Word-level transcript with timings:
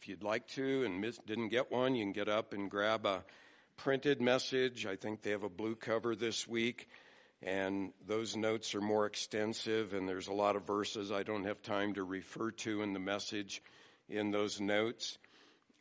if 0.00 0.08
you'd 0.08 0.22
like 0.22 0.46
to 0.46 0.84
and 0.84 0.98
miss, 0.98 1.18
didn't 1.26 1.50
get 1.50 1.70
one, 1.70 1.94
you 1.94 2.02
can 2.02 2.12
get 2.12 2.28
up 2.28 2.54
and 2.54 2.70
grab 2.70 3.04
a 3.04 3.22
printed 3.76 4.18
message. 4.18 4.86
I 4.86 4.96
think 4.96 5.20
they 5.20 5.32
have 5.32 5.42
a 5.42 5.50
blue 5.50 5.74
cover 5.74 6.16
this 6.16 6.48
week, 6.48 6.88
and 7.42 7.92
those 8.06 8.34
notes 8.34 8.74
are 8.74 8.80
more 8.80 9.04
extensive, 9.04 9.92
and 9.92 10.08
there's 10.08 10.28
a 10.28 10.32
lot 10.32 10.56
of 10.56 10.66
verses 10.66 11.12
I 11.12 11.22
don't 11.22 11.44
have 11.44 11.60
time 11.60 11.92
to 11.94 12.02
refer 12.02 12.50
to 12.50 12.80
in 12.80 12.94
the 12.94 12.98
message 12.98 13.62
in 14.08 14.30
those 14.30 14.58
notes. 14.58 15.18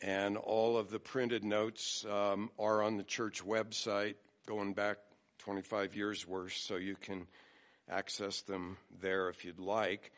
And 0.02 0.36
all 0.36 0.76
of 0.76 0.90
the 0.90 0.99
printed 0.99 1.46
notes 1.46 2.06
um, 2.06 2.49
are 2.60 2.83
on 2.83 2.97
the 2.97 3.04
church 3.04 3.42
website 3.46 4.15
going 4.46 4.74
back 4.74 4.97
25 5.38 5.96
years 5.96 6.28
worth, 6.28 6.58
so 6.58 6.76
you 6.76 6.97
can 6.97 7.26
access 7.90 8.42
them 8.42 8.76
there 8.99 9.29
if 9.29 9.46
you'd 9.46 9.62
like. 9.62 10.12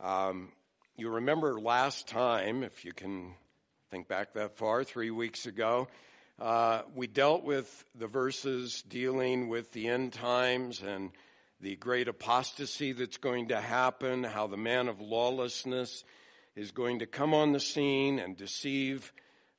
Um, 0.00 0.50
you 0.98 1.10
remember 1.10 1.60
last 1.60 2.08
time, 2.08 2.62
if 2.62 2.84
you 2.84 2.92
can 2.92 3.34
think 3.90 4.08
back 4.08 4.32
that 4.32 4.56
far, 4.56 4.82
three 4.82 5.10
weeks 5.10 5.44
ago, 5.44 5.88
uh, 6.40 6.82
we 6.94 7.06
dealt 7.06 7.44
with 7.44 7.84
the 7.94 8.06
verses 8.06 8.82
dealing 8.88 9.48
with 9.48 9.72
the 9.72 9.88
end 9.88 10.14
times 10.14 10.82
and 10.82 11.10
the 11.60 11.76
great 11.76 12.08
apostasy 12.08 12.92
that's 12.92 13.18
going 13.18 13.48
to 13.48 13.60
happen, 13.60 14.24
how 14.24 14.46
the 14.46 14.56
man 14.56 14.88
of 14.88 14.98
lawlessness 14.98 16.02
is 16.54 16.70
going 16.70 17.00
to 17.00 17.06
come 17.06 17.34
on 17.34 17.52
the 17.52 17.60
scene 17.60 18.18
and 18.18 18.34
deceive 18.34 19.12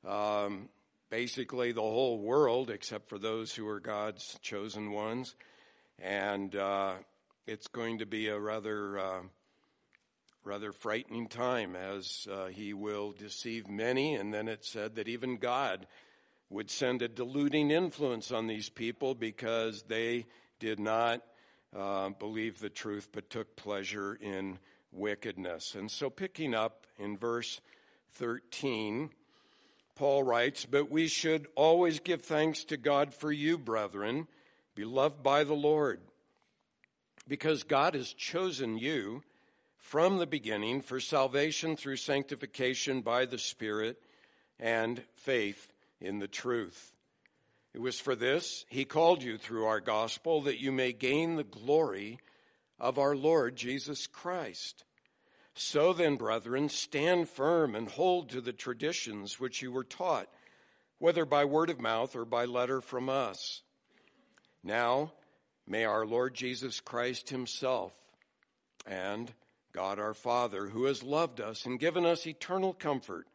um, 0.04 0.68
basically 1.08 1.70
the 1.70 1.80
whole 1.80 2.18
world, 2.18 2.68
except 2.68 3.08
for 3.08 3.18
those 3.18 3.54
who 3.54 3.66
are 3.68 3.80
God's 3.80 4.36
chosen 4.42 4.90
ones. 4.90 5.36
And 6.00 6.54
uh, 6.56 6.94
it's 7.46 7.68
going 7.68 7.98
to 7.98 8.06
be 8.06 8.26
a 8.26 8.38
rather 8.38 8.98
uh, 8.98 9.20
rather 10.44 10.72
frightening 10.72 11.28
time 11.28 11.76
as 11.76 12.26
uh, 12.30 12.46
he 12.46 12.72
will 12.72 13.12
deceive 13.12 13.68
many. 13.68 14.14
And 14.14 14.32
then 14.32 14.48
it 14.48 14.64
said 14.64 14.94
that 14.96 15.08
even 15.08 15.36
God 15.36 15.86
would 16.50 16.70
send 16.70 17.02
a 17.02 17.08
deluding 17.08 17.70
influence 17.70 18.32
on 18.32 18.46
these 18.46 18.68
people 18.68 19.14
because 19.14 19.82
they 19.82 20.26
did 20.58 20.80
not 20.80 21.22
uh, 21.76 22.10
believe 22.10 22.58
the 22.58 22.70
truth 22.70 23.08
but 23.12 23.28
took 23.28 23.56
pleasure 23.56 24.18
in 24.20 24.58
wickedness. 24.92 25.74
And 25.74 25.90
so, 25.90 26.08
picking 26.08 26.54
up 26.54 26.86
in 26.98 27.18
verse 27.18 27.60
13, 28.14 29.10
Paul 29.94 30.22
writes, 30.22 30.64
But 30.64 30.90
we 30.90 31.08
should 31.08 31.46
always 31.54 32.00
give 32.00 32.22
thanks 32.22 32.64
to 32.64 32.76
God 32.76 33.12
for 33.12 33.30
you, 33.30 33.58
brethren, 33.58 34.28
beloved 34.74 35.22
by 35.22 35.44
the 35.44 35.54
Lord, 35.54 36.00
because 37.26 37.64
God 37.64 37.94
has 37.94 38.12
chosen 38.12 38.78
you 38.78 39.22
from 39.88 40.18
the 40.18 40.26
beginning 40.26 40.82
for 40.82 41.00
salvation 41.00 41.74
through 41.74 41.96
sanctification 41.96 43.00
by 43.00 43.24
the 43.24 43.38
Spirit 43.38 43.98
and 44.60 45.02
faith 45.16 45.72
in 45.98 46.18
the 46.18 46.28
truth. 46.28 46.92
It 47.72 47.80
was 47.80 47.98
for 47.98 48.14
this 48.14 48.66
he 48.68 48.84
called 48.84 49.22
you 49.22 49.38
through 49.38 49.64
our 49.64 49.80
gospel 49.80 50.42
that 50.42 50.60
you 50.60 50.72
may 50.72 50.92
gain 50.92 51.36
the 51.36 51.44
glory 51.44 52.18
of 52.78 52.98
our 52.98 53.16
Lord 53.16 53.56
Jesus 53.56 54.06
Christ. 54.06 54.84
So 55.54 55.94
then, 55.94 56.16
brethren, 56.16 56.68
stand 56.68 57.30
firm 57.30 57.74
and 57.74 57.88
hold 57.88 58.28
to 58.28 58.42
the 58.42 58.52
traditions 58.52 59.40
which 59.40 59.62
you 59.62 59.72
were 59.72 59.84
taught, 59.84 60.28
whether 60.98 61.24
by 61.24 61.46
word 61.46 61.70
of 61.70 61.80
mouth 61.80 62.14
or 62.14 62.26
by 62.26 62.44
letter 62.44 62.82
from 62.82 63.08
us. 63.08 63.62
Now, 64.62 65.12
may 65.66 65.86
our 65.86 66.04
Lord 66.04 66.34
Jesus 66.34 66.78
Christ 66.78 67.30
himself 67.30 67.94
and 68.86 69.32
God 69.72 69.98
our 69.98 70.14
Father, 70.14 70.66
who 70.68 70.84
has 70.84 71.02
loved 71.02 71.40
us 71.40 71.66
and 71.66 71.78
given 71.78 72.04
us 72.04 72.26
eternal 72.26 72.72
comfort 72.72 73.26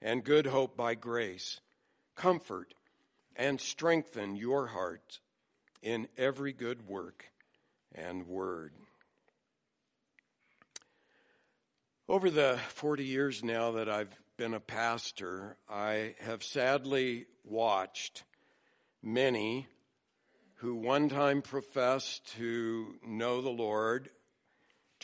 and 0.00 0.24
good 0.24 0.46
hope 0.46 0.76
by 0.76 0.94
grace, 0.94 1.60
comfort, 2.14 2.74
and 3.36 3.60
strengthen 3.60 4.36
your 4.36 4.68
heart 4.68 5.20
in 5.82 6.08
every 6.16 6.52
good 6.52 6.86
work 6.86 7.30
and 7.94 8.26
word. 8.26 8.72
Over 12.08 12.30
the 12.30 12.58
40 12.68 13.04
years 13.04 13.42
now 13.42 13.72
that 13.72 13.88
I've 13.88 14.14
been 14.36 14.54
a 14.54 14.60
pastor, 14.60 15.56
I 15.68 16.14
have 16.20 16.42
sadly 16.42 17.26
watched 17.44 18.24
many 19.02 19.68
who 20.56 20.74
one 20.74 21.08
time 21.08 21.42
professed 21.42 22.26
to 22.36 22.94
know 23.06 23.40
the 23.40 23.50
Lord 23.50 24.10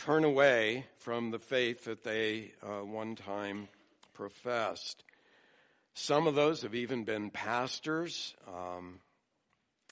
turn 0.06 0.25
away 0.25 0.87
from 0.97 1.31
the 1.31 1.38
faith 1.38 1.84
that 1.84 2.03
they 2.03 2.53
uh, 2.62 2.83
one 2.83 3.15
time 3.15 3.69
professed. 4.15 5.05
Some 5.93 6.27
of 6.27 6.34
those 6.34 6.62
have 6.62 6.75
even 6.75 7.05
been 7.05 7.28
pastors 7.28 8.34
um, 8.49 9.00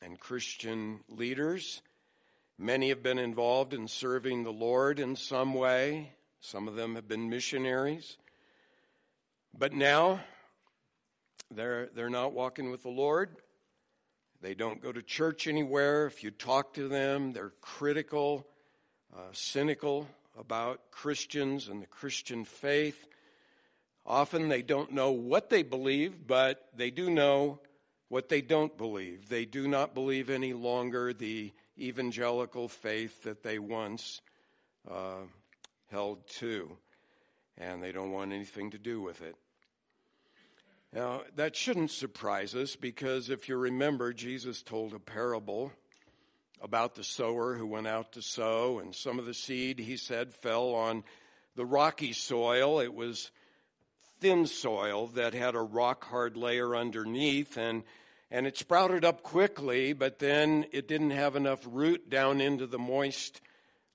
and 0.01 0.19
Christian 0.19 1.01
leaders. 1.11 1.83
Many 2.59 2.89
have 2.89 3.03
been 3.03 3.19
involved 3.19 3.75
in 3.75 3.87
serving 3.87 4.45
the 4.45 4.51
Lord 4.51 4.99
in 4.99 5.15
some 5.15 5.53
way. 5.53 6.15
Some 6.41 6.69
of 6.69 6.75
them 6.75 6.95
have 6.95 7.07
been 7.07 7.29
missionaries. 7.29 8.17
But 9.57 9.75
now 9.75 10.21
they're, 11.51 11.91
they're 11.95 12.09
not 12.09 12.33
walking 12.33 12.71
with 12.71 12.83
the 12.83 12.89
Lord. 12.89 13.29
They 14.41 14.55
don't 14.55 14.81
go 14.81 14.91
to 14.91 15.03
church 15.03 15.47
anywhere. 15.47 16.07
If 16.07 16.25
you 16.25 16.31
talk 16.31 16.73
to 16.75 16.89
them, 16.89 17.35
they're 17.35 17.53
critical, 17.61 18.47
uh, 19.17 19.21
cynical 19.33 20.07
about 20.39 20.91
Christians 20.91 21.69
and 21.69 21.83
the 21.83 21.87
Christian 21.87 22.45
faith. 22.45 23.07
Often 24.07 24.49
they 24.49 24.63
don't 24.63 24.93
know 24.93 25.11
what 25.11 25.51
they 25.51 25.63
believe, 25.63 26.27
but 26.27 26.69
they 26.77 26.91
do 26.91 27.11
know 27.11 27.61
what 28.09 28.29
they 28.29 28.41
don't 28.41 28.77
believe. 28.77 29.29
They 29.29 29.45
do 29.45 29.69
not 29.69 29.95
believe 29.95 30.31
any 30.31 30.53
longer 30.53 31.13
the 31.13 31.53
evangelical 31.79 32.69
faith 32.69 33.23
that 33.25 33.43
they 33.43 33.59
once 33.59 34.21
uh, 34.91 35.27
held 35.91 36.27
to, 36.27 36.77
and 37.59 37.83
they 37.83 37.93
don't 37.93 38.13
want 38.13 38.33
anything 38.33 38.71
to 38.71 38.79
do 38.79 39.01
with 39.01 39.21
it. 39.23 39.37
Now, 40.93 41.23
that 41.37 41.55
shouldn't 41.55 41.91
surprise 41.91 42.55
us 42.55 42.75
because 42.75 43.29
if 43.29 43.49
you 43.49 43.57
remember, 43.57 44.15
Jesus 44.15 44.63
told 44.63 44.95
a 44.95 44.99
parable 44.99 45.73
about 46.61 46.95
the 46.95 47.05
sower 47.05 47.55
who 47.55 47.67
went 47.67 47.87
out 47.87 48.13
to 48.13 48.23
sow, 48.23 48.79
and 48.79 48.95
some 48.95 49.19
of 49.19 49.27
the 49.27 49.35
seed, 49.35 49.79
he 49.79 49.97
said, 49.97 50.35
fell 50.35 50.75
on 50.75 51.05
the 51.57 51.67
rocky 51.67 52.13
soil. 52.13 52.81
It 52.81 52.95
was 52.95 53.31
thin 54.21 54.47
soil 54.47 55.09
that 55.09 55.35
had 55.35 55.55
a 55.55 55.61
rock 55.61 56.05
hard 56.05 56.37
layer 56.37 56.75
underneath 56.75 57.57
and 57.57 57.85
and 58.31 58.47
it 58.47 58.59
sprouted 58.59 59.05
up 59.07 59.23
quickly, 59.23 59.95
but 59.95 60.19
then 60.19 60.67
it 60.71 60.87
didn't 60.87 61.11
have 61.11 61.35
enough 61.35 61.61
root 61.67 62.11
down 62.11 62.43
into 62.43 62.67
the 62.67 62.79
moist 62.79 63.41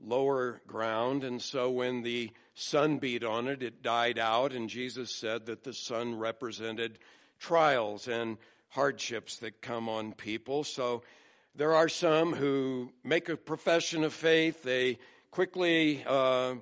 lower 0.02 0.60
ground. 0.66 1.24
And 1.24 1.40
so 1.40 1.70
when 1.70 2.02
the 2.02 2.32
sun 2.56 2.98
beat 2.98 3.24
on 3.24 3.48
it, 3.48 3.62
it 3.62 3.84
died 3.84 4.18
out. 4.18 4.52
And 4.52 4.70
Jesus 4.70 5.12
said 5.12 5.46
that 5.46 5.64
the 5.64 5.74
sun 5.74 6.18
represented 6.18 6.98
trials 7.40 8.08
and 8.08 8.38
hardships 8.70 9.38
that 9.38 9.62
come 9.62 9.88
on 9.88 10.14
people. 10.14 10.64
So 10.64 11.04
there 11.56 11.74
are 11.74 11.90
some 11.90 12.34
who 12.34 12.92
make 13.04 13.30
a 13.30 13.38
profession 13.38 14.04
of 14.04 14.14
faith. 14.14 14.64
They 14.64 14.98
quickly 15.32 16.04
uh, 16.06 16.56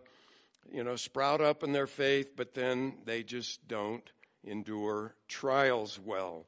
you 0.72 0.84
know, 0.84 0.96
sprout 0.96 1.42
up 1.42 1.64
in 1.64 1.72
their 1.74 1.88
faith, 1.88 2.36
but 2.36 2.54
then 2.54 2.96
they 3.06 3.24
just 3.24 3.68
don't 3.68 4.10
endure 4.44 5.16
trials 5.28 6.00
well. 6.04 6.46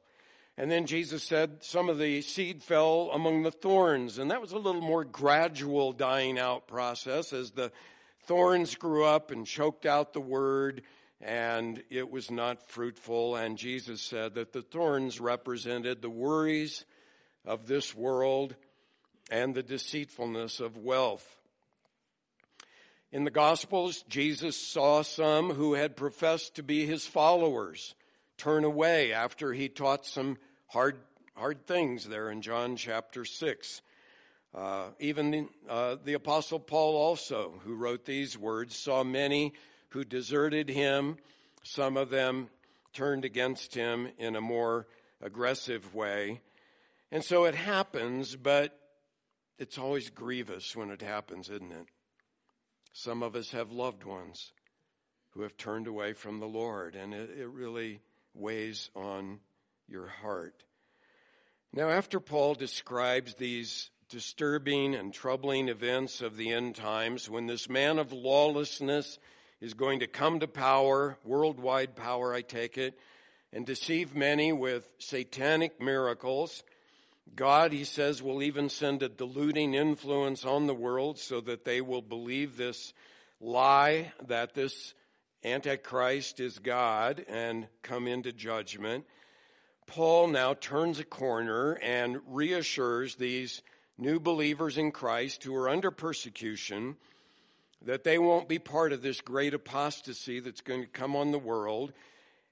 And 0.56 0.70
then 0.70 0.86
Jesus 0.86 1.22
said 1.22 1.62
some 1.62 1.88
of 1.88 1.98
the 1.98 2.22
seed 2.22 2.62
fell 2.62 3.10
among 3.12 3.42
the 3.42 3.50
thorns, 3.50 4.18
and 4.18 4.30
that 4.30 4.40
was 4.40 4.52
a 4.52 4.58
little 4.58 4.80
more 4.80 5.04
gradual 5.04 5.92
dying 5.92 6.38
out 6.38 6.68
process 6.68 7.32
as 7.32 7.50
the 7.50 7.72
thorns 8.26 8.76
grew 8.76 9.04
up 9.04 9.30
and 9.30 9.46
choked 9.46 9.84
out 9.84 10.12
the 10.12 10.20
word, 10.20 10.82
and 11.20 11.82
it 11.90 12.10
was 12.10 12.30
not 12.30 12.62
fruitful. 12.68 13.36
And 13.36 13.58
Jesus 13.58 14.00
said 14.00 14.34
that 14.34 14.52
the 14.52 14.62
thorns 14.62 15.20
represented 15.20 16.02
the 16.02 16.10
worries 16.10 16.84
of 17.44 17.66
this 17.66 17.94
world 17.94 18.54
and 19.30 19.54
the 19.54 19.62
deceitfulness 19.62 20.60
of 20.60 20.76
wealth. 20.76 21.36
In 23.12 23.24
the 23.24 23.30
Gospels, 23.30 24.02
Jesus 24.08 24.56
saw 24.56 25.02
some 25.02 25.50
who 25.50 25.74
had 25.74 25.96
professed 25.96 26.56
to 26.56 26.62
be 26.62 26.84
his 26.84 27.06
followers 27.06 27.94
turn 28.38 28.64
away 28.64 29.12
after 29.12 29.52
he 29.52 29.68
taught 29.68 30.04
some 30.04 30.36
hard, 30.66 30.96
hard 31.36 31.66
things 31.66 32.08
there 32.08 32.30
in 32.30 32.42
John 32.42 32.76
chapter 32.76 33.24
6. 33.24 33.82
Uh, 34.54 34.86
even 34.98 35.30
the, 35.30 35.48
uh, 35.68 35.96
the 36.04 36.14
Apostle 36.14 36.60
Paul, 36.60 36.96
also, 36.96 37.60
who 37.64 37.74
wrote 37.74 38.04
these 38.04 38.38
words, 38.38 38.76
saw 38.76 39.02
many 39.02 39.52
who 39.90 40.04
deserted 40.04 40.68
him. 40.68 41.16
Some 41.62 41.96
of 41.96 42.10
them 42.10 42.48
turned 42.92 43.24
against 43.24 43.74
him 43.74 44.08
in 44.18 44.36
a 44.36 44.40
more 44.40 44.86
aggressive 45.20 45.94
way. 45.94 46.40
And 47.14 47.24
so 47.24 47.44
it 47.44 47.54
happens, 47.54 48.34
but 48.34 48.76
it's 49.56 49.78
always 49.78 50.10
grievous 50.10 50.74
when 50.74 50.90
it 50.90 51.00
happens, 51.00 51.48
isn't 51.48 51.70
it? 51.70 51.86
Some 52.92 53.22
of 53.22 53.36
us 53.36 53.52
have 53.52 53.70
loved 53.70 54.02
ones 54.02 54.50
who 55.30 55.42
have 55.42 55.56
turned 55.56 55.86
away 55.86 56.12
from 56.12 56.40
the 56.40 56.48
Lord. 56.48 56.96
And 56.96 57.14
it, 57.14 57.30
it 57.38 57.46
really 57.46 58.00
weighs 58.34 58.90
on 58.96 59.38
your 59.86 60.08
heart. 60.08 60.64
Now, 61.72 61.88
after 61.88 62.18
Paul 62.18 62.56
describes 62.56 63.36
these 63.36 63.90
disturbing 64.08 64.96
and 64.96 65.14
troubling 65.14 65.68
events 65.68 66.20
of 66.20 66.36
the 66.36 66.50
end 66.50 66.74
times, 66.74 67.30
when 67.30 67.46
this 67.46 67.68
man 67.68 68.00
of 68.00 68.12
lawlessness 68.12 69.20
is 69.60 69.74
going 69.74 70.00
to 70.00 70.08
come 70.08 70.40
to 70.40 70.48
power, 70.48 71.16
worldwide 71.24 71.94
power, 71.94 72.34
I 72.34 72.42
take 72.42 72.76
it, 72.76 72.98
and 73.52 73.64
deceive 73.64 74.16
many 74.16 74.52
with 74.52 74.88
satanic 74.98 75.80
miracles, 75.80 76.64
God, 77.34 77.72
he 77.72 77.84
says, 77.84 78.22
will 78.22 78.42
even 78.42 78.68
send 78.68 79.02
a 79.02 79.08
deluding 79.08 79.74
influence 79.74 80.44
on 80.44 80.66
the 80.66 80.74
world 80.74 81.18
so 81.18 81.40
that 81.40 81.64
they 81.64 81.80
will 81.80 82.02
believe 82.02 82.56
this 82.56 82.92
lie 83.40 84.12
that 84.26 84.54
this 84.54 84.94
Antichrist 85.44 86.40
is 86.40 86.58
God 86.58 87.24
and 87.28 87.66
come 87.82 88.06
into 88.06 88.32
judgment. 88.32 89.04
Paul 89.86 90.28
now 90.28 90.54
turns 90.54 90.98
a 90.98 91.04
corner 91.04 91.72
and 91.82 92.20
reassures 92.26 93.16
these 93.16 93.62
new 93.98 94.18
believers 94.18 94.78
in 94.78 94.90
Christ 94.90 95.44
who 95.44 95.54
are 95.54 95.68
under 95.68 95.90
persecution 95.90 96.96
that 97.84 98.04
they 98.04 98.18
won't 98.18 98.48
be 98.48 98.58
part 98.58 98.92
of 98.92 99.02
this 99.02 99.20
great 99.20 99.52
apostasy 99.52 100.40
that's 100.40 100.62
going 100.62 100.80
to 100.80 100.88
come 100.88 101.14
on 101.14 101.32
the 101.32 101.38
world 101.38 101.92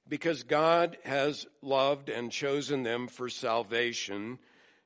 because 0.06 0.42
God 0.42 0.98
has 1.04 1.46
loved 1.62 2.10
and 2.10 2.30
chosen 2.30 2.82
them 2.82 3.08
for 3.08 3.30
salvation. 3.30 4.38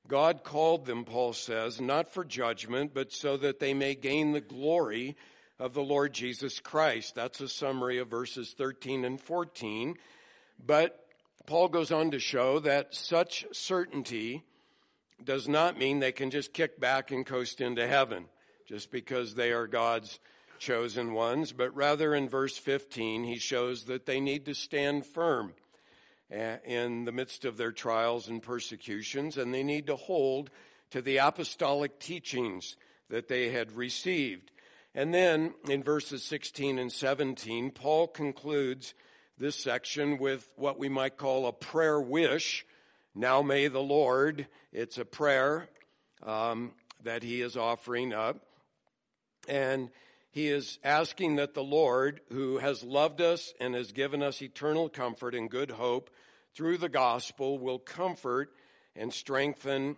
God 0.08 0.44
called 0.44 0.86
them, 0.86 1.04
Paul 1.04 1.32
says, 1.32 1.80
not 1.80 2.12
for 2.12 2.24
judgment, 2.24 2.92
but 2.94 3.12
so 3.12 3.36
that 3.36 3.60
they 3.60 3.74
may 3.74 3.94
gain 3.94 4.32
the 4.32 4.40
glory 4.40 5.16
of 5.58 5.74
the 5.74 5.82
Lord 5.82 6.12
Jesus 6.12 6.60
Christ. 6.60 7.14
That's 7.14 7.40
a 7.40 7.48
summary 7.48 7.98
of 7.98 8.08
verses 8.08 8.54
13 8.56 9.04
and 9.04 9.20
14. 9.20 9.94
But 10.64 10.98
Paul 11.46 11.68
goes 11.68 11.92
on 11.92 12.10
to 12.10 12.18
show 12.18 12.60
that 12.60 12.94
such 12.94 13.46
certainty 13.52 14.42
does 15.24 15.48
not 15.48 15.78
mean 15.78 15.98
they 15.98 16.12
can 16.12 16.30
just 16.30 16.52
kick 16.52 16.78
back 16.78 17.10
and 17.10 17.24
coast 17.24 17.60
into 17.60 17.86
heaven 17.86 18.26
just 18.66 18.90
because 18.90 19.34
they 19.34 19.52
are 19.52 19.66
God's 19.66 20.18
chosen 20.58 21.12
ones, 21.12 21.52
but 21.52 21.74
rather 21.76 22.14
in 22.14 22.28
verse 22.28 22.56
15, 22.56 23.24
he 23.24 23.38
shows 23.38 23.84
that 23.84 24.06
they 24.06 24.20
need 24.20 24.46
to 24.46 24.54
stand 24.54 25.06
firm 25.06 25.52
in 26.30 27.04
the 27.04 27.12
midst 27.12 27.44
of 27.44 27.56
their 27.56 27.72
trials 27.72 28.28
and 28.28 28.42
persecutions, 28.42 29.36
and 29.36 29.54
they 29.54 29.62
need 29.62 29.86
to 29.86 29.96
hold 29.96 30.50
to 30.90 31.02
the 31.02 31.18
apostolic 31.18 31.98
teachings 31.98 32.76
that 33.08 33.28
they 33.28 33.50
had 33.50 33.76
received. 33.76 34.50
And 34.94 35.12
then 35.12 35.54
in 35.68 35.82
verses 35.82 36.24
16 36.24 36.78
and 36.78 36.90
17, 36.90 37.70
Paul 37.70 38.08
concludes 38.08 38.94
this 39.38 39.56
section 39.56 40.18
with 40.18 40.48
what 40.56 40.78
we 40.78 40.88
might 40.88 41.18
call 41.18 41.46
a 41.46 41.52
prayer 41.52 42.00
wish. 42.00 42.64
Now 43.14 43.42
may 43.42 43.68
the 43.68 43.82
Lord, 43.82 44.46
it's 44.72 44.98
a 44.98 45.04
prayer 45.04 45.68
um, 46.22 46.72
that 47.04 47.22
he 47.22 47.42
is 47.42 47.56
offering 47.56 48.14
up. 48.14 48.38
And 49.48 49.90
he 50.36 50.48
is 50.48 50.78
asking 50.84 51.36
that 51.36 51.54
the 51.54 51.64
Lord, 51.64 52.20
who 52.30 52.58
has 52.58 52.84
loved 52.84 53.22
us 53.22 53.54
and 53.58 53.74
has 53.74 53.92
given 53.92 54.22
us 54.22 54.42
eternal 54.42 54.90
comfort 54.90 55.34
and 55.34 55.48
good 55.48 55.70
hope 55.70 56.10
through 56.54 56.76
the 56.76 56.90
gospel, 56.90 57.58
will 57.58 57.78
comfort 57.78 58.52
and 58.94 59.14
strengthen 59.14 59.96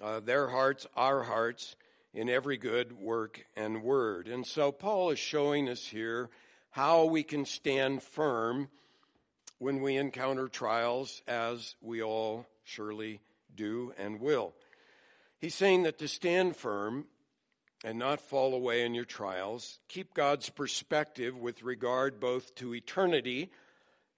uh, 0.00 0.20
their 0.20 0.46
hearts, 0.46 0.86
our 0.94 1.24
hearts, 1.24 1.74
in 2.14 2.28
every 2.28 2.56
good 2.56 2.92
work 3.00 3.44
and 3.56 3.82
word. 3.82 4.28
And 4.28 4.46
so 4.46 4.70
Paul 4.70 5.10
is 5.10 5.18
showing 5.18 5.68
us 5.68 5.84
here 5.84 6.30
how 6.70 7.06
we 7.06 7.24
can 7.24 7.44
stand 7.44 8.00
firm 8.00 8.68
when 9.58 9.82
we 9.82 9.96
encounter 9.96 10.46
trials, 10.46 11.20
as 11.26 11.74
we 11.80 12.00
all 12.00 12.46
surely 12.62 13.20
do 13.56 13.92
and 13.98 14.20
will. 14.20 14.54
He's 15.40 15.56
saying 15.56 15.82
that 15.82 15.98
to 15.98 16.06
stand 16.06 16.54
firm 16.54 17.06
and 17.84 17.98
not 17.98 18.20
fall 18.20 18.54
away 18.54 18.84
in 18.84 18.94
your 18.94 19.04
trials, 19.04 19.78
keep 19.88 20.14
God's 20.14 20.50
perspective 20.50 21.36
with 21.36 21.62
regard 21.62 22.20
both 22.20 22.54
to 22.56 22.74
eternity 22.74 23.50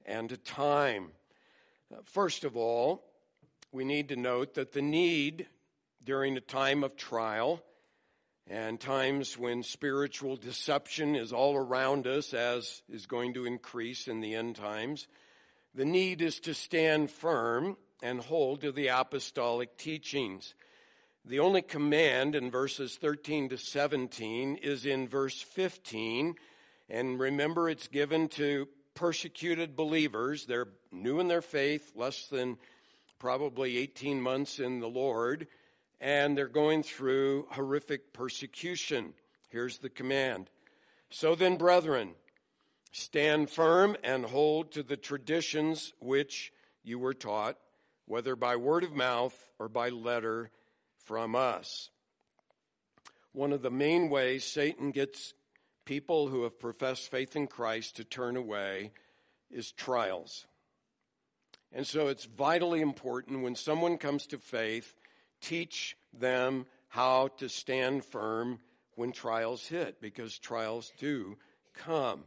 and 0.05 0.29
to 0.31 0.37
time. 0.37 1.13
Uh, 1.93 1.99
first 2.05 2.45
of 2.45 2.57
all, 2.57 3.05
we 3.71 3.85
need 3.85 4.09
to 4.09 4.17
note 4.17 4.55
that 4.55 4.73
the 4.73 4.83
need 4.83 5.47
during 6.05 6.37
a 6.37 6.41
time 6.41 6.83
of 6.83 6.97
trial 6.97 7.63
and 8.49 8.81
times 8.81 9.39
when 9.39 9.63
spiritual 9.63 10.37
deception 10.37 11.15
is 11.15 11.33
all 11.33 11.57
around 11.57 12.07
us, 12.07 12.35
as 12.35 12.83
is 12.91 13.07
going 13.07 13.35
to 13.35 13.47
increase 13.47 14.09
in 14.09 14.21
the 14.21 14.35
end 14.35 14.57
times, 14.57 15.07
the 15.75 15.85
need 15.85 16.21
is 16.21 16.41
to 16.41 16.53
stand 16.53 17.11
firm 17.11 17.77
and 18.03 18.21
hold 18.21 18.61
to 18.63 18.73
the 18.73 18.89
apostolic 18.89 19.77
teachings. 19.79 20.55
The 21.25 21.41
only 21.41 21.63
command 21.63 22.35
in 22.35 22.51
verses 22.51 22.97
13 22.97 23.51
to 23.51 23.59
17 23.59 24.57
is 24.57 24.87
in 24.87 25.09
verse 25.09 25.41
15. 25.41 26.35
And 26.89 27.21
remember, 27.21 27.69
it's 27.69 27.89
given 27.89 28.29
to 28.31 28.69
persecuted 28.95 29.77
believers. 29.77 30.47
They're 30.47 30.69
new 30.91 31.21
in 31.21 31.29
their 31.29 31.43
faith, 31.43 31.93
less 31.95 32.27
than 32.27 32.59
probably 33.19 33.79
18 33.79 34.21
months 34.21 34.59
in 34.59 34.81
the 34.81 34.89
Lord 34.89 35.47
and 36.03 36.37
they're 36.37 36.49
going 36.49 36.83
through 36.83 37.47
horrific 37.53 38.13
persecution. 38.13 39.15
Here's 39.51 39.79
the 39.79 39.89
command. 39.89 40.51
So 41.11 41.37
then, 41.37 41.57
brethren, 41.57 42.17
stand 42.91 43.49
firm 43.49 43.97
and 44.03 44.25
hold 44.25 44.73
to 44.73 44.83
the 44.83 44.97
traditions 44.97 45.95
which 46.01 46.53
you 46.83 46.99
were 46.99 47.15
taught, 47.15 47.57
whether 48.07 48.35
by 48.35 48.57
word 48.57 48.83
of 48.83 48.97
mouth 48.97 49.37
or 49.61 49.69
by 49.69 49.91
letter 49.91 50.51
from 51.13 51.37
us. 51.37 51.91
One 53.33 53.53
of 53.53 53.61
the 53.61 53.71
main 53.71 54.09
ways 54.09 54.45
Satan 54.45 54.93
gets 54.93 55.35
people 55.85 56.29
who 56.29 56.45
have 56.45 56.59
professed 56.59 57.11
faith 57.11 57.37
in 57.37 57.49
Christ 57.49 57.97
to 57.97 58.05
turn 58.05 58.35
away 58.35 58.93
is 59.51 59.73
trials. 59.73 60.47
And 61.71 61.87
so 61.87 62.09
it's 62.09 62.25
vitally 62.25 62.81
important 62.81 63.43
when 63.43 63.57
someone 63.57 63.99
comes 63.99 64.27
to 64.29 64.39
faith 64.39 64.95
teach 65.43 65.99
them 66.19 66.65
how 66.89 67.29
to 67.37 67.47
stand 67.47 68.07
firm 68.07 68.61
when 68.95 69.13
trials 69.13 69.67
hit, 69.67 70.01
because 70.01 70.39
trials 70.39 70.95
do 70.99 71.37
come. 71.75 72.25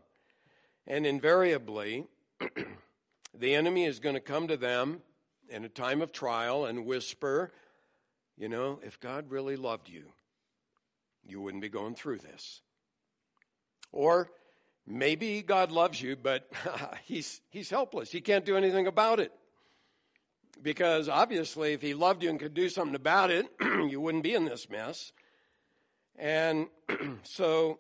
And 0.86 1.08
invariably, 1.08 2.06
the 3.34 3.56
enemy 3.56 3.86
is 3.86 4.00
going 4.00 4.14
to 4.14 4.22
come 4.22 4.48
to 4.48 4.58
them 4.58 5.02
in 5.50 5.66
a 5.66 5.70
time 5.70 6.04
of 6.04 6.12
trial 6.12 6.66
and 6.66 6.86
whisper, 6.86 7.52
you 8.38 8.50
know, 8.50 8.80
if 8.84 9.00
God 9.00 9.30
really 9.30 9.56
loved 9.56 9.90
you, 9.90 10.12
you 11.24 11.42
wouldn't 11.42 11.62
be 11.62 11.70
going 11.70 11.96
through 11.96 12.20
this. 12.20 12.62
Or 13.92 14.30
maybe 14.86 15.42
God 15.42 15.72
loves 15.72 16.02
you, 16.02 16.16
but 16.16 16.50
he's, 17.06 17.42
he's 17.50 17.70
helpless. 17.70 18.12
He 18.12 18.22
can't 18.22 18.46
do 18.46 18.58
anything 18.58 18.88
about 18.88 19.20
it. 19.20 19.32
Because 20.62 21.10
obviously, 21.10 21.74
if 21.74 21.82
he 21.82 21.94
loved 21.94 22.24
you 22.24 22.30
and 22.30 22.40
could 22.40 22.54
do 22.54 22.70
something 22.70 22.96
about 22.96 23.30
it, 23.30 23.46
you 23.62 24.00
wouldn't 24.00 24.24
be 24.24 24.34
in 24.34 24.46
this 24.46 24.70
mess. 24.70 25.12
And 26.18 26.68
so, 27.24 27.80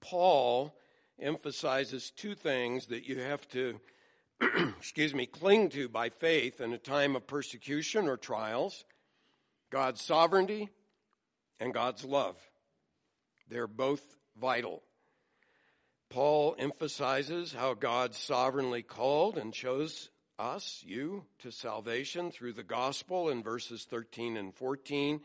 Paul 0.00 0.74
emphasizes 1.20 2.10
two 2.10 2.34
things 2.34 2.86
that 2.86 3.06
you 3.06 3.20
have 3.20 3.46
to, 3.48 3.78
excuse 4.78 5.14
me, 5.14 5.26
cling 5.26 5.68
to 5.70 5.88
by 5.88 6.08
faith 6.08 6.60
in 6.60 6.72
a 6.72 6.78
time 6.78 7.14
of 7.14 7.26
persecution 7.26 8.08
or 8.08 8.16
trials 8.16 8.84
God's 9.70 10.00
sovereignty 10.00 10.68
and 11.60 11.74
God's 11.74 12.04
love. 12.04 12.36
They're 13.48 13.66
both 13.66 14.02
vital. 14.40 14.82
Paul 16.08 16.54
emphasizes 16.58 17.52
how 17.52 17.74
God 17.74 18.14
sovereignly 18.14 18.82
called 18.82 19.38
and 19.38 19.52
chose 19.52 20.08
us, 20.38 20.82
you, 20.86 21.24
to 21.40 21.50
salvation 21.50 22.30
through 22.30 22.52
the 22.52 22.62
gospel 22.62 23.28
in 23.30 23.42
verses 23.42 23.86
13 23.88 24.36
and 24.36 24.54
14. 24.54 25.20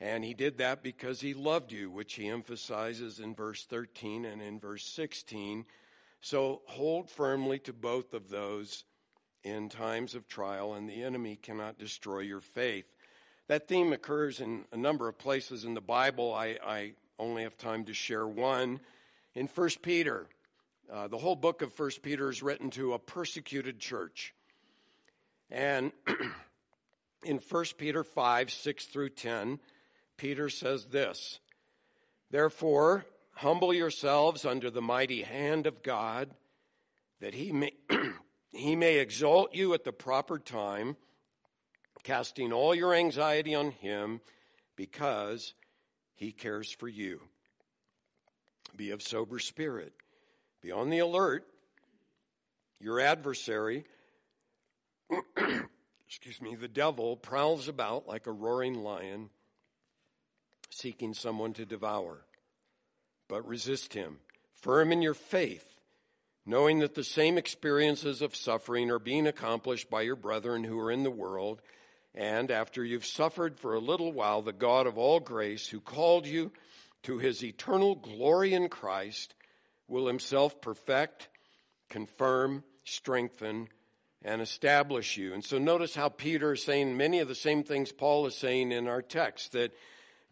And 0.00 0.24
he 0.24 0.34
did 0.34 0.58
that 0.58 0.82
because 0.82 1.20
he 1.20 1.32
loved 1.32 1.72
you, 1.72 1.90
which 1.90 2.14
he 2.14 2.28
emphasizes 2.28 3.20
in 3.20 3.34
verse 3.34 3.64
13 3.64 4.26
and 4.26 4.42
in 4.42 4.60
verse 4.60 4.84
16. 4.84 5.64
So 6.20 6.62
hold 6.66 7.08
firmly 7.10 7.58
to 7.60 7.72
both 7.72 8.12
of 8.12 8.28
those 8.28 8.84
in 9.42 9.68
times 9.68 10.14
of 10.14 10.28
trial, 10.28 10.74
and 10.74 10.88
the 10.88 11.04
enemy 11.04 11.36
cannot 11.36 11.78
destroy 11.78 12.18
your 12.18 12.40
faith. 12.40 12.95
That 13.48 13.68
theme 13.68 13.92
occurs 13.92 14.40
in 14.40 14.64
a 14.72 14.76
number 14.76 15.08
of 15.08 15.18
places 15.18 15.64
in 15.64 15.74
the 15.74 15.80
Bible. 15.80 16.34
I, 16.34 16.58
I 16.66 16.92
only 17.16 17.44
have 17.44 17.56
time 17.56 17.84
to 17.84 17.94
share 17.94 18.26
one. 18.26 18.80
In 19.36 19.46
1 19.46 19.68
Peter, 19.82 20.26
uh, 20.92 21.06
the 21.06 21.18
whole 21.18 21.36
book 21.36 21.62
of 21.62 21.72
First 21.72 22.02
Peter 22.02 22.28
is 22.28 22.42
written 22.42 22.70
to 22.70 22.94
a 22.94 22.98
persecuted 22.98 23.78
church. 23.78 24.34
And 25.48 25.92
in 27.24 27.38
1 27.38 27.64
Peter 27.78 28.02
5, 28.02 28.50
6 28.50 28.84
through 28.86 29.10
10, 29.10 29.60
Peter 30.16 30.48
says 30.48 30.86
this 30.86 31.38
Therefore, 32.32 33.06
humble 33.34 33.72
yourselves 33.72 34.44
under 34.44 34.70
the 34.70 34.82
mighty 34.82 35.22
hand 35.22 35.68
of 35.68 35.84
God, 35.84 36.30
that 37.20 37.34
he 37.34 37.52
may, 37.52 37.74
he 38.50 38.74
may 38.74 38.98
exalt 38.98 39.54
you 39.54 39.72
at 39.72 39.84
the 39.84 39.92
proper 39.92 40.40
time, 40.40 40.96
casting 42.06 42.52
all 42.52 42.72
your 42.72 42.94
anxiety 42.94 43.52
on 43.54 43.72
him 43.72 44.20
because 44.76 45.54
he 46.14 46.30
cares 46.30 46.70
for 46.70 46.86
you. 46.86 47.20
Be 48.76 48.92
of 48.92 49.02
sober 49.02 49.40
spirit. 49.40 49.92
Be 50.62 50.70
on 50.70 50.90
the 50.90 51.00
alert. 51.00 51.44
Your 52.78 53.00
adversary, 53.00 53.84
excuse 56.06 56.40
me, 56.40 56.54
the 56.54 56.68
devil 56.68 57.16
prowls 57.16 57.68
about 57.68 58.06
like 58.06 58.26
a 58.26 58.32
roaring 58.32 58.84
lion, 58.84 59.30
seeking 60.70 61.12
someone 61.12 61.54
to 61.54 61.66
devour. 61.66 62.24
But 63.28 63.48
resist 63.48 63.94
him, 63.94 64.18
firm 64.52 64.92
in 64.92 65.02
your 65.02 65.14
faith, 65.14 65.66
knowing 66.44 66.78
that 66.80 66.94
the 66.94 67.02
same 67.02 67.36
experiences 67.36 68.22
of 68.22 68.36
suffering 68.36 68.90
are 68.90 69.00
being 69.00 69.26
accomplished 69.26 69.90
by 69.90 70.02
your 70.02 70.14
brethren 70.14 70.62
who 70.62 70.78
are 70.78 70.92
in 70.92 71.02
the 71.02 71.10
world. 71.10 71.60
And 72.16 72.50
after 72.50 72.82
you've 72.82 73.04
suffered 73.04 73.58
for 73.58 73.74
a 73.74 73.80
little 73.80 74.10
while, 74.10 74.40
the 74.40 74.52
God 74.52 74.86
of 74.86 74.96
all 74.96 75.20
grace, 75.20 75.68
who 75.68 75.80
called 75.80 76.26
you 76.26 76.50
to 77.02 77.18
his 77.18 77.44
eternal 77.44 77.94
glory 77.94 78.54
in 78.54 78.70
Christ, 78.70 79.34
will 79.86 80.06
himself 80.06 80.60
perfect, 80.62 81.28
confirm, 81.90 82.64
strengthen, 82.84 83.68
and 84.22 84.40
establish 84.40 85.18
you. 85.18 85.34
And 85.34 85.44
so 85.44 85.58
notice 85.58 85.94
how 85.94 86.08
Peter 86.08 86.54
is 86.54 86.64
saying 86.64 86.96
many 86.96 87.20
of 87.20 87.28
the 87.28 87.34
same 87.34 87.62
things 87.62 87.92
Paul 87.92 88.26
is 88.26 88.34
saying 88.34 88.72
in 88.72 88.88
our 88.88 89.02
text 89.02 89.52
that 89.52 89.74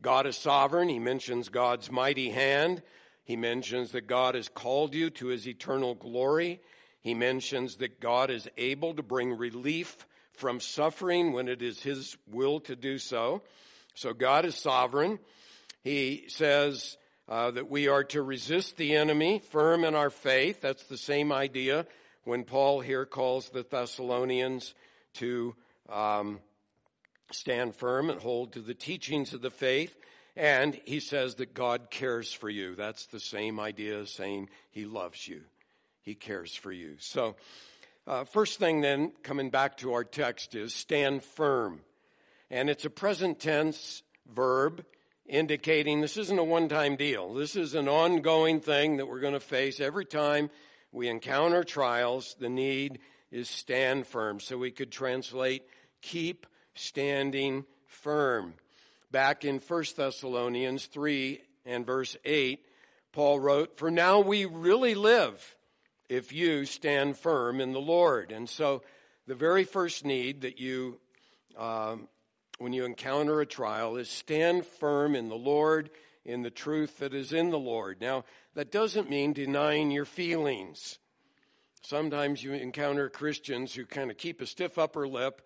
God 0.00 0.26
is 0.26 0.36
sovereign. 0.36 0.88
He 0.88 0.98
mentions 0.98 1.50
God's 1.50 1.90
mighty 1.92 2.30
hand. 2.30 2.82
He 3.24 3.36
mentions 3.36 3.92
that 3.92 4.06
God 4.06 4.34
has 4.34 4.48
called 4.48 4.94
you 4.94 5.10
to 5.10 5.26
his 5.26 5.46
eternal 5.46 5.94
glory. 5.94 6.60
He 7.00 7.14
mentions 7.14 7.76
that 7.76 8.00
God 8.00 8.30
is 8.30 8.48
able 8.56 8.94
to 8.94 9.02
bring 9.02 9.36
relief 9.36 10.06
from 10.36 10.60
suffering 10.60 11.32
when 11.32 11.48
it 11.48 11.62
is 11.62 11.80
his 11.80 12.16
will 12.30 12.60
to 12.60 12.76
do 12.76 12.98
so. 12.98 13.42
So 13.94 14.12
God 14.12 14.44
is 14.44 14.56
sovereign. 14.56 15.18
He 15.82 16.24
says 16.28 16.96
uh, 17.28 17.50
that 17.52 17.70
we 17.70 17.88
are 17.88 18.04
to 18.04 18.22
resist 18.22 18.76
the 18.76 18.96
enemy, 18.96 19.40
firm 19.50 19.84
in 19.84 19.94
our 19.94 20.10
faith. 20.10 20.60
That's 20.60 20.84
the 20.84 20.98
same 20.98 21.32
idea 21.32 21.86
when 22.24 22.44
Paul 22.44 22.80
here 22.80 23.06
calls 23.06 23.48
the 23.48 23.64
Thessalonians 23.68 24.74
to 25.14 25.54
um, 25.88 26.40
stand 27.30 27.76
firm 27.76 28.10
and 28.10 28.20
hold 28.20 28.52
to 28.52 28.60
the 28.60 28.74
teachings 28.74 29.34
of 29.34 29.42
the 29.42 29.50
faith. 29.50 29.94
And 30.36 30.78
he 30.84 31.00
says 31.00 31.36
that 31.36 31.54
God 31.54 31.90
cares 31.90 32.32
for 32.32 32.50
you. 32.50 32.74
That's 32.74 33.06
the 33.06 33.20
same 33.20 33.60
idea 33.60 34.00
as 34.00 34.10
saying 34.10 34.48
he 34.70 34.84
loves 34.84 35.28
you. 35.28 35.42
He 36.02 36.14
cares 36.14 36.54
for 36.54 36.72
you. 36.72 36.96
So, 36.98 37.36
uh, 38.06 38.24
first 38.24 38.58
thing 38.58 38.80
then, 38.80 39.12
coming 39.22 39.50
back 39.50 39.78
to 39.78 39.94
our 39.94 40.04
text, 40.04 40.54
is 40.54 40.74
stand 40.74 41.22
firm. 41.22 41.80
And 42.50 42.68
it's 42.68 42.84
a 42.84 42.90
present 42.90 43.40
tense 43.40 44.02
verb 44.32 44.84
indicating 45.26 46.00
this 46.00 46.16
isn't 46.16 46.38
a 46.38 46.44
one 46.44 46.68
time 46.68 46.96
deal. 46.96 47.32
This 47.32 47.56
is 47.56 47.74
an 47.74 47.88
ongoing 47.88 48.60
thing 48.60 48.98
that 48.98 49.06
we're 49.06 49.20
going 49.20 49.34
to 49.34 49.40
face 49.40 49.80
every 49.80 50.04
time 50.04 50.50
we 50.92 51.08
encounter 51.08 51.64
trials. 51.64 52.36
The 52.38 52.50
need 52.50 52.98
is 53.30 53.48
stand 53.48 54.06
firm. 54.06 54.38
So 54.38 54.58
we 54.58 54.70
could 54.70 54.92
translate 54.92 55.62
keep 56.02 56.46
standing 56.74 57.64
firm. 57.86 58.54
Back 59.10 59.44
in 59.44 59.58
1 59.58 59.84
Thessalonians 59.96 60.86
3 60.86 61.40
and 61.64 61.86
verse 61.86 62.16
8, 62.24 62.64
Paul 63.12 63.40
wrote, 63.40 63.78
For 63.78 63.90
now 63.90 64.20
we 64.20 64.44
really 64.44 64.94
live 64.94 65.53
if 66.08 66.32
you 66.32 66.64
stand 66.64 67.16
firm 67.16 67.60
in 67.60 67.72
the 67.72 67.80
Lord. 67.80 68.32
And 68.32 68.48
so 68.48 68.82
the 69.26 69.34
very 69.34 69.64
first 69.64 70.04
need 70.04 70.42
that 70.42 70.58
you 70.58 71.00
um, 71.56 72.08
when 72.58 72.72
you 72.72 72.84
encounter 72.84 73.40
a 73.40 73.46
trial 73.46 73.96
is 73.96 74.08
stand 74.08 74.64
firm 74.66 75.14
in 75.14 75.28
the 75.28 75.36
Lord, 75.36 75.90
in 76.24 76.42
the 76.42 76.50
truth 76.50 76.98
that 76.98 77.14
is 77.14 77.32
in 77.32 77.50
the 77.50 77.58
Lord. 77.58 78.00
Now, 78.00 78.24
that 78.54 78.70
doesn't 78.70 79.10
mean 79.10 79.32
denying 79.32 79.90
your 79.90 80.04
feelings. 80.04 80.98
Sometimes 81.82 82.42
you 82.42 82.52
encounter 82.52 83.10
Christians 83.10 83.74
who 83.74 83.84
kind 83.84 84.10
of 84.10 84.16
keep 84.16 84.40
a 84.40 84.46
stiff 84.46 84.78
upper 84.78 85.06
lip, 85.06 85.42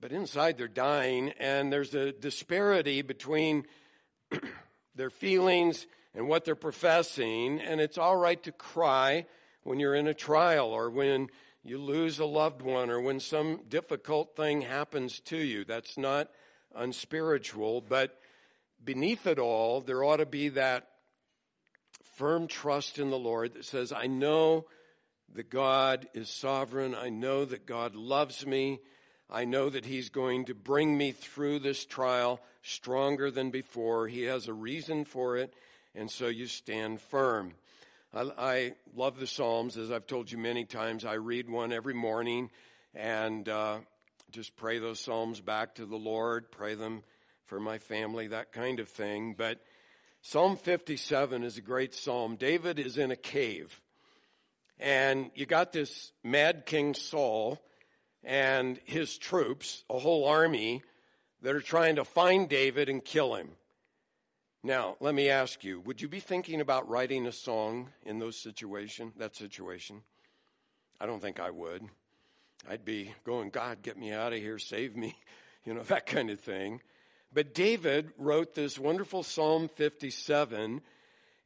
but 0.00 0.12
inside 0.12 0.56
they're 0.56 0.68
dying, 0.68 1.30
and 1.38 1.72
there's 1.72 1.94
a 1.94 2.12
disparity 2.12 3.02
between 3.02 3.66
their 4.94 5.10
feelings 5.10 5.86
and 6.14 6.28
what 6.28 6.44
they're 6.44 6.54
professing, 6.54 7.60
and 7.60 7.80
it's 7.80 7.98
all 7.98 8.16
right 8.16 8.42
to 8.44 8.52
cry 8.52 9.26
when 9.62 9.78
you're 9.80 9.94
in 9.94 10.06
a 10.06 10.14
trial 10.14 10.68
or 10.68 10.90
when 10.90 11.28
you 11.62 11.78
lose 11.78 12.18
a 12.18 12.24
loved 12.24 12.62
one 12.62 12.90
or 12.90 13.00
when 13.00 13.20
some 13.20 13.60
difficult 13.68 14.34
thing 14.34 14.62
happens 14.62 15.20
to 15.20 15.36
you. 15.36 15.64
That's 15.64 15.98
not 15.98 16.30
unspiritual, 16.74 17.82
but 17.82 18.18
beneath 18.82 19.26
it 19.26 19.38
all, 19.38 19.80
there 19.80 20.02
ought 20.02 20.18
to 20.18 20.26
be 20.26 20.48
that 20.50 20.88
firm 22.16 22.46
trust 22.46 22.98
in 22.98 23.10
the 23.10 23.18
Lord 23.18 23.54
that 23.54 23.64
says, 23.64 23.92
I 23.92 24.06
know 24.06 24.66
that 25.34 25.50
God 25.50 26.08
is 26.14 26.28
sovereign. 26.28 26.94
I 26.94 27.08
know 27.08 27.44
that 27.44 27.66
God 27.66 27.94
loves 27.94 28.46
me. 28.46 28.80
I 29.28 29.44
know 29.44 29.70
that 29.70 29.84
He's 29.84 30.08
going 30.08 30.46
to 30.46 30.54
bring 30.54 30.96
me 30.96 31.12
through 31.12 31.60
this 31.60 31.84
trial 31.84 32.40
stronger 32.62 33.30
than 33.30 33.50
before. 33.50 34.08
He 34.08 34.22
has 34.24 34.48
a 34.48 34.52
reason 34.52 35.04
for 35.04 35.36
it, 35.36 35.54
and 35.94 36.10
so 36.10 36.26
you 36.26 36.46
stand 36.46 37.00
firm. 37.00 37.54
I, 38.12 38.30
I, 38.38 38.72
love 38.96 39.20
the 39.20 39.26
Psalms, 39.26 39.76
as 39.76 39.92
I've 39.92 40.06
told 40.08 40.32
you 40.32 40.38
many 40.38 40.64
times. 40.64 41.04
I 41.04 41.14
read 41.14 41.48
one 41.48 41.72
every 41.72 41.94
morning 41.94 42.50
and 42.92 43.48
uh, 43.48 43.78
just 44.32 44.56
pray 44.56 44.80
those 44.80 44.98
Psalms 44.98 45.40
back 45.40 45.76
to 45.76 45.86
the 45.86 45.96
Lord, 45.96 46.50
pray 46.50 46.74
them 46.74 47.04
for 47.46 47.60
my 47.60 47.78
family, 47.78 48.26
that 48.26 48.52
kind 48.52 48.80
of 48.80 48.88
thing. 48.88 49.36
But 49.38 49.60
Psalm 50.22 50.56
57 50.56 51.44
is 51.44 51.56
a 51.56 51.60
great 51.60 51.94
psalm. 51.94 52.34
David 52.34 52.80
is 52.80 52.98
in 52.98 53.12
a 53.12 53.16
cave, 53.16 53.80
and 54.80 55.30
you 55.36 55.46
got 55.46 55.72
this 55.72 56.10
mad 56.24 56.66
King 56.66 56.94
Saul 56.94 57.60
and 58.24 58.80
his 58.86 59.18
troops, 59.18 59.84
a 59.88 60.00
whole 60.00 60.26
army, 60.26 60.82
that 61.42 61.54
are 61.54 61.60
trying 61.60 61.94
to 61.94 62.04
find 62.04 62.48
David 62.48 62.88
and 62.88 63.04
kill 63.04 63.36
him. 63.36 63.50
Now, 64.62 64.96
let 65.00 65.14
me 65.14 65.30
ask 65.30 65.64
you, 65.64 65.80
would 65.80 66.02
you 66.02 66.08
be 66.08 66.20
thinking 66.20 66.60
about 66.60 66.86
writing 66.86 67.26
a 67.26 67.32
song 67.32 67.88
in 68.04 68.18
those 68.18 68.36
situation, 68.36 69.12
that 69.16 69.34
situation? 69.34 70.02
I 71.00 71.06
don't 71.06 71.22
think 71.22 71.40
I 71.40 71.50
would. 71.50 71.82
I'd 72.68 72.84
be 72.84 73.14
going, 73.24 73.48
God, 73.48 73.80
get 73.80 73.96
me 73.96 74.12
out 74.12 74.34
of 74.34 74.38
here, 74.38 74.58
save 74.58 74.96
me, 74.96 75.16
you 75.64 75.72
know, 75.72 75.82
that 75.84 76.04
kind 76.04 76.28
of 76.28 76.40
thing. 76.40 76.82
But 77.32 77.54
David 77.54 78.10
wrote 78.18 78.54
this 78.54 78.78
wonderful 78.78 79.22
Psalm 79.22 79.70
57, 79.76 80.82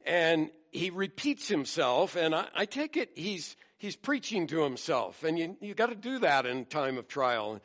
and 0.05 0.49
he 0.71 0.89
repeats 0.89 1.47
himself, 1.47 2.17
and 2.17 2.35
I, 2.35 2.47
I 2.53 2.65
take 2.65 2.97
it 2.97 3.11
he's 3.15 3.55
he's 3.77 3.95
preaching 3.95 4.47
to 4.47 4.63
himself, 4.63 5.23
and 5.23 5.39
you 5.39 5.55
you 5.61 5.73
got 5.73 5.89
to 5.89 5.95
do 5.95 6.19
that 6.19 6.45
in 6.45 6.65
time 6.65 6.97
of 6.97 7.07
trial. 7.07 7.61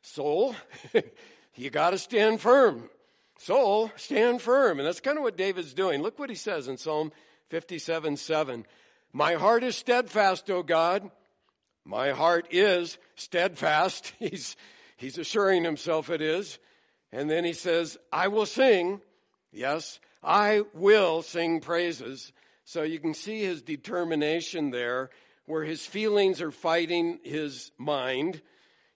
Soul, 0.00 0.54
you 1.56 1.68
got 1.68 1.90
to 1.90 1.98
stand 1.98 2.40
firm. 2.40 2.88
Soul, 3.44 3.92
stand 3.96 4.40
firm. 4.40 4.78
And 4.78 4.88
that's 4.88 5.00
kind 5.00 5.18
of 5.18 5.22
what 5.22 5.36
David's 5.36 5.74
doing. 5.74 6.00
Look 6.00 6.18
what 6.18 6.30
he 6.30 6.34
says 6.34 6.66
in 6.66 6.78
Psalm 6.78 7.12
57 7.50 8.16
7. 8.16 8.64
My 9.12 9.34
heart 9.34 9.62
is 9.62 9.76
steadfast, 9.76 10.50
O 10.50 10.62
God. 10.62 11.10
My 11.84 12.12
heart 12.12 12.46
is 12.50 12.96
steadfast. 13.16 14.14
He's, 14.18 14.56
he's 14.96 15.18
assuring 15.18 15.62
himself 15.62 16.08
it 16.08 16.22
is. 16.22 16.58
And 17.12 17.28
then 17.28 17.44
he 17.44 17.52
says, 17.52 17.98
I 18.10 18.28
will 18.28 18.46
sing. 18.46 19.02
Yes, 19.52 20.00
I 20.22 20.62
will 20.72 21.20
sing 21.20 21.60
praises. 21.60 22.32
So 22.64 22.82
you 22.82 22.98
can 22.98 23.12
see 23.12 23.42
his 23.42 23.60
determination 23.60 24.70
there, 24.70 25.10
where 25.44 25.64
his 25.64 25.84
feelings 25.84 26.40
are 26.40 26.50
fighting 26.50 27.18
his 27.22 27.72
mind. 27.76 28.40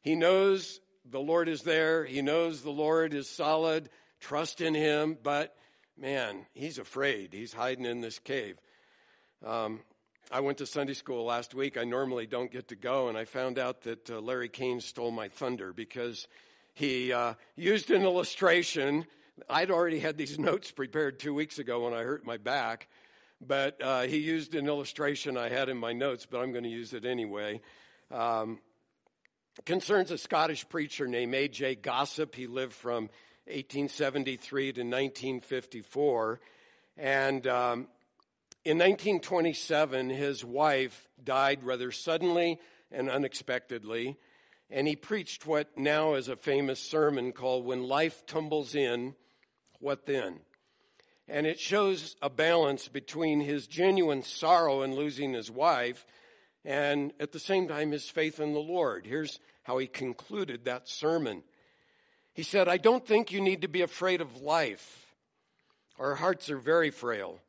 He 0.00 0.14
knows 0.14 0.80
the 1.04 1.20
Lord 1.20 1.50
is 1.50 1.64
there. 1.64 2.06
He 2.06 2.22
knows 2.22 2.62
the 2.62 2.70
Lord 2.70 3.12
is 3.12 3.28
solid 3.28 3.90
trust 4.20 4.60
in 4.60 4.74
him, 4.74 5.16
but 5.22 5.54
man, 5.96 6.46
he's 6.54 6.78
afraid. 6.78 7.32
He's 7.32 7.52
hiding 7.52 7.84
in 7.84 8.00
this 8.00 8.18
cave. 8.18 8.56
Um, 9.44 9.80
I 10.30 10.40
went 10.40 10.58
to 10.58 10.66
Sunday 10.66 10.94
school 10.94 11.24
last 11.24 11.54
week. 11.54 11.78
I 11.78 11.84
normally 11.84 12.26
don't 12.26 12.50
get 12.50 12.68
to 12.68 12.76
go, 12.76 13.08
and 13.08 13.16
I 13.16 13.24
found 13.24 13.58
out 13.58 13.82
that 13.82 14.10
uh, 14.10 14.20
Larry 14.20 14.48
Kane 14.48 14.80
stole 14.80 15.10
my 15.10 15.28
thunder 15.28 15.72
because 15.72 16.28
he 16.74 17.12
uh, 17.12 17.34
used 17.56 17.90
an 17.90 18.02
illustration. 18.02 19.06
I'd 19.48 19.70
already 19.70 20.00
had 20.00 20.18
these 20.18 20.38
notes 20.38 20.70
prepared 20.70 21.18
two 21.18 21.32
weeks 21.32 21.58
ago 21.58 21.84
when 21.84 21.94
I 21.94 22.02
hurt 22.02 22.26
my 22.26 22.36
back, 22.36 22.88
but 23.40 23.80
uh, 23.82 24.02
he 24.02 24.18
used 24.18 24.54
an 24.54 24.66
illustration 24.66 25.36
I 25.36 25.48
had 25.48 25.68
in 25.68 25.78
my 25.78 25.92
notes, 25.92 26.26
but 26.30 26.40
I'm 26.40 26.52
going 26.52 26.64
to 26.64 26.70
use 26.70 26.92
it 26.92 27.04
anyway. 27.04 27.60
Um, 28.10 28.58
concerns 29.64 30.10
a 30.10 30.18
Scottish 30.18 30.68
preacher 30.68 31.06
named 31.06 31.34
A.J. 31.34 31.76
Gossip. 31.76 32.34
He 32.34 32.46
lived 32.46 32.74
from 32.74 33.10
1873 33.48 34.72
to 34.72 34.80
1954. 34.82 36.40
And 36.96 37.46
um, 37.46 37.88
In 38.64 38.78
1927, 38.78 40.10
his 40.10 40.44
wife 40.44 41.08
died 41.22 41.64
rather 41.64 41.90
suddenly 41.90 42.58
and 42.90 43.08
unexpectedly, 43.10 44.16
and 44.70 44.86
he 44.86 44.96
preached 44.96 45.46
what 45.46 45.78
now 45.78 46.14
is 46.14 46.28
a 46.28 46.36
famous 46.36 46.80
sermon 46.80 47.32
called 47.32 47.64
When 47.64 47.84
Life 47.84 48.26
Tumbles 48.26 48.74
In, 48.74 49.14
What 49.80 50.06
Then? 50.06 50.40
And 51.26 51.46
it 51.46 51.60
shows 51.60 52.16
a 52.22 52.30
balance 52.30 52.88
between 52.88 53.40
his 53.40 53.66
genuine 53.66 54.22
sorrow 54.22 54.82
in 54.82 54.94
losing 54.94 55.34
his 55.34 55.50
wife 55.50 56.06
and 56.64 57.12
at 57.20 57.32
the 57.32 57.38
same 57.38 57.68
time 57.68 57.92
his 57.92 58.08
faith 58.08 58.40
in 58.40 58.52
the 58.52 58.60
Lord. 58.60 59.06
Here's 59.06 59.38
how 59.62 59.78
he 59.78 59.86
concluded 59.86 60.64
that 60.64 60.88
sermon. 60.88 61.42
He 62.38 62.44
said, 62.44 62.68
I 62.68 62.76
don't 62.76 63.04
think 63.04 63.32
you 63.32 63.40
need 63.40 63.62
to 63.62 63.68
be 63.68 63.82
afraid 63.82 64.20
of 64.20 64.42
life. 64.42 65.12
Our 65.98 66.14
hearts 66.14 66.48
are 66.50 66.56
very 66.56 66.92
frail. 66.92 67.40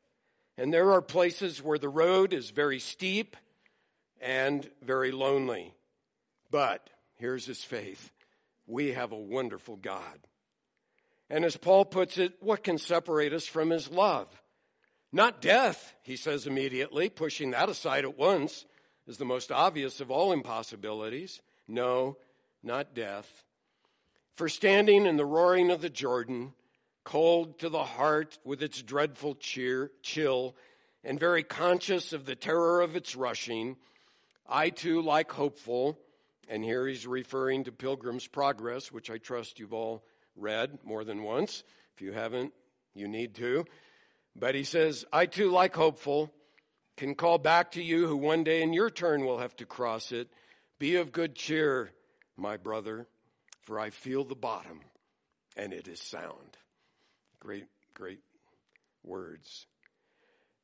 And 0.57 0.73
there 0.73 0.93
are 0.93 1.01
places 1.03 1.61
where 1.61 1.77
the 1.77 1.87
road 1.87 2.33
is 2.33 2.49
very 2.49 2.79
steep 2.79 3.37
and 4.19 4.67
very 4.81 5.11
lonely. 5.11 5.75
But 6.49 6.89
here's 7.17 7.45
his 7.45 7.63
faith 7.63 8.09
we 8.65 8.93
have 8.93 9.11
a 9.11 9.15
wonderful 9.15 9.75
God. 9.75 10.25
And 11.29 11.45
as 11.45 11.55
Paul 11.55 11.85
puts 11.85 12.17
it, 12.17 12.33
what 12.39 12.63
can 12.63 12.79
separate 12.79 13.31
us 13.31 13.45
from 13.45 13.69
his 13.69 13.91
love? 13.91 14.41
Not 15.11 15.39
death, 15.39 15.93
he 16.01 16.15
says 16.15 16.47
immediately, 16.47 17.09
pushing 17.09 17.51
that 17.51 17.69
aside 17.69 18.05
at 18.05 18.17
once 18.17 18.65
as 19.07 19.17
the 19.17 19.23
most 19.23 19.51
obvious 19.51 20.01
of 20.01 20.09
all 20.09 20.31
impossibilities. 20.31 21.41
No, 21.67 22.17
not 22.63 22.95
death. 22.95 23.43
For 24.39 24.47
standing 24.47 25.05
in 25.05 25.17
the 25.17 25.25
roaring 25.25 25.69
of 25.69 25.81
the 25.81 25.89
Jordan, 25.89 26.53
cold 27.03 27.59
to 27.59 27.67
the 27.67 27.83
heart 27.83 28.39
with 28.45 28.63
its 28.63 28.81
dreadful 28.81 29.35
cheer, 29.35 29.91
chill, 30.01 30.55
and 31.03 31.19
very 31.19 31.43
conscious 31.43 32.13
of 32.13 32.25
the 32.25 32.37
terror 32.37 32.79
of 32.79 32.95
its 32.95 33.17
rushing, 33.17 33.75
I 34.47 34.69
too, 34.69 35.01
like 35.01 35.29
hopeful, 35.29 35.99
and 36.47 36.63
here 36.63 36.87
he's 36.87 37.05
referring 37.05 37.65
to 37.65 37.73
Pilgrim's 37.73 38.27
Progress, 38.27 38.93
which 38.93 39.11
I 39.11 39.17
trust 39.17 39.59
you've 39.59 39.73
all 39.73 40.05
read 40.37 40.79
more 40.85 41.03
than 41.03 41.23
once. 41.23 41.65
If 41.93 42.01
you 42.01 42.13
haven't, 42.13 42.53
you 42.95 43.09
need 43.09 43.35
to. 43.35 43.65
But 44.37 44.55
he 44.55 44.63
says, 44.63 45.03
I 45.11 45.25
too, 45.25 45.51
like 45.51 45.75
hopeful, 45.75 46.31
can 46.95 47.13
call 47.13 47.39
back 47.39 47.71
to 47.71 47.83
you 47.83 48.07
who 48.07 48.15
one 48.15 48.45
day 48.45 48.61
in 48.61 48.71
your 48.71 48.89
turn 48.89 49.25
will 49.25 49.39
have 49.39 49.57
to 49.57 49.65
cross 49.65 50.13
it. 50.13 50.29
Be 50.79 50.95
of 50.95 51.11
good 51.11 51.35
cheer, 51.35 51.91
my 52.37 52.55
brother, 52.55 53.05
for 53.69 53.79
I 53.79 53.91
feel 53.91 54.23
the 54.23 54.33
bottom 54.33 54.81
and 55.55 55.73
it 55.73 55.87
is 55.87 56.01
sound. 56.01 56.57
Great, 57.39 57.67
great 57.93 58.21
words. 59.03 59.67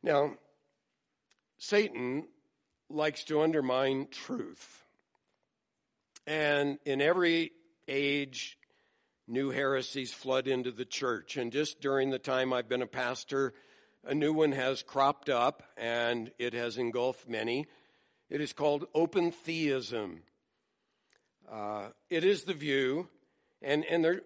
Now, 0.01 0.31
Satan 1.59 2.23
likes 2.89 3.23
to 3.25 3.41
undermine 3.41 4.07
truth. 4.09 4.83
And 6.25 6.79
in 6.83 6.99
every 6.99 7.51
age, 7.87 8.57
new 9.27 9.51
heresies 9.51 10.11
flood 10.11 10.47
into 10.47 10.71
the 10.71 10.83
church. 10.83 11.37
And 11.37 11.51
just 11.51 11.81
during 11.81 12.09
the 12.09 12.17
time 12.17 12.51
I've 12.51 12.67
been 12.67 12.81
a 12.81 12.87
pastor, 12.87 13.53
a 14.03 14.15
new 14.15 14.33
one 14.33 14.51
has 14.51 14.81
cropped 14.81 15.29
up 15.29 15.61
and 15.77 16.31
it 16.39 16.55
has 16.55 16.79
engulfed 16.79 17.29
many. 17.29 17.67
It 18.31 18.41
is 18.41 18.51
called 18.51 18.85
open 18.95 19.29
theism. 19.29 20.23
Uh, 21.51 21.89
it 22.09 22.23
is 22.23 22.43
the 22.43 22.53
view, 22.53 23.07
and, 23.61 23.85
and 23.85 24.03
their, 24.03 24.21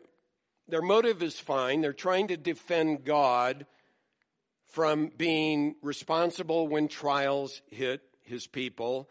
their 0.68 0.82
motive 0.82 1.22
is 1.22 1.40
fine. 1.40 1.82
They're 1.82 1.94
trying 1.94 2.28
to 2.30 2.38
defend 2.38 3.04
God 3.04 3.66
from 4.68 5.12
being 5.18 5.76
responsible 5.82 6.68
when 6.68 6.88
trials 6.88 7.62
hit 7.68 8.02
his 8.22 8.48
people 8.48 9.10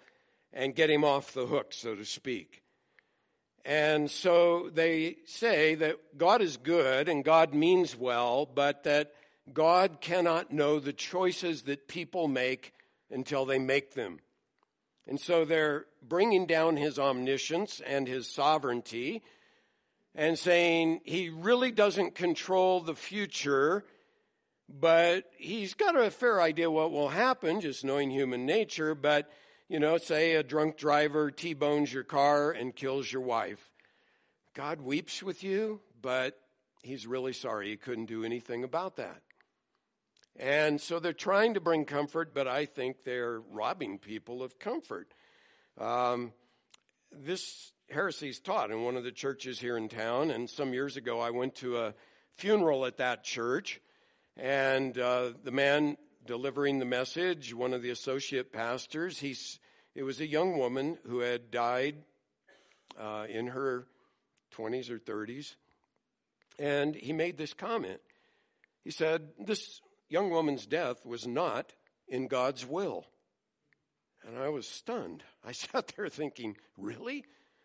and 0.53 0.75
get 0.75 0.91
him 0.91 1.05
off 1.05 1.33
the 1.33 1.47
hook, 1.47 1.73
so 1.73 1.95
to 1.95 2.05
speak. 2.05 2.63
And 3.65 4.11
so 4.11 4.71
they 4.73 5.17
say 5.27 5.75
that 5.75 6.17
God 6.17 6.41
is 6.41 6.57
good 6.57 7.09
and 7.09 7.25
God 7.25 7.53
means 7.53 7.97
well, 7.97 8.47
but 8.47 8.85
that 8.85 9.13
God 9.53 10.01
cannot 10.01 10.53
know 10.53 10.79
the 10.79 10.93
choices 10.93 11.63
that 11.63 11.89
people 11.89 12.29
make 12.29 12.73
until 13.11 13.45
they 13.45 13.59
make 13.59 13.95
them. 13.95 14.21
And 15.09 15.19
so 15.19 15.47
they're 15.47 15.87
bringing 16.07 16.47
down 16.47 16.77
his 16.77 16.99
omniscience 16.99 17.81
and 17.81 18.07
his 18.07 18.29
sovereignty 18.29 19.23
and 20.15 20.39
saying 20.39 21.01
he 21.05 21.31
really 21.31 21.71
doesn't 21.71 22.15
control 22.15 22.81
the 22.81 22.95
future, 22.95 23.85
but 24.69 25.25
he's 25.39 25.73
got 25.73 25.97
a 25.99 26.11
fair 26.11 26.43
idea 26.43 26.71
what 26.71 26.93
will 26.93 27.09
happen, 27.09 27.63
just 27.63 27.87
knowing 27.87 28.11
human 28.11 28.45
nature. 28.45 28.95
But, 28.95 29.31
you 29.67 29.81
know, 29.81 29.97
say 29.97 30.35
a 30.35 30.43
drunk 30.43 30.77
driver 30.77 31.31
T 31.31 31.55
bones 31.55 31.91
your 31.91 32.05
car 32.05 32.51
and 32.51 32.77
kills 32.77 33.11
your 33.11 33.23
wife. 33.23 33.71
God 34.55 34.83
weeps 34.83 35.23
with 35.23 35.43
you, 35.43 35.81
but 36.03 36.39
he's 36.83 37.07
really 37.07 37.33
sorry 37.33 37.71
he 37.71 37.77
couldn't 37.77 38.07
do 38.07 38.25
anything 38.25 38.63
about 38.63 38.97
that. 38.97 39.23
And 40.39 40.81
so 40.81 41.01
they're 41.01 41.13
trying 41.13 41.55
to 41.55 41.61
bring 41.61 41.85
comfort, 41.85 42.33
but 42.33 42.47
I 42.47 42.65
think 42.65 43.03
they're 43.03 43.41
robbing 43.41 43.99
people 43.99 44.43
of 44.43 44.59
comfort. 44.59 45.13
Um, 45.77 46.33
this 47.11 47.73
heresy 47.91 48.29
is 48.29 48.39
taught 48.39 48.71
in 48.71 48.85
one 48.85 48.97
of 48.97 49.03
the 49.03 49.11
churches 49.11 49.59
here 49.59 49.77
in 49.77 49.89
town, 49.89 50.31
and 50.31 50.49
some 50.49 50.73
years 50.73 50.97
ago 50.97 51.21
I 51.21 51.31
went 51.31 51.57
to 51.57 51.79
a 51.79 51.95
funeral 52.37 52.87
at 52.87 52.99
that 52.99 53.25
church, 53.25 53.81
and 54.37 54.97
uh, 54.97 55.33
the 55.43 55.51
man 55.51 55.97
delivering 56.25 56.79
the 56.79 56.85
message, 56.85 57.53
one 57.53 57.75
of 57.75 57.83
the 57.83 57.91
associate 57.91 58.53
pastors, 58.53 59.19
he's, 59.19 59.59
it 59.97 60.05
was 60.05 60.21
a 60.21 60.27
young 60.27 60.57
woman 60.57 60.99
who 61.07 61.19
had 61.19 61.51
died 61.51 61.97
uh, 62.97 63.27
in 63.29 63.49
her 63.49 63.87
20s 64.57 64.89
or 64.89 64.99
30s, 65.01 65.57
and 66.61 66.95
he 66.95 67.13
made 67.13 67.39
this 67.39 67.55
comment. 67.55 68.01
He 68.85 68.91
said, 68.91 69.29
This 69.39 69.81
young 70.09 70.31
woman's 70.31 70.67
death 70.67 71.05
was 71.05 71.27
not 71.27 71.73
in 72.07 72.29
God's 72.29 72.67
will. 72.67 73.07
And 74.27 74.39
I 74.39 74.49
was 74.49 74.67
stunned. 74.67 75.23
I 75.45 75.53
sat 75.53 75.93
there 75.97 76.09
thinking, 76.09 76.57
really? 76.77 77.25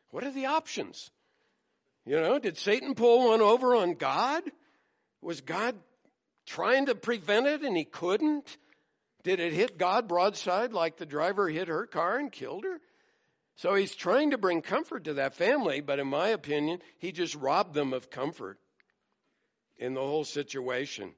What 0.10 0.24
are 0.24 0.32
the 0.32 0.46
options? 0.46 1.12
You 2.06 2.20
know, 2.20 2.38
did 2.38 2.58
Satan 2.58 2.96
pull 2.96 3.30
one 3.30 3.42
over 3.42 3.76
on 3.76 3.96
God? 3.96 4.44
Was 5.22 5.42
God 5.42 5.76
trying 6.46 6.88
to 6.88 6.96
prevent 6.96 7.48
it 7.48 7.62
and 7.62 7.78
he 7.78 7.86
couldn't? 7.86 8.58
Did 9.24 9.40
it 9.40 9.54
hit 9.54 9.78
God 9.78 10.08
broadside 10.08 10.74
like 10.74 10.98
the 10.98 11.06
driver 11.06 11.48
hit 11.48 11.70
her 11.70 11.86
car 11.86 12.18
and 12.18 12.32
killed 12.32 12.66
her? 12.66 12.82
So 13.56 13.76
he's 13.76 13.96
trying 13.96 14.32
to 14.32 14.38
bring 14.38 14.62
comfort 14.62 15.06
to 15.06 15.14
that 15.16 15.36
family, 15.36 15.80
but 15.80 16.00
in 16.00 16.08
my 16.08 16.30
opinion, 16.30 16.80
he 16.98 17.12
just 17.12 17.36
robbed 17.36 17.74
them 17.74 17.94
of 17.94 18.10
comfort 18.10 18.60
in 19.78 19.94
the 19.94 20.02
whole 20.02 20.26
situation. 20.26 21.14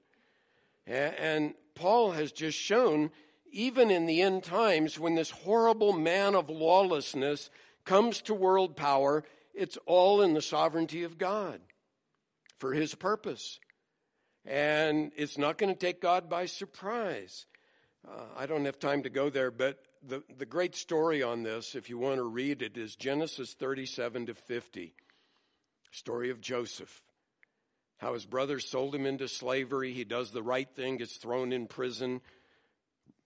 And 0.88 1.54
Paul 1.74 2.12
has 2.12 2.32
just 2.32 2.58
shown, 2.58 3.12
even 3.52 3.89
in 3.89 4.06
the 4.06 4.21
end 4.21 4.43
times, 4.43 5.00
when 5.00 5.15
this 5.15 5.32
horrible 5.32 5.93
man 5.93 6.36
of 6.36 6.50
lawlessness 6.50 7.50
comes 7.86 8.21
to 8.24 8.34
world 8.34 8.76
power, 8.76 9.24
it's 9.54 9.78
all 9.86 10.21
in 10.21 10.34
the 10.34 10.41
sovereignty 10.41 11.04
of 11.04 11.17
God 11.17 11.60
for 12.58 12.74
his 12.74 12.93
purpose. 12.95 13.60
And 14.45 15.12
it's 15.15 15.38
not 15.38 15.58
going 15.58 15.74
to 15.74 15.80
take 15.80 16.02
God 16.02 16.30
by 16.30 16.45
surprise. 16.45 17.45
Uh, 18.08 18.26
I 18.38 18.45
don't 18.45 18.65
have 18.65 18.80
time 18.80 19.04
to 19.04 19.10
go 19.10 19.30
there, 19.30 19.50
but 19.50 19.80
the, 20.08 20.24
the 20.38 20.45
great 20.45 20.76
story 20.76 21.24
on 21.24 21.41
this, 21.41 21.74
if 21.74 21.89
you 21.89 21.98
want 21.98 22.17
to 22.17 22.24
read 22.24 22.62
it, 22.62 22.78
is 22.78 22.95
Genesis 22.95 23.54
37 23.54 24.28
to 24.28 24.36
50. 24.36 24.93
Story 25.91 26.30
of 26.30 26.41
Joseph 26.41 27.02
how 27.97 28.13
his 28.13 28.25
brothers 28.25 28.67
sold 28.67 28.93
him 28.93 29.05
into 29.05 29.27
slavery. 29.27 29.93
He 29.93 30.03
does 30.03 30.31
the 30.31 30.43
right 30.43 30.69
thing, 30.75 30.97
gets 30.97 31.17
thrown 31.17 31.53
in 31.53 31.67
prison, 31.67 32.21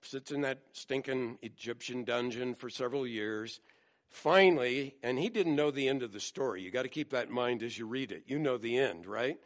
sits 0.01 0.31
in 0.31 0.41
that 0.41 0.59
stinking 0.73 1.37
Egyptian 1.41 2.03
dungeon 2.03 2.55
for 2.55 2.69
several 2.69 3.05
years. 3.05 3.59
Finally, 4.09 4.95
and 5.03 5.19
he 5.19 5.29
didn't 5.29 5.55
know 5.55 5.71
the 5.71 5.87
end 5.87 6.01
of 6.01 6.13
the 6.13 6.19
story. 6.19 6.61
You 6.61 6.71
got 6.71 6.83
to 6.83 6.89
keep 6.89 7.11
that 7.11 7.27
in 7.27 7.33
mind 7.33 7.61
as 7.61 7.77
you 7.77 7.85
read 7.85 8.11
it. 8.11 8.23
You 8.27 8.39
know 8.39 8.57
the 8.57 8.77
end, 8.77 9.05
right? 9.05 9.37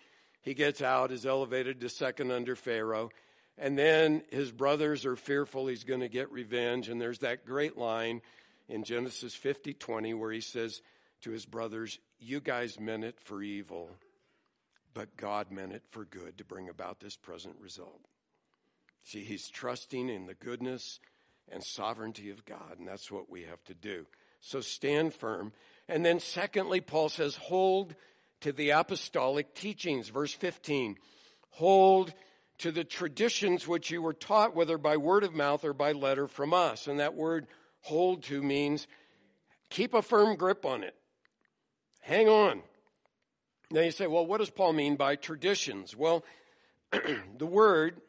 He 0.41 0.53
gets 0.53 0.81
out, 0.81 1.12
is 1.12 1.25
elevated 1.25 1.81
to 1.81 1.89
second 1.89 2.31
under 2.31 2.55
Pharaoh. 2.55 3.09
And 3.57 3.77
then 3.77 4.23
his 4.31 4.51
brothers 4.51 5.05
are 5.05 5.15
fearful 5.15 5.67
he's 5.67 5.83
going 5.83 5.99
to 5.99 6.09
get 6.09 6.31
revenge. 6.31 6.89
And 6.89 6.99
there's 6.99 7.19
that 7.19 7.45
great 7.45 7.77
line 7.77 8.21
in 8.67 8.83
Genesis 8.83 9.36
50 9.36 9.73
20 9.73 10.13
where 10.13 10.31
he 10.31 10.41
says 10.41 10.81
to 11.21 11.31
his 11.31 11.45
brothers, 11.45 11.99
You 12.19 12.39
guys 12.39 12.79
meant 12.79 13.03
it 13.03 13.19
for 13.19 13.41
evil, 13.41 13.89
but 14.93 15.17
God 15.17 15.51
meant 15.51 15.73
it 15.73 15.84
for 15.89 16.06
good 16.06 16.38
to 16.38 16.45
bring 16.45 16.69
about 16.69 16.99
this 16.99 17.15
present 17.15 17.56
result. 17.60 18.01
See, 19.03 19.23
he's 19.23 19.49
trusting 19.49 20.10
in 20.10 20.27
the 20.27 20.34
goodness 20.34 20.99
and 21.51 21.63
sovereignty 21.63 22.29
of 22.29 22.45
God, 22.45 22.79
and 22.79 22.88
that's 22.88 23.12
what 23.12 23.29
we 23.29 23.43
have 23.43 23.63
to 23.65 23.73
do. 23.73 24.06
So 24.39 24.62
stand 24.62 25.13
firm. 25.13 25.53
And 25.88 26.06
then, 26.06 26.19
secondly, 26.19 26.82
Paul 26.82 27.10
says, 27.10 27.36
hold 27.36 27.95
to 28.41 28.51
the 28.51 28.71
apostolic 28.71 29.53
teachings. 29.56 30.10
Verse 30.10 30.34
15 30.34 30.97
hold 31.49 32.13
to 32.58 32.71
the 32.71 32.84
traditions 32.84 33.67
which 33.67 33.91
you 33.91 34.01
were 34.01 34.13
taught, 34.13 34.56
whether 34.56 34.77
by 34.77 34.97
word 34.97 35.23
of 35.23 35.36
mouth 35.36 35.63
or 35.63 35.73
by 35.73 35.91
letter 35.91 36.27
from 36.27 36.53
us. 36.53 36.88
And 36.88 36.99
that 36.99 37.13
word 37.13 37.45
hold 37.82 38.23
to 38.23 38.41
means 38.41 38.88
keep 39.69 39.93
a 39.93 40.01
firm 40.01 40.36
grip 40.36 40.65
on 40.65 40.84
it. 40.84 40.95
Hang 41.99 42.27
on. 42.27 42.63
Now 43.73 43.81
you 43.81 43.89
say, 43.89 44.05
well, 44.05 44.23
what 44.23 44.38
does 44.38 44.51
Paul 44.51 44.73
mean 44.73 44.97
by 44.97 45.15
traditions? 45.15 45.97
Well, 45.97 46.23
the 46.91 47.45
word 47.47 48.01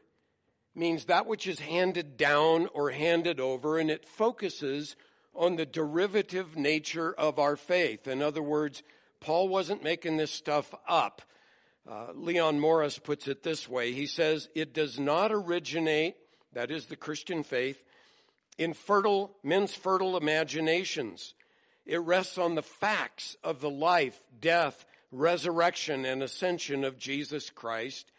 means 0.74 1.06
that 1.06 1.24
which 1.24 1.46
is 1.46 1.58
handed 1.58 2.18
down 2.18 2.68
or 2.74 2.90
handed 2.90 3.40
over, 3.40 3.78
and 3.78 3.90
it 3.90 4.04
focuses 4.04 4.94
on 5.34 5.56
the 5.56 5.64
derivative 5.64 6.54
nature 6.54 7.14
of 7.14 7.38
our 7.38 7.56
faith. 7.56 8.06
In 8.06 8.20
other 8.20 8.42
words, 8.42 8.82
Paul 9.20 9.48
wasn't 9.48 9.82
making 9.82 10.18
this 10.18 10.30
stuff 10.30 10.74
up. 10.86 11.22
Uh, 11.90 12.08
Leon 12.14 12.60
Morris 12.60 12.98
puts 12.98 13.26
it 13.26 13.42
this 13.42 13.66
way. 13.66 13.92
He 13.92 14.06
says, 14.06 14.50
it 14.54 14.74
does 14.74 15.00
not 15.00 15.32
originate, 15.32 16.16
that 16.52 16.70
is 16.70 16.86
the 16.86 16.96
Christian 16.96 17.42
faith, 17.42 17.82
in 18.58 18.74
fertile, 18.74 19.34
men's 19.42 19.74
fertile 19.74 20.18
imaginations. 20.18 21.32
It 21.86 22.02
rests 22.02 22.36
on 22.36 22.54
the 22.54 22.62
facts 22.62 23.38
of 23.42 23.62
the 23.62 23.70
life, 23.70 24.20
death, 24.38 24.84
resurrection, 25.14 26.04
and 26.04 26.22
ascension 26.22 26.84
of 26.84 26.98
Jesus 26.98 27.50
Christ. 27.50 28.10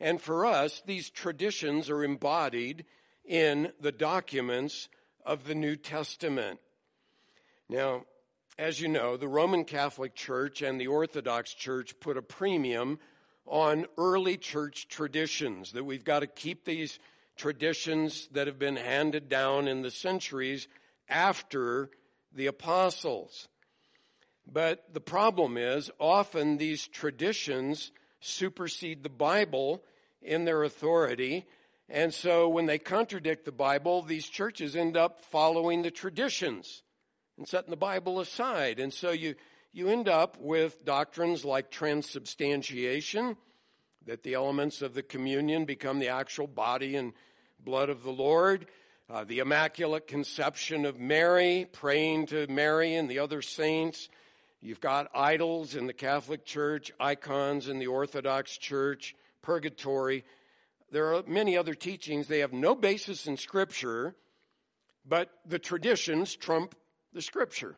And 0.00 0.20
for 0.20 0.46
us, 0.46 0.82
these 0.86 1.10
traditions 1.10 1.90
are 1.90 2.04
embodied 2.04 2.84
in 3.24 3.72
the 3.80 3.92
documents 3.92 4.88
of 5.24 5.46
the 5.46 5.54
New 5.54 5.76
Testament. 5.76 6.60
Now, 7.68 8.04
as 8.58 8.80
you 8.80 8.88
know, 8.88 9.16
the 9.16 9.28
Roman 9.28 9.64
Catholic 9.64 10.14
Church 10.14 10.62
and 10.62 10.80
the 10.80 10.86
Orthodox 10.86 11.54
Church 11.54 11.98
put 11.98 12.16
a 12.16 12.22
premium 12.22 12.98
on 13.46 13.86
early 13.98 14.36
church 14.36 14.88
traditions, 14.88 15.72
that 15.72 15.84
we've 15.84 16.04
got 16.04 16.20
to 16.20 16.26
keep 16.26 16.64
these 16.64 16.98
traditions 17.36 18.28
that 18.32 18.46
have 18.46 18.58
been 18.58 18.76
handed 18.76 19.28
down 19.28 19.68
in 19.68 19.82
the 19.82 19.90
centuries 19.90 20.68
after 21.08 21.90
the 22.32 22.46
apostles. 22.46 23.48
But 24.50 24.92
the 24.92 25.00
problem 25.00 25.56
is 25.56 25.90
often 25.98 26.56
these 26.56 26.86
traditions 26.86 27.92
supersede 28.20 29.02
the 29.02 29.08
Bible 29.08 29.82
in 30.22 30.44
their 30.44 30.62
authority. 30.62 31.46
And 31.88 32.12
so 32.12 32.48
when 32.48 32.66
they 32.66 32.78
contradict 32.78 33.44
the 33.44 33.52
Bible, 33.52 34.02
these 34.02 34.28
churches 34.28 34.76
end 34.76 34.96
up 34.96 35.24
following 35.24 35.82
the 35.82 35.90
traditions 35.90 36.82
and 37.36 37.46
setting 37.46 37.70
the 37.70 37.76
Bible 37.76 38.20
aside. 38.20 38.78
And 38.78 38.92
so 38.92 39.10
you, 39.10 39.34
you 39.72 39.88
end 39.88 40.08
up 40.08 40.38
with 40.40 40.84
doctrines 40.84 41.44
like 41.44 41.70
transubstantiation, 41.70 43.36
that 44.06 44.22
the 44.22 44.34
elements 44.34 44.82
of 44.82 44.94
the 44.94 45.02
communion 45.02 45.64
become 45.64 45.98
the 45.98 46.08
actual 46.08 46.46
body 46.46 46.96
and 46.96 47.12
blood 47.58 47.88
of 47.88 48.02
the 48.02 48.12
Lord, 48.12 48.66
uh, 49.10 49.24
the 49.24 49.38
Immaculate 49.38 50.06
Conception 50.06 50.84
of 50.84 50.98
Mary, 50.98 51.66
praying 51.72 52.26
to 52.26 52.46
Mary 52.46 52.94
and 52.94 53.10
the 53.10 53.18
other 53.18 53.42
saints. 53.42 54.08
You've 54.64 54.80
got 54.80 55.10
idols 55.14 55.74
in 55.74 55.86
the 55.86 55.92
Catholic 55.92 56.46
Church, 56.46 56.90
icons 56.98 57.68
in 57.68 57.78
the 57.78 57.88
Orthodox 57.88 58.56
Church, 58.56 59.14
purgatory. 59.42 60.24
There 60.90 61.12
are 61.14 61.22
many 61.26 61.58
other 61.58 61.74
teachings. 61.74 62.28
They 62.28 62.38
have 62.38 62.54
no 62.54 62.74
basis 62.74 63.26
in 63.26 63.36
Scripture, 63.36 64.14
but 65.04 65.28
the 65.44 65.58
traditions 65.58 66.34
trump 66.34 66.74
the 67.12 67.20
Scripture. 67.20 67.76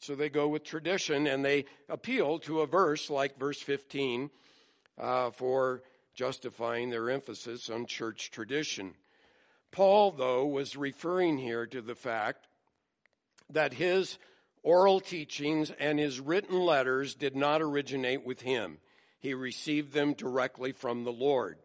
So 0.00 0.14
they 0.14 0.30
go 0.30 0.48
with 0.48 0.64
tradition 0.64 1.26
and 1.26 1.44
they 1.44 1.66
appeal 1.90 2.38
to 2.40 2.62
a 2.62 2.66
verse 2.66 3.10
like 3.10 3.38
verse 3.38 3.60
15 3.60 4.30
uh, 4.96 5.32
for 5.32 5.82
justifying 6.14 6.88
their 6.88 7.10
emphasis 7.10 7.68
on 7.68 7.84
church 7.84 8.30
tradition. 8.30 8.94
Paul, 9.70 10.12
though, 10.12 10.46
was 10.46 10.78
referring 10.78 11.36
here 11.36 11.66
to 11.66 11.82
the 11.82 11.94
fact 11.94 12.46
that 13.50 13.74
his 13.74 14.16
oral 14.62 15.00
teachings 15.00 15.72
and 15.78 15.98
his 15.98 16.20
written 16.20 16.58
letters 16.58 17.14
did 17.14 17.36
not 17.36 17.62
originate 17.62 18.24
with 18.24 18.42
him. 18.42 18.78
He 19.18 19.34
received 19.34 19.92
them 19.92 20.14
directly 20.14 20.72
from 20.72 21.04
the 21.04 21.12
Lord. 21.12 21.58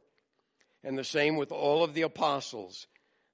And 0.83 0.97
the 0.97 1.03
same 1.03 1.35
with 1.35 1.51
all 1.51 1.83
of 1.83 1.93
the 1.93 2.03
apostles. 2.03 2.87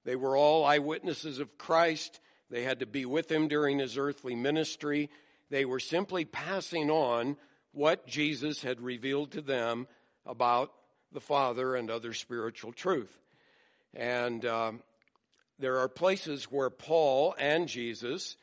They 0.04 0.16
were 0.16 0.36
all 0.36 0.64
eyewitnesses 0.64 1.38
of 1.38 1.58
Christ. 1.58 2.20
They 2.50 2.62
had 2.62 2.80
to 2.80 2.86
be 2.86 3.04
with 3.04 3.30
him 3.30 3.48
during 3.48 3.78
his 3.78 3.98
earthly 3.98 4.34
ministry. 4.34 5.10
They 5.50 5.64
were 5.64 5.80
simply 5.80 6.24
passing 6.24 6.90
on 6.90 7.36
what 7.72 8.06
Jesus 8.06 8.62
had 8.62 8.80
revealed 8.80 9.32
to 9.32 9.40
them 9.40 9.86
about 10.24 10.72
the 11.12 11.20
Father 11.20 11.76
and 11.76 11.90
other 11.90 12.12
spiritual 12.12 12.72
truth. 12.72 13.14
And 13.94 14.44
um, 14.46 14.82
there 15.58 15.78
are 15.78 15.88
places 15.88 16.44
where 16.44 16.70
Paul 16.70 17.34
and 17.38 17.68
Jesus 17.68 18.36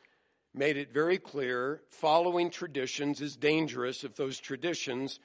made 0.54 0.76
it 0.76 0.92
very 0.92 1.18
clear 1.18 1.80
following 1.88 2.50
traditions 2.50 3.20
is 3.20 3.36
dangerous 3.36 4.04
if 4.04 4.16
those 4.16 4.38
traditions 4.38 5.18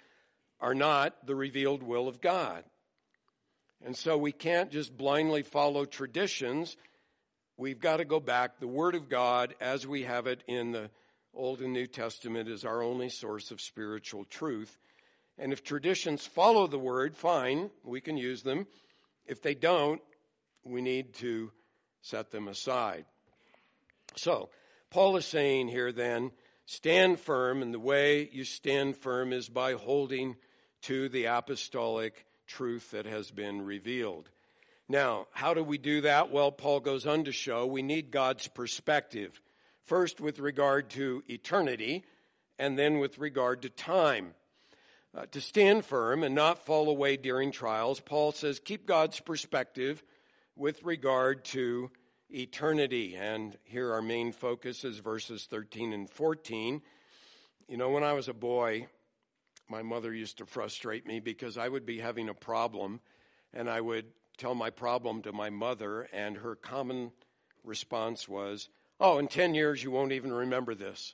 are 0.60 0.74
not 0.74 1.26
the 1.26 1.36
revealed 1.36 1.84
will 1.84 2.08
of 2.08 2.22
God. 2.22 2.64
And 3.86 3.96
so 3.96 4.18
we 4.18 4.32
can't 4.32 4.72
just 4.72 4.98
blindly 4.98 5.44
follow 5.44 5.86
traditions. 5.86 6.78
We've 7.58 7.80
got 7.80 7.98
to 7.98 8.06
go 8.06 8.20
back. 8.20 8.60
The 8.60 8.68
Word 8.68 8.96
of 8.96 9.10
God, 9.10 9.54
as 9.62 9.86
we 9.86 10.04
have 10.04 10.28
it 10.28 10.44
in 10.48 10.72
the 10.72 10.90
Old 11.34 11.62
and 11.62 11.74
New 11.74 11.86
Testament, 11.86 12.50
is 12.50 12.66
our 12.66 12.82
only 12.82 13.10
source 13.10 13.52
of 13.52 13.62
spiritual 13.62 14.26
truth. 14.26 14.78
And 15.38 15.54
if 15.54 15.64
traditions 15.64 16.26
follow 16.26 16.66
the 16.66 16.80
Word, 16.80 17.16
fine, 17.16 17.70
we 17.84 18.02
can 18.02 18.18
use 18.18 18.42
them. 18.42 18.66
If 19.28 19.44
they 19.44 19.54
don't, 19.54 20.02
we 20.64 20.82
need 20.82 21.14
to 21.16 21.52
set 22.02 22.32
them 22.32 22.48
aside. 22.48 23.06
So, 24.16 24.50
Paul 24.90 25.18
is 25.18 25.26
saying 25.26 25.68
here 25.68 25.92
then, 25.92 26.32
stand 26.66 27.20
firm, 27.20 27.62
and 27.62 27.74
the 27.74 27.80
way 27.80 28.30
you 28.32 28.44
stand 28.44 28.96
firm 28.96 29.34
is 29.34 29.50
by 29.50 29.74
holding 29.74 30.36
to 30.84 31.10
the 31.10 31.26
apostolic 31.26 32.26
truth 32.46 32.92
that 32.92 33.06
has 33.06 33.32
been 33.32 33.66
revealed. 33.66 34.30
Now, 34.88 35.28
how 35.32 35.54
do 35.54 35.64
we 35.64 35.78
do 35.78 36.02
that? 36.02 36.32
Well, 36.32 36.52
Paul 36.52 36.80
goes 36.80 37.06
on 37.06 37.26
to 37.26 37.32
show 37.32 37.66
we 37.66 37.82
need 37.82 38.12
God's 38.12 38.48
perspective. 38.48 39.42
First, 39.84 40.22
with 40.22 40.40
regard 40.40 40.90
to 40.92 41.24
eternity, 41.28 42.04
and 42.60 42.78
then 42.78 43.00
with 43.00 43.18
regard 43.18 43.62
to 43.64 43.70
time. 43.70 44.34
Uh, 45.16 45.26
to 45.32 45.42
stand 45.42 45.86
firm 45.86 46.24
and 46.24 46.36
not 46.36 46.66
fall 46.66 46.90
away 46.90 47.18
during 47.18 47.52
trials, 47.52 48.00
Paul 48.00 48.32
says, 48.32 48.60
keep 48.60 48.86
God's 48.86 49.20
perspective 49.20 50.04
with 50.56 50.84
regard 50.84 51.46
to 51.46 51.90
eternity. 52.30 53.16
And 53.16 53.58
here 53.64 53.94
our 53.94 54.02
main 54.02 54.32
focus 54.32 54.84
is 54.84 55.00
verses 55.00 55.46
13 55.50 55.94
and 55.94 56.10
14. 56.10 56.82
You 57.68 57.78
know, 57.78 57.90
when 57.90 58.04
I 58.04 58.14
was 58.14 58.28
a 58.28 58.34
boy, 58.34 58.88
my 59.70 59.82
mother 59.82 60.14
used 60.14 60.38
to 60.38 60.46
frustrate 60.46 61.06
me 61.06 61.20
because 61.20 61.58
I 61.58 61.68
would 61.68 61.86
be 61.86 62.00
having 62.00 62.30
a 62.30 62.34
problem 62.34 63.02
and 63.54 63.70
I 63.70 63.82
would 63.82 64.06
tell 64.38 64.56
my 64.56 64.70
problem 64.70 65.24
to 65.24 65.34
my 65.34 65.50
mother, 65.50 66.08
and 66.14 66.38
her 66.38 66.56
common 66.56 67.12
response 67.64 68.30
was, 68.30 68.70
Oh, 69.00 69.18
in 69.20 69.28
10 69.28 69.54
years, 69.54 69.84
you 69.84 69.92
won't 69.92 70.12
even 70.12 70.32
remember 70.32 70.74
this. 70.74 71.14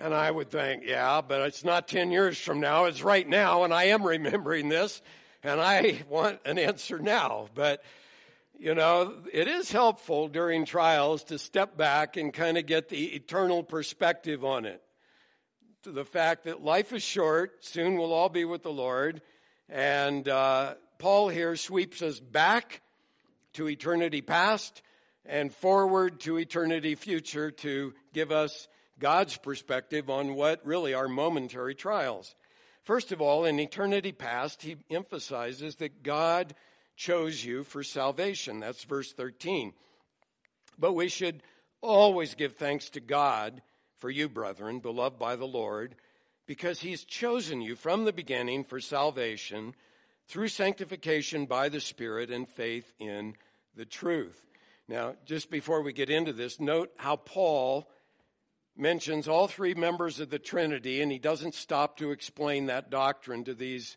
And 0.00 0.14
I 0.14 0.30
would 0.30 0.50
think, 0.50 0.84
yeah, 0.86 1.20
but 1.20 1.42
it's 1.42 1.64
not 1.64 1.86
10 1.86 2.10
years 2.10 2.38
from 2.38 2.60
now, 2.60 2.86
it's 2.86 3.02
right 3.02 3.28
now, 3.28 3.64
and 3.64 3.74
I 3.74 3.84
am 3.84 4.02
remembering 4.02 4.68
this, 4.68 5.02
and 5.42 5.60
I 5.60 6.02
want 6.08 6.40
an 6.44 6.58
answer 6.58 6.98
now. 6.98 7.48
But, 7.54 7.84
you 8.62 8.76
know, 8.76 9.14
it 9.32 9.48
is 9.48 9.72
helpful 9.72 10.28
during 10.28 10.64
trials 10.64 11.24
to 11.24 11.36
step 11.36 11.76
back 11.76 12.16
and 12.16 12.32
kind 12.32 12.56
of 12.56 12.64
get 12.64 12.88
the 12.88 13.06
eternal 13.16 13.64
perspective 13.64 14.44
on 14.44 14.66
it. 14.66 14.80
To 15.82 15.90
the 15.90 16.04
fact 16.04 16.44
that 16.44 16.62
life 16.62 16.92
is 16.92 17.02
short, 17.02 17.64
soon 17.64 17.98
we'll 17.98 18.12
all 18.12 18.28
be 18.28 18.44
with 18.44 18.62
the 18.62 18.70
Lord, 18.70 19.20
and 19.68 20.28
uh, 20.28 20.74
Paul 21.00 21.28
here 21.28 21.56
sweeps 21.56 22.02
us 22.02 22.20
back 22.20 22.82
to 23.54 23.68
eternity 23.68 24.20
past 24.22 24.80
and 25.26 25.52
forward 25.52 26.20
to 26.20 26.38
eternity 26.38 26.94
future 26.94 27.50
to 27.50 27.94
give 28.14 28.30
us 28.30 28.68
God's 29.00 29.36
perspective 29.36 30.08
on 30.08 30.36
what 30.36 30.64
really 30.64 30.94
are 30.94 31.08
momentary 31.08 31.74
trials. 31.74 32.36
First 32.84 33.10
of 33.10 33.20
all, 33.20 33.44
in 33.44 33.58
eternity 33.58 34.12
past, 34.12 34.62
he 34.62 34.76
emphasizes 34.88 35.74
that 35.76 36.04
God 36.04 36.54
chose 36.96 37.44
you 37.44 37.64
for 37.64 37.82
salvation. 37.82 38.60
That's 38.60 38.84
verse 38.84 39.12
13. 39.12 39.72
But 40.78 40.92
we 40.94 41.08
should 41.08 41.42
always 41.80 42.34
give 42.34 42.56
thanks 42.56 42.90
to 42.90 43.00
God 43.00 43.62
for 43.98 44.10
you, 44.10 44.28
brethren, 44.28 44.80
beloved 44.80 45.18
by 45.18 45.36
the 45.36 45.46
Lord, 45.46 45.94
because 46.46 46.80
he's 46.80 47.04
chosen 47.04 47.60
you 47.60 47.76
from 47.76 48.04
the 48.04 48.12
beginning 48.12 48.64
for 48.64 48.80
salvation 48.80 49.74
through 50.28 50.48
sanctification 50.48 51.46
by 51.46 51.68
the 51.68 51.80
Spirit 51.80 52.30
and 52.30 52.48
faith 52.48 52.92
in 52.98 53.34
the 53.76 53.84
truth. 53.84 54.46
Now, 54.88 55.14
just 55.24 55.50
before 55.50 55.82
we 55.82 55.92
get 55.92 56.10
into 56.10 56.32
this, 56.32 56.58
note 56.58 56.92
how 56.96 57.16
Paul 57.16 57.88
mentions 58.76 59.28
all 59.28 59.46
three 59.46 59.74
members 59.74 60.20
of 60.20 60.30
the 60.30 60.38
Trinity, 60.38 61.00
and 61.00 61.12
he 61.12 61.18
doesn't 61.18 61.54
stop 61.54 61.96
to 61.98 62.10
explain 62.10 62.66
that 62.66 62.90
doctrine 62.90 63.44
to 63.44 63.54
these 63.54 63.96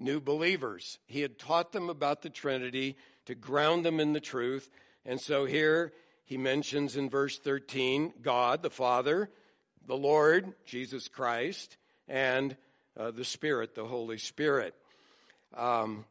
new 0.00 0.20
believers. 0.20 0.98
He 1.06 1.20
had 1.20 1.38
taught 1.38 1.72
them 1.72 1.90
about 1.90 2.22
the 2.22 2.30
Trinity 2.30 2.96
to 3.26 3.34
ground 3.34 3.84
them 3.84 4.00
in 4.00 4.12
the 4.12 4.20
truth. 4.20 4.70
And 5.04 5.20
so 5.20 5.44
here 5.44 5.92
he 6.24 6.36
mentions 6.36 6.96
in 6.96 7.10
verse 7.10 7.38
13 7.38 8.14
God, 8.22 8.62
the 8.62 8.70
Father, 8.70 9.30
the 9.86 9.96
Lord, 9.96 10.54
Jesus 10.64 11.08
Christ, 11.08 11.76
and 12.08 12.56
uh, 12.96 13.10
the 13.10 13.24
Spirit, 13.24 13.74
the 13.74 13.86
Holy 13.86 14.18
Spirit. 14.18 14.74
Um, 15.56 16.04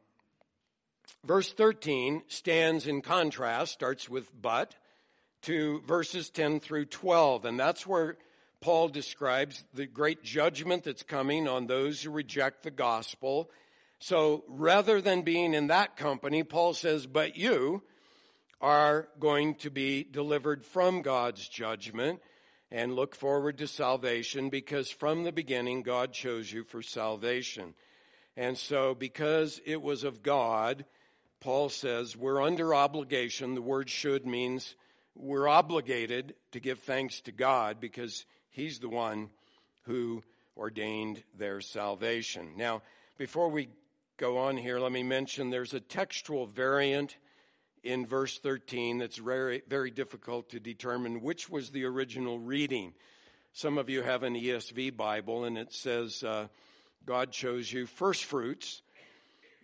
verse 1.26 1.52
13 1.54 2.24
stands 2.28 2.88
in 2.88 3.02
contrast, 3.02 3.74
starts 3.74 4.10
with 4.10 4.30
but, 4.40 4.76
to 5.44 5.82
verses 5.88 6.30
10 6.30 6.60
through 6.60 6.86
12. 6.86 7.46
And 7.46 7.60
that's 7.60 7.88
where 7.88 8.18
Paul 8.62 8.90
describes 8.90 9.64
the 9.74 9.86
great 9.86 10.24
judgment 10.24 10.84
that's 10.84 11.04
coming 11.04 11.48
on 11.48 11.68
those 11.68 12.02
who 12.02 12.12
reject 12.12 12.64
the 12.64 12.72
gospel. 12.72 13.50
So 14.00 14.44
rather 14.48 15.02
than 15.02 15.24
being 15.24 15.54
in 15.54 15.68
that 15.68 15.98
company, 15.98 16.44
Paul 16.44 16.74
says, 16.74 17.06
but 17.06 17.36
you 17.36 17.84
are 18.62 19.10
going 19.20 19.56
to 19.56 19.70
be 19.70 20.04
delivered 20.04 20.66
from 20.66 21.02
God's 21.02 21.48
judgment 21.48 22.22
and 22.72 22.96
look 22.96 23.16
forward 23.16 23.58
to 23.58 23.68
salvation 23.68 24.50
because 24.50 24.90
from 24.90 25.24
the 25.24 25.32
beginning 25.32 25.82
God 25.82 26.14
chose 26.14 26.52
you 26.52 26.64
for 26.64 26.82
salvation. 26.82 27.74
And 28.38 28.58
so 28.58 28.96
because 28.96 29.60
it 29.66 29.82
was 29.82 30.04
of 30.04 30.24
God, 30.24 30.86
Paul 31.42 31.70
says 31.70 32.16
we're 32.16 32.42
under 32.42 32.74
obligation. 32.74 33.56
The 33.56 33.62
word 33.62 33.90
should 33.90 34.26
means 34.26 34.76
we're 35.16 35.48
obligated 35.48 36.36
to 36.52 36.60
give 36.60 36.80
thanks 36.80 37.22
to 37.22 37.32
God 37.32 37.80
because 37.80 38.26
He's 38.50 38.80
the 38.80 38.90
one 38.90 39.30
who 39.84 40.24
ordained 40.56 41.24
their 41.38 41.62
salvation. 41.62 42.54
Now, 42.56 42.82
before 43.18 43.50
we 43.50 43.70
go 44.20 44.38
on 44.38 44.58
here, 44.58 44.80
let 44.80 44.92
me 44.92 45.02
mention 45.02 45.50
there's 45.50 45.74
a 45.74 45.80
textual 45.80 46.46
variant 46.46 47.16
in 47.84 48.06
verse 48.06 48.38
13 48.38 48.98
that's 48.98 49.16
very, 49.16 49.62
very 49.70 49.90
difficult 49.90 50.50
to 50.50 50.60
determine 50.60 51.22
which 51.22 51.50
was 51.50 51.70
the 51.70 51.86
original 51.86 52.38
reading. 52.38 52.94
Some 53.54 53.78
of 53.78 53.90
you 53.90 54.02
have 54.02 54.24
an 54.24 54.36
ESV 54.36 54.98
Bible, 54.98 55.46
and 55.46 55.58
it 55.58 55.72
says, 55.72 56.22
uh, 56.22 56.48
God 57.06 57.32
chose 57.32 57.72
you 57.72 57.86
first 57.86 58.26
fruits, 58.26 58.82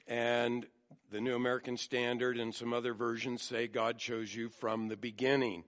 and 0.07 0.65
the 1.11 1.19
New 1.19 1.35
American 1.35 1.75
Standard 1.75 2.37
and 2.37 2.55
some 2.55 2.71
other 2.71 2.93
versions 2.93 3.41
say 3.41 3.67
God 3.67 3.97
chose 3.97 4.33
you 4.33 4.47
from 4.47 4.87
the 4.87 4.97
beginning. 4.97 5.65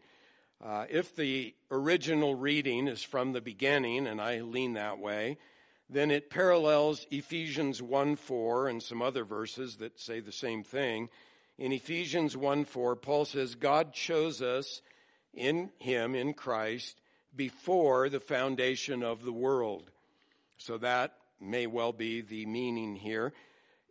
Uh, 0.63 0.85
if 0.89 1.13
the 1.13 1.53
original 1.69 2.35
reading 2.35 2.87
is 2.87 3.03
from 3.03 3.33
the 3.33 3.41
beginning, 3.41 4.07
and 4.07 4.21
I 4.21 4.39
lean 4.39 4.73
that 4.73 4.97
way, 4.97 5.37
then 5.89 6.11
it 6.11 6.29
parallels 6.29 7.07
Ephesians 7.11 7.81
1 7.81 8.17
4 8.17 8.67
and 8.67 8.83
some 8.83 9.01
other 9.01 9.23
verses 9.23 9.77
that 9.77 9.99
say 9.99 10.19
the 10.19 10.31
same 10.31 10.63
thing. 10.63 11.09
In 11.57 11.71
Ephesians 11.71 12.35
1 12.35 12.65
4, 12.65 12.95
Paul 12.97 13.25
says, 13.25 13.55
God 13.55 13.93
chose 13.93 14.41
us 14.41 14.81
in 15.33 15.71
Him, 15.77 16.13
in 16.13 16.33
Christ, 16.33 16.99
before 17.35 18.09
the 18.09 18.19
foundation 18.19 19.01
of 19.03 19.23
the 19.23 19.31
world. 19.31 19.91
So 20.57 20.77
that 20.79 21.13
may 21.39 21.67
well 21.67 21.93
be 21.93 22.21
the 22.21 22.45
meaning 22.45 22.95
here. 22.95 23.33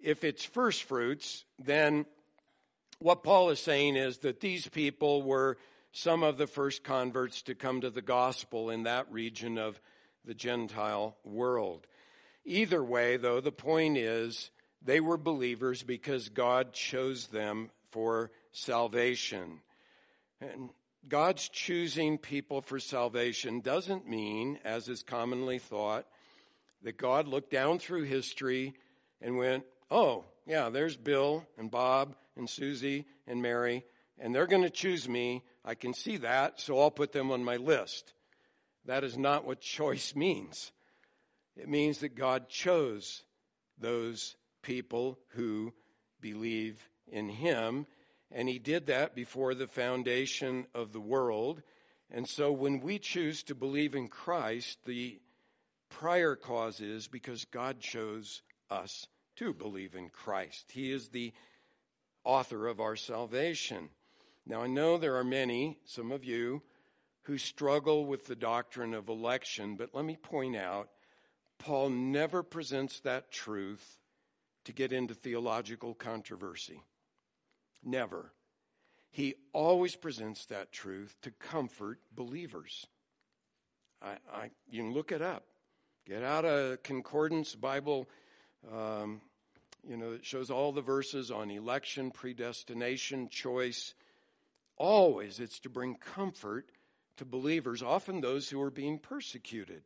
If 0.02 0.24
it's 0.24 0.44
first 0.44 0.82
fruits, 0.82 1.44
then 1.58 2.04
what 2.98 3.22
Paul 3.22 3.50
is 3.50 3.60
saying 3.60 3.96
is 3.96 4.18
that 4.18 4.40
these 4.40 4.68
people 4.68 5.22
were 5.22 5.56
some 5.92 6.22
of 6.22 6.36
the 6.36 6.46
first 6.46 6.84
converts 6.84 7.42
to 7.42 7.54
come 7.54 7.80
to 7.80 7.90
the 7.90 8.02
gospel 8.02 8.70
in 8.70 8.82
that 8.82 9.10
region 9.10 9.58
of 9.58 9.80
the 10.26 10.34
Gentile 10.34 11.16
world. 11.24 11.86
Either 12.44 12.82
way, 12.82 13.16
though, 13.16 13.40
the 13.40 13.52
point 13.52 13.96
is 13.96 14.50
they 14.82 15.00
were 15.00 15.16
believers 15.16 15.82
because 15.82 16.28
God 16.28 16.72
chose 16.72 17.26
them 17.28 17.70
for 17.90 18.30
salvation. 18.52 19.60
And 20.40 20.70
God's 21.08 21.48
choosing 21.48 22.18
people 22.18 22.60
for 22.60 22.78
salvation 22.78 23.60
doesn't 23.60 24.08
mean, 24.08 24.58
as 24.64 24.88
is 24.88 25.02
commonly 25.02 25.58
thought, 25.58 26.06
that 26.82 26.96
God 26.96 27.26
looked 27.26 27.50
down 27.50 27.78
through 27.78 28.02
history 28.02 28.74
and 29.20 29.36
went, 29.36 29.64
oh, 29.90 30.24
yeah, 30.46 30.68
there's 30.68 30.96
Bill 30.96 31.46
and 31.58 31.70
Bob 31.70 32.14
and 32.36 32.48
Susie 32.48 33.06
and 33.26 33.40
Mary, 33.40 33.84
and 34.18 34.34
they're 34.34 34.46
going 34.46 34.62
to 34.62 34.70
choose 34.70 35.08
me 35.08 35.42
I 35.66 35.74
can 35.74 35.92
see 35.94 36.18
that, 36.18 36.60
so 36.60 36.78
I'll 36.78 36.92
put 36.92 37.10
them 37.10 37.32
on 37.32 37.42
my 37.42 37.56
list. 37.56 38.12
That 38.86 39.04
is 39.04 39.18
not 39.18 39.44
what 39.44 39.60
choice 39.60 40.14
means. 40.14 40.72
It 41.56 41.68
means 41.68 41.98
that 41.98 42.14
God 42.14 42.48
chose 42.48 43.22
those 43.78 44.36
people 44.62 45.18
who 45.30 45.72
believe 46.20 46.88
in 47.08 47.28
Him, 47.28 47.86
and 48.30 48.48
He 48.48 48.58
did 48.58 48.86
that 48.86 49.14
before 49.14 49.54
the 49.54 49.66
foundation 49.66 50.66
of 50.74 50.92
the 50.92 51.00
world. 51.00 51.62
And 52.10 52.28
so 52.28 52.52
when 52.52 52.80
we 52.80 52.98
choose 52.98 53.42
to 53.44 53.54
believe 53.54 53.94
in 53.94 54.08
Christ, 54.08 54.78
the 54.84 55.20
prior 55.88 56.36
cause 56.36 56.80
is 56.80 57.08
because 57.08 57.44
God 57.44 57.80
chose 57.80 58.42
us 58.70 59.06
to 59.36 59.52
believe 59.52 59.94
in 59.94 60.08
Christ. 60.08 60.70
He 60.72 60.92
is 60.92 61.08
the 61.08 61.32
author 62.24 62.66
of 62.66 62.80
our 62.80 62.96
salvation. 62.96 63.88
Now, 64.46 64.62
I 64.62 64.66
know 64.68 64.96
there 64.96 65.16
are 65.16 65.24
many, 65.24 65.78
some 65.84 66.12
of 66.12 66.24
you, 66.24 66.62
who 67.26 67.38
struggle 67.38 68.06
with 68.06 68.26
the 68.26 68.36
doctrine 68.36 68.94
of 68.94 69.08
election, 69.08 69.74
but 69.74 69.90
let 69.92 70.04
me 70.04 70.16
point 70.16 70.56
out 70.56 70.88
Paul 71.58 71.90
never 71.90 72.44
presents 72.44 73.00
that 73.00 73.32
truth 73.32 73.98
to 74.64 74.72
get 74.72 74.92
into 74.92 75.12
theological 75.14 75.92
controversy. 75.94 76.82
Never. 77.84 78.32
He 79.10 79.34
always 79.52 79.96
presents 79.96 80.46
that 80.46 80.70
truth 80.70 81.16
to 81.22 81.32
comfort 81.32 81.98
believers. 82.14 82.86
I, 84.00 84.18
I, 84.32 84.50
you 84.70 84.82
can 84.82 84.92
look 84.92 85.10
it 85.10 85.22
up. 85.22 85.44
Get 86.06 86.22
out 86.22 86.44
a 86.44 86.78
concordance 86.84 87.56
Bible, 87.56 88.08
um, 88.72 89.20
you 89.88 89.96
know, 89.96 90.12
that 90.12 90.24
shows 90.24 90.50
all 90.50 90.70
the 90.70 90.80
verses 90.80 91.32
on 91.32 91.50
election, 91.50 92.12
predestination, 92.12 93.28
choice, 93.28 93.94
Always 94.76 95.40
it's 95.40 95.58
to 95.60 95.70
bring 95.70 95.94
comfort 95.94 96.70
to 97.16 97.24
believers, 97.24 97.82
often 97.82 98.20
those 98.20 98.48
who 98.48 98.60
are 98.60 98.70
being 98.70 98.98
persecuted. 98.98 99.82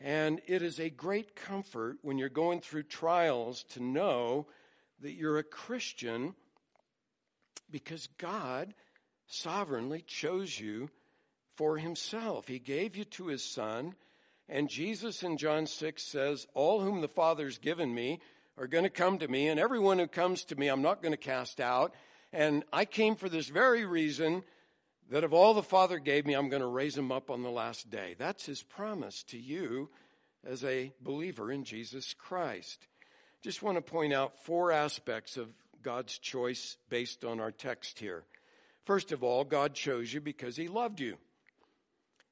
And 0.00 0.40
it 0.46 0.62
is 0.62 0.80
a 0.80 0.88
great 0.88 1.36
comfort 1.36 1.98
when 2.02 2.16
you're 2.16 2.28
going 2.28 2.60
through 2.60 2.84
trials 2.84 3.64
to 3.70 3.82
know 3.82 4.46
that 5.00 5.12
you're 5.12 5.38
a 5.38 5.44
Christian 5.44 6.34
because 7.70 8.08
God 8.18 8.74
sovereignly 9.26 10.02
chose 10.06 10.58
you 10.58 10.88
for 11.56 11.76
himself. 11.76 12.48
He 12.48 12.58
gave 12.58 12.96
you 12.96 13.04
to 13.04 13.26
his 13.26 13.44
son. 13.44 13.94
And 14.48 14.68
Jesus 14.68 15.22
in 15.22 15.36
John 15.36 15.66
6 15.66 16.02
says, 16.02 16.46
All 16.54 16.80
whom 16.80 17.02
the 17.02 17.08
Father's 17.08 17.58
given 17.58 17.94
me 17.94 18.20
are 18.56 18.66
going 18.66 18.84
to 18.84 18.90
come 18.90 19.18
to 19.18 19.28
me, 19.28 19.48
and 19.48 19.60
everyone 19.60 19.98
who 19.98 20.06
comes 20.06 20.44
to 20.44 20.56
me 20.56 20.68
I'm 20.68 20.82
not 20.82 21.02
going 21.02 21.12
to 21.12 21.18
cast 21.18 21.60
out. 21.60 21.94
And 22.32 22.64
I 22.72 22.84
came 22.84 23.16
for 23.16 23.28
this 23.28 23.48
very 23.48 23.84
reason 23.84 24.42
that 25.10 25.24
of 25.24 25.34
all 25.34 25.54
the 25.54 25.62
Father 25.62 25.98
gave 25.98 26.24
me, 26.24 26.34
I'm 26.34 26.48
going 26.48 26.62
to 26.62 26.68
raise 26.68 26.96
him 26.96 27.10
up 27.10 27.30
on 27.30 27.42
the 27.42 27.50
last 27.50 27.90
day. 27.90 28.14
That's 28.16 28.46
his 28.46 28.62
promise 28.62 29.24
to 29.24 29.38
you 29.38 29.90
as 30.46 30.64
a 30.64 30.92
believer 31.00 31.50
in 31.50 31.64
Jesus 31.64 32.14
Christ. 32.14 32.86
Just 33.42 33.62
want 33.62 33.76
to 33.76 33.82
point 33.82 34.12
out 34.12 34.44
four 34.44 34.70
aspects 34.70 35.36
of 35.36 35.48
God's 35.82 36.16
choice 36.18 36.76
based 36.88 37.24
on 37.24 37.40
our 37.40 37.50
text 37.50 37.98
here. 37.98 38.22
First 38.84 39.12
of 39.12 39.24
all, 39.24 39.44
God 39.44 39.74
chose 39.74 40.12
you 40.12 40.20
because 40.20 40.56
he 40.56 40.68
loved 40.68 41.00
you. 41.00 41.16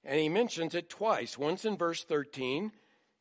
And 0.04 0.20
he 0.20 0.28
mentions 0.28 0.74
it 0.74 0.88
twice, 0.88 1.36
once 1.36 1.64
in 1.64 1.76
verse 1.76 2.04
13 2.04 2.72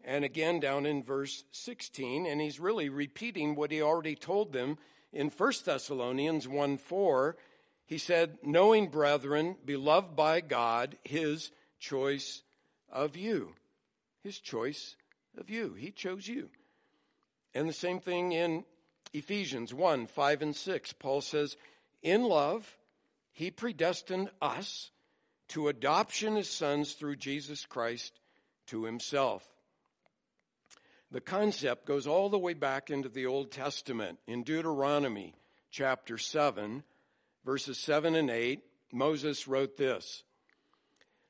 and 0.03 0.23
again 0.23 0.59
down 0.59 0.85
in 0.85 1.03
verse 1.03 1.43
16. 1.51 2.25
And 2.27 2.39
he's 2.39 2.59
really 2.59 2.89
repeating 2.89 3.55
what 3.55 3.71
he 3.71 3.81
already 3.81 4.15
told 4.15 4.53
them 4.53 4.77
in 5.11 5.29
1 5.29 5.53
Thessalonians 5.65 6.47
1 6.47 6.77
4, 6.77 7.35
he 7.87 7.97
said, 7.97 8.37
Knowing, 8.43 8.89
brethren, 8.89 9.55
beloved 9.65 10.15
by 10.15 10.41
God, 10.41 10.95
his 11.03 11.51
choice 11.79 12.43
of 12.91 13.17
you. 13.17 13.53
His 14.23 14.39
choice 14.39 14.95
of 15.37 15.49
you. 15.49 15.73
He 15.73 15.89
chose 15.89 16.27
you. 16.27 16.49
And 17.55 17.67
the 17.67 17.73
same 17.73 17.99
thing 17.99 18.31
in 18.33 18.63
Ephesians 19.13 19.73
1 19.73 20.07
5 20.07 20.41
and 20.43 20.55
6. 20.55 20.93
Paul 20.93 21.21
says, 21.21 21.57
In 22.03 22.23
love, 22.23 22.77
he 23.31 23.49
predestined 23.49 24.29
us 24.41 24.91
to 25.49 25.69
adoption 25.69 26.37
as 26.37 26.49
sons 26.49 26.93
through 26.93 27.15
Jesus 27.15 27.65
Christ 27.65 28.19
to 28.67 28.83
himself 28.83 29.47
the 31.11 31.21
concept 31.21 31.85
goes 31.85 32.05
all 32.05 32.29
the 32.29 32.37
way 32.37 32.53
back 32.53 32.89
into 32.89 33.09
the 33.09 33.25
Old 33.25 33.51
Testament. 33.51 34.19
In 34.27 34.43
Deuteronomy 34.43 35.35
chapter 35.71 36.17
7, 36.17 36.83
verses 37.47 37.77
7 37.77 38.13
and 38.13 38.29
8, 38.29 38.59
Moses 38.91 39.47
wrote 39.47 39.77
this 39.77 40.23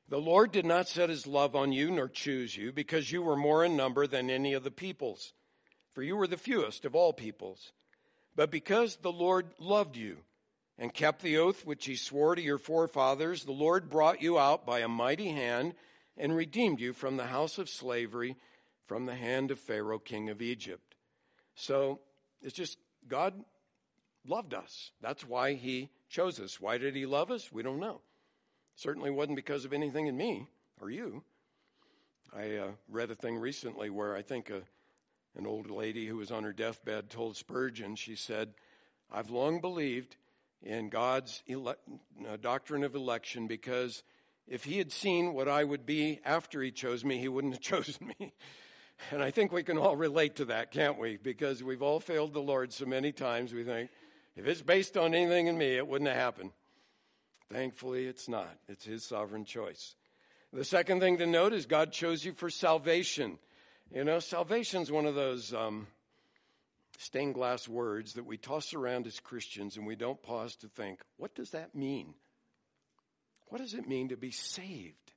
The 0.08 0.18
Lord 0.18 0.50
did 0.50 0.66
not 0.66 0.88
set 0.88 1.10
his 1.10 1.28
love 1.28 1.54
on 1.54 1.70
you 1.70 1.92
nor 1.92 2.08
choose 2.08 2.56
you 2.56 2.72
because 2.72 3.12
you 3.12 3.22
were 3.22 3.36
more 3.36 3.64
in 3.64 3.76
number 3.76 4.04
than 4.04 4.28
any 4.28 4.52
of 4.52 4.64
the 4.64 4.72
peoples. 4.72 5.32
for 5.92 6.02
you 6.02 6.16
were 6.16 6.26
the 6.26 6.36
fewest 6.36 6.84
of 6.84 6.96
all 6.96 7.12
peoples. 7.12 7.72
But 8.34 8.50
because 8.50 8.96
the 8.96 9.12
Lord 9.12 9.46
loved 9.60 9.96
you 9.96 10.18
and 10.76 10.92
kept 10.92 11.22
the 11.22 11.38
oath 11.38 11.64
which 11.64 11.86
he 11.86 11.94
swore 11.94 12.34
to 12.34 12.42
your 12.42 12.58
forefathers, 12.58 13.44
the 13.44 13.52
Lord 13.52 13.88
brought 13.88 14.20
you 14.20 14.40
out 14.40 14.66
by 14.66 14.80
a 14.80 14.88
mighty 14.88 15.28
hand 15.28 15.74
and 16.16 16.34
redeemed 16.34 16.80
you 16.80 16.92
from 16.92 17.16
the 17.16 17.26
house 17.26 17.58
of 17.58 17.68
slavery, 17.68 18.36
from 18.86 19.06
the 19.06 19.14
hand 19.14 19.52
of 19.52 19.60
Pharaoh, 19.60 20.00
king 20.00 20.30
of 20.30 20.42
Egypt. 20.42 20.96
So 21.54 22.00
it's 22.42 22.56
just 22.56 22.76
God 23.06 23.34
loved 24.26 24.52
us. 24.52 24.90
That's 25.00 25.24
why 25.24 25.54
he 25.54 25.90
chose 26.08 26.40
us. 26.40 26.60
Why 26.60 26.78
did 26.78 26.94
he 26.94 27.06
love 27.06 27.30
us? 27.30 27.52
We 27.52 27.62
don't 27.62 27.80
know. 27.80 28.00
Certainly 28.76 29.10
wasn't 29.10 29.36
because 29.36 29.64
of 29.64 29.72
anything 29.72 30.06
in 30.06 30.16
me 30.16 30.46
or 30.80 30.90
you. 30.90 31.22
I 32.34 32.56
uh, 32.56 32.68
read 32.88 33.10
a 33.10 33.14
thing 33.14 33.36
recently 33.36 33.90
where 33.90 34.14
I 34.14 34.22
think 34.22 34.50
a, 34.50 34.62
an 35.36 35.46
old 35.46 35.70
lady 35.70 36.06
who 36.06 36.16
was 36.16 36.30
on 36.30 36.44
her 36.44 36.52
deathbed 36.52 37.10
told 37.10 37.36
Spurgeon, 37.36 37.96
she 37.96 38.14
said, 38.14 38.54
I've 39.10 39.30
long 39.30 39.60
believed 39.60 40.16
in 40.62 40.88
God's 40.88 41.42
ele- 41.48 41.68
uh, 41.68 42.36
doctrine 42.40 42.84
of 42.84 42.94
election 42.94 43.46
because 43.46 44.02
if 44.46 44.64
he 44.64 44.78
had 44.78 44.92
seen 44.92 45.34
what 45.34 45.48
I 45.48 45.64
would 45.64 45.86
be 45.86 46.20
after 46.24 46.62
he 46.62 46.70
chose 46.70 47.04
me, 47.04 47.18
he 47.18 47.28
wouldn't 47.28 47.54
have 47.54 47.62
chosen 47.84 48.12
me. 48.18 48.32
And 49.10 49.22
I 49.22 49.30
think 49.30 49.52
we 49.52 49.62
can 49.62 49.78
all 49.78 49.96
relate 49.96 50.36
to 50.36 50.46
that, 50.46 50.72
can't 50.72 50.98
we? 50.98 51.16
Because 51.16 51.62
we've 51.62 51.82
all 51.82 52.00
failed 52.00 52.32
the 52.34 52.40
Lord 52.40 52.72
so 52.72 52.84
many 52.84 53.12
times, 53.12 53.52
we 53.52 53.62
think, 53.62 53.90
if 54.38 54.46
it's 54.46 54.62
based 54.62 54.96
on 54.96 55.14
anything 55.14 55.48
in 55.48 55.58
me, 55.58 55.76
it 55.76 55.86
wouldn't 55.86 56.08
have 56.08 56.16
happened. 56.16 56.52
Thankfully, 57.52 58.06
it's 58.06 58.28
not. 58.28 58.56
It's 58.68 58.84
his 58.84 59.04
sovereign 59.04 59.44
choice. 59.44 59.96
The 60.52 60.64
second 60.64 61.00
thing 61.00 61.18
to 61.18 61.26
note 61.26 61.52
is 61.52 61.66
God 61.66 61.90
chose 61.90 62.24
you 62.24 62.32
for 62.32 62.48
salvation. 62.48 63.38
You 63.92 64.04
know, 64.04 64.20
salvation 64.20 64.80
is 64.80 64.92
one 64.92 65.06
of 65.06 65.16
those 65.16 65.52
um, 65.52 65.88
stained 66.98 67.34
glass 67.34 67.66
words 67.66 68.12
that 68.12 68.26
we 68.26 68.36
toss 68.36 68.74
around 68.74 69.08
as 69.08 69.18
Christians 69.18 69.76
and 69.76 69.84
we 69.84 69.96
don't 69.96 70.22
pause 70.22 70.54
to 70.56 70.68
think, 70.68 71.00
what 71.16 71.34
does 71.34 71.50
that 71.50 71.74
mean? 71.74 72.14
What 73.48 73.60
does 73.60 73.74
it 73.74 73.88
mean 73.88 74.10
to 74.10 74.16
be 74.16 74.30
saved? 74.30 75.12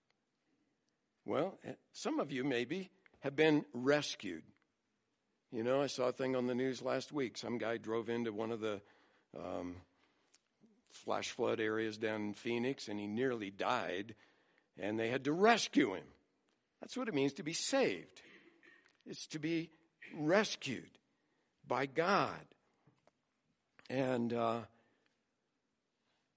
Well, 1.26 1.60
eh, 1.64 1.74
some 1.94 2.20
of 2.20 2.32
you 2.32 2.44
maybe 2.44 2.90
have 3.20 3.36
been 3.36 3.66
rescued. 3.74 4.44
You 5.52 5.64
know, 5.64 5.82
I 5.82 5.88
saw 5.88 6.08
a 6.08 6.12
thing 6.12 6.36
on 6.36 6.48
the 6.48 6.56
news 6.56 6.82
last 6.82 7.12
week. 7.12 7.38
Some 7.38 7.60
guy 7.60 7.78
drove 7.78 8.10
into 8.10 8.32
one 8.32 8.52
of 8.52 8.62
the 8.62 8.82
um, 9.38 9.76
flash 10.92 11.32
flood 11.32 11.60
areas 11.60 11.98
down 11.98 12.22
in 12.22 12.34
Phoenix 12.34 12.88
and 12.88 13.00
he 13.00 13.08
nearly 13.08 13.50
died, 13.50 14.16
and 14.80 15.00
they 15.00 15.10
had 15.10 15.24
to 15.26 15.32
rescue 15.32 15.94
him. 15.94 16.04
That's 16.82 16.98
what 16.98 17.08
it 17.08 17.14
means 17.14 17.34
to 17.34 17.44
be 17.44 17.54
saved. 17.54 18.22
It's 19.06 19.28
to 19.28 19.40
be 19.40 19.70
rescued 20.16 20.90
by 21.68 21.86
God. 21.86 22.46
And 23.90 24.34
uh, 24.34 24.60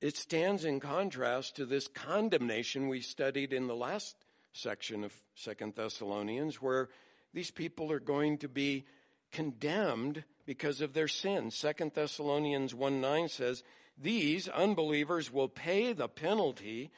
it 0.00 0.16
stands 0.16 0.64
in 0.64 0.80
contrast 0.80 1.56
to 1.56 1.66
this 1.66 1.88
condemnation 1.88 2.88
we 2.88 3.00
studied 3.00 3.52
in 3.52 3.66
the 3.66 3.76
last 3.76 4.16
section 4.52 5.04
of 5.04 5.12
Second 5.34 5.74
Thessalonians, 5.74 6.60
where 6.60 6.88
these 7.32 7.50
people 7.50 7.90
are 7.90 8.00
going 8.00 8.38
to 8.38 8.48
be 8.48 8.84
condemned 9.32 10.24
because 10.46 10.80
of 10.80 10.92
their 10.92 11.08
sin. 11.08 11.50
Second 11.50 11.92
Thessalonians 11.94 12.74
1 12.74 13.00
9 13.00 13.28
says, 13.28 13.62
These 13.96 14.48
unbelievers 14.48 15.32
will 15.32 15.48
pay 15.48 15.92
the 15.92 16.08
penalty 16.08 16.90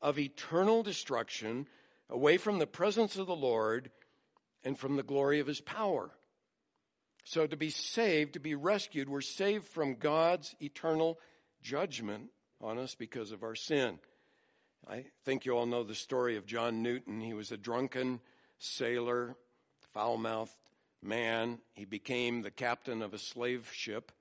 of 0.00 0.18
eternal 0.18 0.82
destruction 0.82 1.66
away 2.10 2.36
from 2.36 2.58
the 2.58 2.66
presence 2.66 3.16
of 3.16 3.26
the 3.26 3.36
Lord 3.36 3.90
and 4.64 4.78
from 4.78 4.96
the 4.96 5.02
glory 5.02 5.40
of 5.40 5.46
his 5.46 5.60
power. 5.60 6.10
So 7.24 7.46
to 7.46 7.56
be 7.56 7.70
saved, 7.70 8.34
to 8.34 8.40
be 8.40 8.54
rescued, 8.54 9.08
we're 9.08 9.20
saved 9.20 9.68
from 9.68 9.94
God's 9.94 10.54
eternal 10.60 11.18
judgment 11.62 12.30
on 12.60 12.78
us 12.78 12.94
because 12.94 13.32
of 13.32 13.42
our 13.42 13.54
sin. 13.54 13.98
I 14.88 15.04
think 15.24 15.44
you 15.44 15.56
all 15.56 15.66
know 15.66 15.84
the 15.84 15.94
story 15.94 16.36
of 16.36 16.46
John 16.46 16.82
Newton. 16.82 17.20
He 17.20 17.34
was 17.34 17.52
a 17.52 17.56
drunken 17.56 18.20
sailor, 18.58 19.36
foul 19.92 20.16
mouthed 20.16 20.56
man. 21.02 21.58
He 21.74 21.84
became 21.84 22.42
the 22.42 22.50
captain 22.50 23.02
of 23.02 23.14
a 23.14 23.18
slave 23.18 23.70
ship 23.72 24.12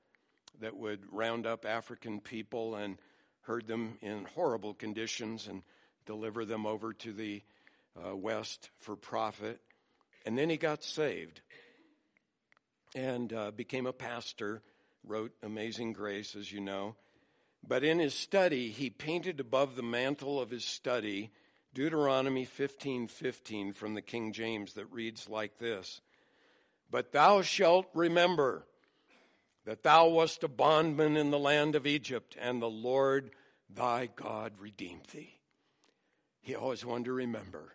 that 0.60 0.76
would 0.76 1.02
round 1.12 1.46
up 1.46 1.65
African 1.65 2.20
people 2.20 2.76
and 2.76 2.98
herd 3.41 3.67
them 3.67 3.98
in 4.02 4.26
horrible 4.36 4.74
conditions 4.74 5.48
and 5.48 5.63
deliver 6.06 6.46
them 6.46 6.65
over 6.65 6.94
to 6.94 7.13
the 7.13 7.41
uh, 7.96 8.15
West 8.15 8.70
for 8.80 8.96
profit. 8.96 9.60
And 10.26 10.38
then 10.38 10.50
he 10.50 10.58
got 10.58 10.84
saved 10.84 11.41
and 12.96 13.32
uh, 13.32 13.52
became 13.52 13.88
a 13.88 13.94
pastor, 13.94 14.62
wrote 15.04 15.32
Amazing 15.41 15.94
Grace, 15.94 16.36
as 16.36 16.52
you 16.52 16.60
know. 16.60 16.96
But 17.67 17.84
in 17.84 18.00
his 18.00 18.13
study, 18.13 18.70
he 18.70 18.89
painted 18.89 19.39
above 19.39 19.76
the 19.76 19.84
mantel 19.84 20.39
of 20.39 20.50
his 20.50 20.65
study 20.65 21.32
Deuteronomy 21.74 22.46
15:15 22.46 23.10
15 23.10 23.74
from 23.74 23.94
the 23.94 24.02
King 24.02 24.34
James 24.34 24.74
that 24.74 24.91
reads 24.91 25.30
like 25.30 25.58
this: 25.58 26.02
But 26.92 27.14
thou 27.14 27.42
shalt 27.42 27.88
remember 27.94 28.68
that 29.66 29.82
thou 29.82 30.10
wast 30.10 30.44
a 30.44 30.50
bondman 30.50 31.16
in 31.16 31.32
the 31.32 31.40
land 31.40 31.76
of 31.76 31.88
Egypt, 31.88 32.36
and 32.40 32.62
the 32.62 32.70
Lord 32.70 33.32
thy 33.70 34.10
God 34.14 34.54
redeemed 34.60 35.06
thee. 35.14 35.40
He 36.42 36.54
always 36.54 36.86
wanted 36.86 37.06
to 37.06 37.14
remember 37.14 37.74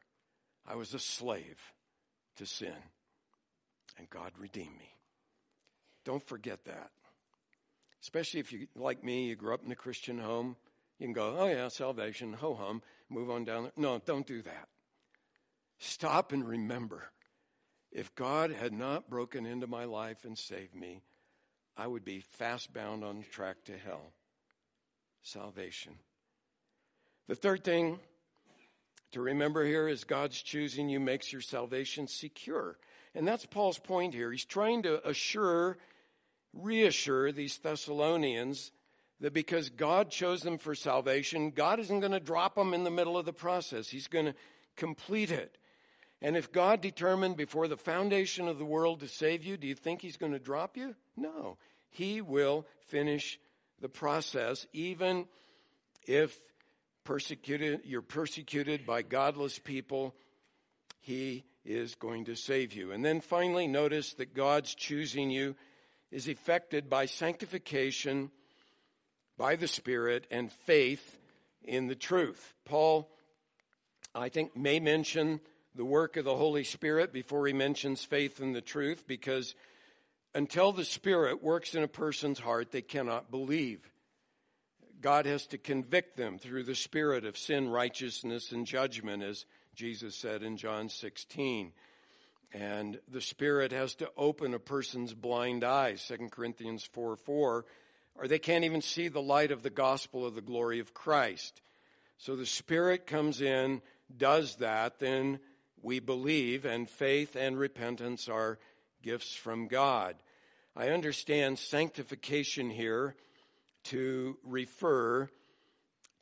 I 0.66 0.74
was 0.74 0.92
a 0.92 0.98
slave 0.98 1.72
to 2.36 2.44
sin, 2.44 2.74
and 3.96 4.10
God 4.10 4.32
redeemed 4.38 4.76
me. 4.76 4.92
Don't 6.04 6.26
forget 6.26 6.64
that. 6.66 6.90
Especially 8.02 8.40
if 8.40 8.52
you, 8.52 8.66
like 8.76 9.02
me, 9.02 9.26
you 9.26 9.36
grew 9.36 9.54
up 9.54 9.64
in 9.64 9.72
a 9.72 9.76
Christian 9.76 10.18
home. 10.18 10.56
You 10.98 11.06
can 11.06 11.12
go, 11.12 11.36
oh 11.38 11.46
yeah, 11.46 11.68
salvation, 11.68 12.32
ho 12.32 12.54
hum, 12.54 12.82
move 13.08 13.30
on 13.30 13.44
down 13.44 13.64
there. 13.64 13.72
No, 13.76 14.00
don't 14.04 14.26
do 14.26 14.42
that. 14.42 14.68
Stop 15.78 16.32
and 16.32 16.46
remember. 16.46 17.10
If 17.96 18.14
God 18.14 18.50
had 18.50 18.74
not 18.74 19.08
broken 19.08 19.46
into 19.46 19.66
my 19.66 19.86
life 19.86 20.26
and 20.26 20.36
saved 20.36 20.74
me, 20.74 21.00
I 21.78 21.86
would 21.86 22.04
be 22.04 22.20
fast 22.20 22.74
bound 22.74 23.02
on 23.02 23.20
the 23.20 23.24
track 23.24 23.64
to 23.64 23.72
hell. 23.72 24.12
Salvation. 25.22 25.94
The 27.26 27.34
third 27.34 27.64
thing 27.64 27.98
to 29.12 29.22
remember 29.22 29.64
here 29.64 29.88
is 29.88 30.04
God's 30.04 30.42
choosing 30.42 30.90
you 30.90 31.00
makes 31.00 31.32
your 31.32 31.40
salvation 31.40 32.06
secure. 32.06 32.76
And 33.14 33.26
that's 33.26 33.46
Paul's 33.46 33.78
point 33.78 34.12
here. 34.12 34.30
He's 34.30 34.44
trying 34.44 34.82
to 34.82 35.08
assure 35.08 35.78
reassure 36.52 37.32
these 37.32 37.56
Thessalonians 37.56 38.72
that 39.20 39.32
because 39.32 39.70
God 39.70 40.10
chose 40.10 40.42
them 40.42 40.58
for 40.58 40.74
salvation, 40.74 41.50
God 41.50 41.80
isn't 41.80 42.00
going 42.00 42.12
to 42.12 42.20
drop 42.20 42.56
them 42.56 42.74
in 42.74 42.84
the 42.84 42.90
middle 42.90 43.16
of 43.16 43.24
the 43.24 43.32
process. 43.32 43.88
He's 43.88 44.06
going 44.06 44.26
to 44.26 44.34
complete 44.76 45.30
it. 45.30 45.56
And 46.22 46.36
if 46.36 46.50
God 46.50 46.80
determined 46.80 47.36
before 47.36 47.68
the 47.68 47.76
foundation 47.76 48.48
of 48.48 48.58
the 48.58 48.64
world 48.64 49.00
to 49.00 49.08
save 49.08 49.44
you, 49.44 49.56
do 49.56 49.66
you 49.66 49.74
think 49.74 50.00
He's 50.00 50.16
going 50.16 50.32
to 50.32 50.38
drop 50.38 50.76
you? 50.76 50.94
No. 51.16 51.58
He 51.90 52.20
will 52.20 52.66
finish 52.88 53.38
the 53.80 53.88
process, 53.88 54.66
even 54.72 55.26
if 56.06 56.38
persecuted, 57.04 57.80
you're 57.84 58.02
persecuted 58.02 58.86
by 58.86 59.02
godless 59.02 59.58
people. 59.58 60.14
He 61.00 61.44
is 61.64 61.94
going 61.94 62.26
to 62.26 62.34
save 62.34 62.72
you. 62.72 62.92
And 62.92 63.04
then 63.04 63.20
finally, 63.20 63.66
notice 63.66 64.14
that 64.14 64.34
God's 64.34 64.74
choosing 64.74 65.30
you 65.30 65.54
is 66.10 66.28
effected 66.28 66.88
by 66.88 67.06
sanctification 67.06 68.30
by 69.36 69.56
the 69.56 69.68
Spirit 69.68 70.26
and 70.30 70.50
faith 70.50 71.18
in 71.62 71.88
the 71.88 71.94
truth. 71.94 72.54
Paul, 72.64 73.10
I 74.14 74.28
think, 74.28 74.56
may 74.56 74.80
mention 74.80 75.40
the 75.76 75.84
work 75.84 76.16
of 76.16 76.24
the 76.24 76.36
Holy 76.36 76.64
Spirit 76.64 77.12
before 77.12 77.46
he 77.46 77.52
mentions 77.52 78.02
faith 78.02 78.40
in 78.40 78.52
the 78.52 78.62
truth 78.62 79.04
because 79.06 79.54
until 80.34 80.72
the 80.72 80.84
Spirit 80.84 81.42
works 81.42 81.74
in 81.74 81.82
a 81.82 81.88
person's 81.88 82.38
heart, 82.38 82.72
they 82.72 82.82
cannot 82.82 83.30
believe. 83.30 83.80
God 85.00 85.26
has 85.26 85.46
to 85.48 85.58
convict 85.58 86.16
them 86.16 86.38
through 86.38 86.64
the 86.64 86.74
Spirit 86.74 87.26
of 87.26 87.36
sin, 87.36 87.68
righteousness, 87.68 88.52
and 88.52 88.66
judgment, 88.66 89.22
as 89.22 89.44
Jesus 89.74 90.16
said 90.16 90.42
in 90.42 90.56
John 90.56 90.88
16. 90.88 91.72
And 92.52 92.98
the 93.08 93.20
Spirit 93.20 93.72
has 93.72 93.94
to 93.96 94.10
open 94.16 94.54
a 94.54 94.58
person's 94.58 95.12
blind 95.12 95.62
eyes, 95.62 96.06
2 96.08 96.28
Corinthians 96.30 96.84
4 96.84 97.16
4, 97.16 97.64
or 98.14 98.28
they 98.28 98.38
can't 98.38 98.64
even 98.64 98.80
see 98.80 99.08
the 99.08 99.20
light 99.20 99.50
of 99.50 99.62
the 99.62 99.70
gospel 99.70 100.24
of 100.24 100.34
the 100.34 100.40
glory 100.40 100.80
of 100.80 100.94
Christ. 100.94 101.60
So 102.16 102.34
the 102.34 102.46
Spirit 102.46 103.06
comes 103.06 103.42
in, 103.42 103.82
does 104.16 104.56
that, 104.56 105.00
then 105.00 105.38
we 105.86 106.00
believe, 106.00 106.64
and 106.64 106.90
faith 106.90 107.36
and 107.36 107.56
repentance 107.56 108.28
are 108.28 108.58
gifts 109.02 109.32
from 109.32 109.68
God. 109.68 110.16
I 110.74 110.88
understand 110.88 111.60
sanctification 111.60 112.70
here 112.70 113.14
to 113.84 114.36
refer 114.44 115.30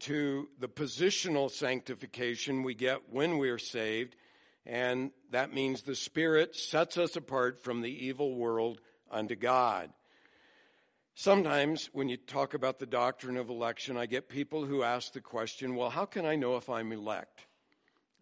to 0.00 0.48
the 0.60 0.68
positional 0.68 1.50
sanctification 1.50 2.62
we 2.62 2.74
get 2.74 3.10
when 3.10 3.38
we're 3.38 3.58
saved 3.58 4.14
and 4.66 5.10
that 5.30 5.52
means 5.52 5.82
the 5.82 5.94
Spirit 5.94 6.56
sets 6.56 6.96
us 6.96 7.16
apart 7.16 7.62
from 7.62 7.80
the 7.82 8.06
evil 8.06 8.34
world 8.34 8.80
unto 9.10 9.34
God. 9.34 9.90
Sometimes 11.14 11.90
when 11.92 12.08
you 12.08 12.16
talk 12.16 12.54
about 12.54 12.78
the 12.78 12.86
doctrine 12.86 13.36
of 13.36 13.50
election, 13.50 13.96
I 13.96 14.06
get 14.06 14.28
people 14.28 14.64
who 14.64 14.82
ask 14.82 15.12
the 15.12 15.20
question, 15.20 15.76
well, 15.76 15.90
how 15.90 16.06
can 16.06 16.24
I 16.24 16.34
know 16.34 16.56
if 16.56 16.68
I'm 16.68 16.92
elect? 16.92 17.46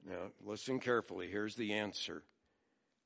Now, 0.09 0.33
listen 0.45 0.81
carefully. 0.81 1.29
Here's 1.31 1.55
the 1.55 1.73
answer 1.75 2.23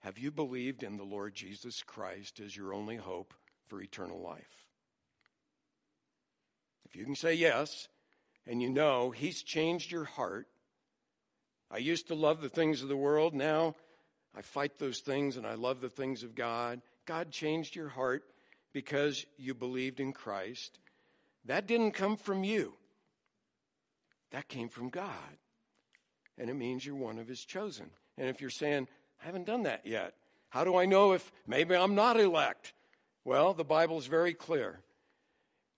Have 0.00 0.18
you 0.18 0.30
believed 0.30 0.82
in 0.82 0.96
the 0.96 1.04
Lord 1.04 1.34
Jesus 1.34 1.82
Christ 1.82 2.40
as 2.40 2.56
your 2.56 2.72
only 2.72 2.96
hope 2.96 3.34
for 3.68 3.80
eternal 3.80 4.20
life? 4.20 4.66
If 6.84 6.96
you 6.96 7.04
can 7.04 7.16
say 7.16 7.34
yes, 7.34 7.88
and 8.46 8.62
you 8.62 8.70
know 8.70 9.10
He's 9.10 9.42
changed 9.42 9.90
your 9.90 10.04
heart, 10.04 10.46
I 11.70 11.78
used 11.78 12.08
to 12.08 12.14
love 12.14 12.40
the 12.40 12.48
things 12.48 12.82
of 12.82 12.88
the 12.88 12.96
world. 12.96 13.34
Now 13.34 13.74
I 14.36 14.42
fight 14.42 14.78
those 14.78 15.00
things 15.00 15.36
and 15.36 15.46
I 15.46 15.54
love 15.54 15.80
the 15.80 15.88
things 15.88 16.22
of 16.22 16.34
God. 16.34 16.80
God 17.06 17.30
changed 17.30 17.74
your 17.74 17.88
heart 17.88 18.24
because 18.72 19.26
you 19.36 19.54
believed 19.54 20.00
in 20.00 20.12
Christ. 20.12 20.78
That 21.46 21.66
didn't 21.66 21.92
come 21.92 22.16
from 22.16 22.44
you, 22.44 22.74
that 24.30 24.48
came 24.48 24.68
from 24.68 24.90
God. 24.90 25.10
And 26.38 26.50
it 26.50 26.54
means 26.54 26.84
you're 26.84 26.94
one 26.94 27.18
of 27.18 27.28
His 27.28 27.44
chosen. 27.44 27.90
And 28.18 28.28
if 28.28 28.40
you're 28.40 28.50
saying, 28.50 28.88
I 29.22 29.26
haven't 29.26 29.46
done 29.46 29.64
that 29.64 29.86
yet, 29.86 30.14
how 30.48 30.64
do 30.64 30.76
I 30.76 30.86
know 30.86 31.12
if 31.12 31.30
maybe 31.46 31.74
I'm 31.74 31.94
not 31.94 32.18
elect? 32.18 32.72
Well, 33.24 33.54
the 33.54 33.64
Bible 33.64 33.98
is 33.98 34.06
very 34.06 34.34
clear. 34.34 34.80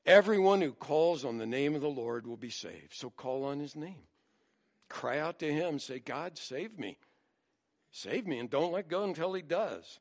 Everyone 0.05 0.61
who 0.61 0.73
calls 0.73 1.25
on 1.25 1.39
the 1.39 1.47
name 1.47 1.75
of 1.75 1.81
the 1.81 1.89
Lord 1.89 2.27
will 2.27 2.37
be 2.37 2.51
saved. 2.51 2.95
So 2.95 3.11
call 3.11 3.45
on 3.45 3.61
His 3.61 3.77
name. 3.77 4.03
Cry 4.89 5.19
out 5.19 5.39
to 5.41 5.53
Him. 5.53 5.79
Say, 5.79 5.99
God, 5.99 6.39
save 6.39 6.79
me. 6.79 6.99
Save 7.91 8.27
me 8.27 8.39
and 8.39 8.51
don't 8.51 8.73
let 8.73 8.89
go 8.89 9.05
until 9.05 9.35
He 9.35 9.43
does. 9.43 9.99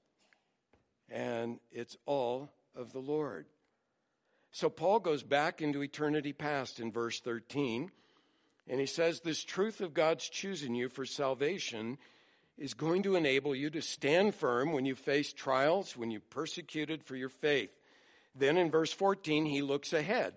And 1.10 1.60
it's 1.72 1.98
all 2.06 2.52
of 2.76 2.94
the 2.94 3.00
Lord. 3.00 3.46
So 4.52 4.70
Paul 4.70 5.00
goes 5.00 5.24
back 5.24 5.62
into 5.62 5.84
eternity 5.84 6.34
past 6.34 6.80
in 6.80 6.92
verse 6.92 7.20
13, 7.20 7.92
and 8.70 8.80
he 8.80 8.86
says, 8.86 9.20
This 9.20 9.44
truth 9.44 9.82
of 9.82 9.94
God's 9.94 10.28
choosing 10.28 10.76
you 10.76 10.90
for 10.90 11.06
salvation 11.06 11.98
is 12.58 12.74
going 12.74 13.04
to 13.04 13.16
enable 13.16 13.56
you 13.56 13.70
to 13.70 13.82
stand 13.82 14.36
firm 14.36 14.74
when 14.74 14.86
you 14.86 14.96
face 14.96 15.32
trials, 15.32 15.96
when 15.96 16.12
you're 16.12 16.22
persecuted 16.30 17.04
for 17.04 17.16
your 17.16 17.30
faith. 17.30 17.70
Then 18.36 18.58
in 18.58 18.72
verse 18.72 18.92
14, 18.92 19.46
he 19.46 19.62
looks 19.62 19.94
ahead. 19.94 20.34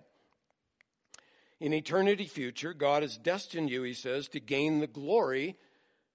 In 1.59 1.73
eternity 1.73 2.25
future, 2.25 2.73
God 2.73 3.03
has 3.03 3.17
destined 3.17 3.69
you, 3.69 3.83
he 3.83 3.93
says, 3.93 4.27
to 4.29 4.39
gain 4.39 4.79
the 4.79 4.87
glory 4.87 5.57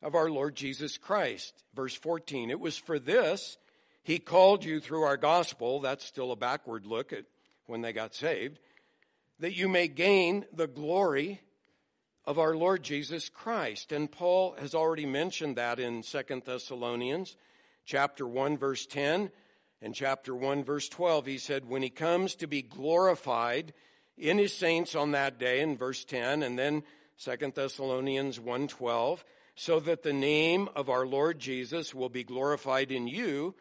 of 0.02 0.14
our 0.14 0.30
Lord 0.30 0.56
Jesus 0.56 0.98
Christ. 0.98 1.64
Verse 1.74 1.94
14, 1.94 2.50
it 2.50 2.60
was 2.60 2.76
for 2.76 2.98
this 2.98 3.56
he 4.06 4.20
called 4.20 4.64
you 4.64 4.78
through 4.78 5.02
our 5.02 5.16
gospel, 5.16 5.80
that's 5.80 6.04
still 6.04 6.30
a 6.30 6.36
backward 6.36 6.86
look 6.86 7.12
at 7.12 7.24
when 7.66 7.80
they 7.80 7.92
got 7.92 8.14
saved, 8.14 8.60
that 9.40 9.56
you 9.56 9.68
may 9.68 9.88
gain 9.88 10.44
the 10.52 10.68
glory 10.68 11.40
of 12.26 12.38
our 12.38 12.56
Lord 12.56 12.82
Jesus 12.82 13.28
Christ. 13.28 13.92
And 13.92 14.10
Paul 14.10 14.56
has 14.58 14.74
already 14.74 15.06
mentioned 15.06 15.56
that 15.56 15.78
in 15.78 16.02
2 16.02 16.42
Thessalonians 16.44 17.36
chapter 17.84 18.26
1 18.26 18.58
verse 18.58 18.86
10 18.86 19.30
and 19.82 19.94
chapter 19.94 20.34
1 20.34 20.64
verse 20.64 20.88
12. 20.88 21.26
He 21.26 21.38
said, 21.38 21.68
when 21.68 21.82
he 21.82 21.90
comes 21.90 22.34
to 22.36 22.46
be 22.46 22.62
glorified, 22.62 23.72
in 24.16 24.38
his 24.38 24.54
saints 24.54 24.94
on 24.94 25.12
that 25.12 25.38
day 25.38 25.60
in 25.60 25.76
verse 25.76 26.04
10 26.04 26.42
and 26.42 26.58
then 26.58 26.82
2 27.22 27.52
Thessalonians 27.54 28.38
1:12 28.38 29.22
so 29.54 29.80
that 29.80 30.02
the 30.02 30.12
name 30.12 30.68
of 30.74 30.90
our 30.90 31.06
Lord 31.06 31.38
Jesus 31.38 31.94
will 31.94 32.08
be 32.08 32.24
glorified 32.24 32.90
in 32.90 33.06
you 33.06 33.54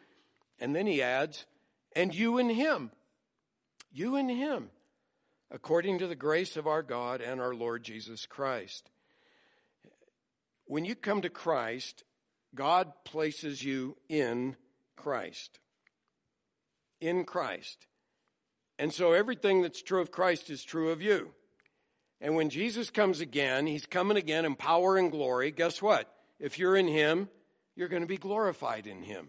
and 0.58 0.74
then 0.74 0.86
he 0.86 1.02
adds 1.02 1.46
and 1.94 2.14
you 2.14 2.38
in 2.38 2.48
him 2.48 2.90
you 3.92 4.16
in 4.16 4.28
him 4.28 4.70
according 5.50 5.98
to 5.98 6.06
the 6.06 6.14
grace 6.14 6.56
of 6.56 6.66
our 6.66 6.82
God 6.82 7.20
and 7.20 7.40
our 7.40 7.54
Lord 7.54 7.82
Jesus 7.82 8.26
Christ 8.26 8.90
when 10.66 10.84
you 10.84 10.94
come 10.94 11.22
to 11.22 11.30
Christ 11.30 12.04
God 12.54 12.92
places 13.04 13.62
you 13.62 13.96
in 14.08 14.56
Christ 14.96 15.58
in 17.00 17.24
Christ 17.24 17.86
and 18.78 18.92
so 18.92 19.12
everything 19.12 19.62
that's 19.62 19.82
true 19.82 20.00
of 20.00 20.10
Christ 20.10 20.50
is 20.50 20.62
true 20.62 20.90
of 20.90 21.00
you. 21.00 21.30
And 22.20 22.34
when 22.34 22.50
Jesus 22.50 22.90
comes 22.90 23.20
again, 23.20 23.66
he's 23.66 23.86
coming 23.86 24.16
again 24.16 24.44
in 24.44 24.54
power 24.54 24.96
and 24.96 25.10
glory. 25.10 25.50
Guess 25.50 25.80
what? 25.80 26.12
If 26.38 26.58
you're 26.58 26.76
in 26.76 26.88
him, 26.88 27.28
you're 27.74 27.88
going 27.88 28.02
to 28.02 28.08
be 28.08 28.16
glorified 28.16 28.86
in 28.86 29.02
him. 29.02 29.28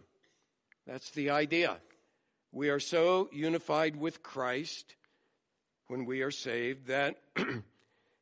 That's 0.86 1.10
the 1.12 1.30
idea. 1.30 1.78
We 2.52 2.70
are 2.70 2.80
so 2.80 3.30
unified 3.32 3.96
with 3.96 4.24
Christ 4.24 4.96
when 5.88 6.06
we 6.06 6.22
are 6.22 6.32
saved 6.32 6.88
that 6.88 7.18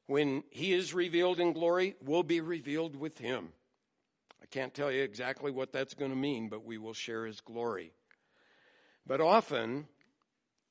when 0.07 0.43
he 0.49 0.73
is 0.73 0.93
revealed 0.93 1.39
in 1.39 1.53
glory, 1.53 1.95
we'll 2.03 2.23
be 2.23 2.41
revealed 2.41 2.95
with 2.95 3.17
him. 3.17 3.49
I 4.41 4.45
can't 4.47 4.73
tell 4.73 4.91
you 4.91 5.01
exactly 5.01 5.51
what 5.51 5.71
that's 5.71 5.95
going 5.95 6.11
to 6.11 6.17
mean, 6.17 6.49
but 6.49 6.65
we 6.65 6.77
will 6.77 6.93
share 6.93 7.25
his 7.25 7.41
glory. 7.41 7.91
But 9.07 9.21
often, 9.21 9.87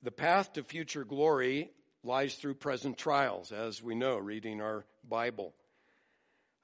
the 0.02 0.12
path 0.12 0.52
to 0.52 0.62
future 0.62 1.04
glory 1.04 1.70
lies 2.04 2.34
through 2.34 2.54
present 2.54 2.98
trials, 2.98 3.50
as 3.50 3.82
we 3.82 3.94
know, 3.94 4.16
reading 4.16 4.60
our 4.60 4.84
Bible. 5.08 5.54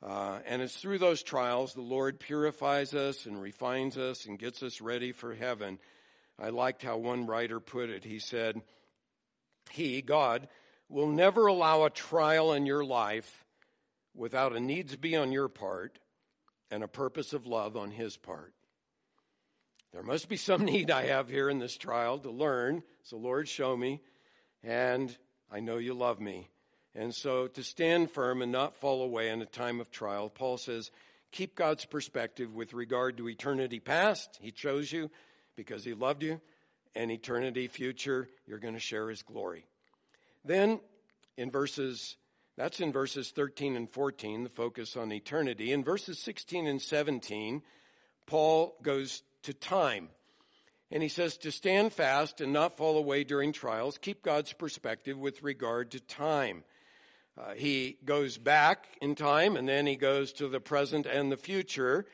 Uh, 0.03 0.39
and 0.47 0.63
it's 0.63 0.77
through 0.77 0.99
those 0.99 1.23
trials 1.23 1.75
the 1.75 1.81
Lord 1.81 2.21
purifies 2.21 2.95
us 2.95 3.27
and 3.27 3.41
refines 3.41 3.99
us 3.99 4.27
and 4.27 4.39
gets 4.39 4.63
us 4.63 4.81
ready 4.81 5.13
for 5.13 5.35
heaven. 5.35 5.79
I 6.39 6.51
liked 6.51 6.83
how 6.83 6.97
one 6.97 7.27
writer 7.27 7.61
put 7.61 7.91
it. 7.91 8.05
He 8.05 8.19
said, 8.19 8.63
He, 9.73 10.03
God, 10.03 10.49
will 10.89 11.09
never 11.09 11.47
allow 11.47 11.85
a 11.85 11.91
trial 11.91 12.53
in 12.53 12.67
your 12.67 12.85
life 12.85 13.45
without 14.15 14.55
a 14.55 14.61
needs 14.61 14.97
be 14.97 15.17
on 15.17 15.33
your 15.33 15.49
part 15.49 15.99
and 16.71 16.83
a 16.83 16.89
purpose 16.89 17.33
of 17.33 17.47
love 17.47 17.77
on 17.77 17.91
His 17.91 18.17
part. 18.17 18.55
There 19.93 20.03
must 20.03 20.29
be 20.29 20.37
some 20.37 20.65
need 20.65 20.91
I 20.91 21.07
have 21.07 21.29
here 21.29 21.49
in 21.49 21.59
this 21.59 21.77
trial 21.77 22.19
to 22.19 22.31
learn. 22.31 22.83
So, 23.03 23.17
Lord, 23.17 23.49
show 23.49 23.77
me. 23.77 24.03
And 24.63 25.17
I 25.51 25.61
know 25.61 25.79
you 25.79 25.95
love 25.95 26.21
me. 26.21 26.49
And 26.95 27.15
so, 27.15 27.47
to 27.49 27.63
stand 27.63 28.11
firm 28.11 28.43
and 28.43 28.51
not 28.51 28.77
fall 28.77 29.03
away 29.03 29.31
in 29.31 29.43
a 29.43 29.47
time 29.47 29.81
of 29.81 29.91
trial, 29.91 30.29
Paul 30.29 30.59
says, 30.59 30.91
keep 31.33 31.55
God's 31.55 31.85
perspective 31.85 32.55
with 32.55 32.73
regard 32.73 33.17
to 33.19 33.29
eternity 33.29 33.81
past. 33.81 34.39
He 34.41 34.51
chose 34.51 34.91
you 34.93 35.11
because 35.57 35.85
he 35.85 35.95
loved 35.95 36.23
you. 36.23 36.41
And 36.95 37.11
eternity 37.11 37.69
future, 37.69 38.29
you're 38.47 38.59
going 38.59 38.75
to 38.75 38.81
share 38.81 39.09
his 39.09 39.23
glory. 39.23 39.65
Then, 40.45 40.81
in 41.37 41.51
verses, 41.51 42.17
that's 42.57 42.81
in 42.81 42.93
verses 42.93 43.31
13 43.31 43.77
and 43.77 43.89
14, 43.89 44.43
the 44.43 44.49
focus 44.49 44.97
on 44.97 45.13
eternity. 45.13 45.73
In 45.73 45.85
verses 45.85 46.19
16 46.19 46.67
and 46.67 46.83
17, 46.83 47.63
Paul 48.27 48.77
goes 48.83 49.23
to 49.45 49.55
time. 49.55 50.09
And 50.91 51.03
he 51.03 51.09
says 51.09 51.37
to 51.39 51.53
stand 51.53 51.93
fast 51.93 52.41
and 52.41 52.53
not 52.53 52.77
fall 52.77 52.99
away 52.99 53.23
during 53.23 53.53
trials, 53.53 53.97
keep 53.97 54.23
God's 54.23 54.53
perspective 54.53 55.17
with 55.17 55.43
regard 55.43 55.93
to 55.93 56.01
time. 56.01 56.65
Uh, 57.39 57.55
he 57.55 57.97
goes 58.05 58.39
back 58.39 58.87
in 59.01 59.15
time 59.15 59.57
and 59.57 59.69
then 59.69 59.87
he 59.87 59.97
goes 59.97 60.33
to 60.35 60.49
the 60.49 60.61
present 60.61 61.07
and 61.07 61.31
the 61.31 61.37
future. 61.37 62.07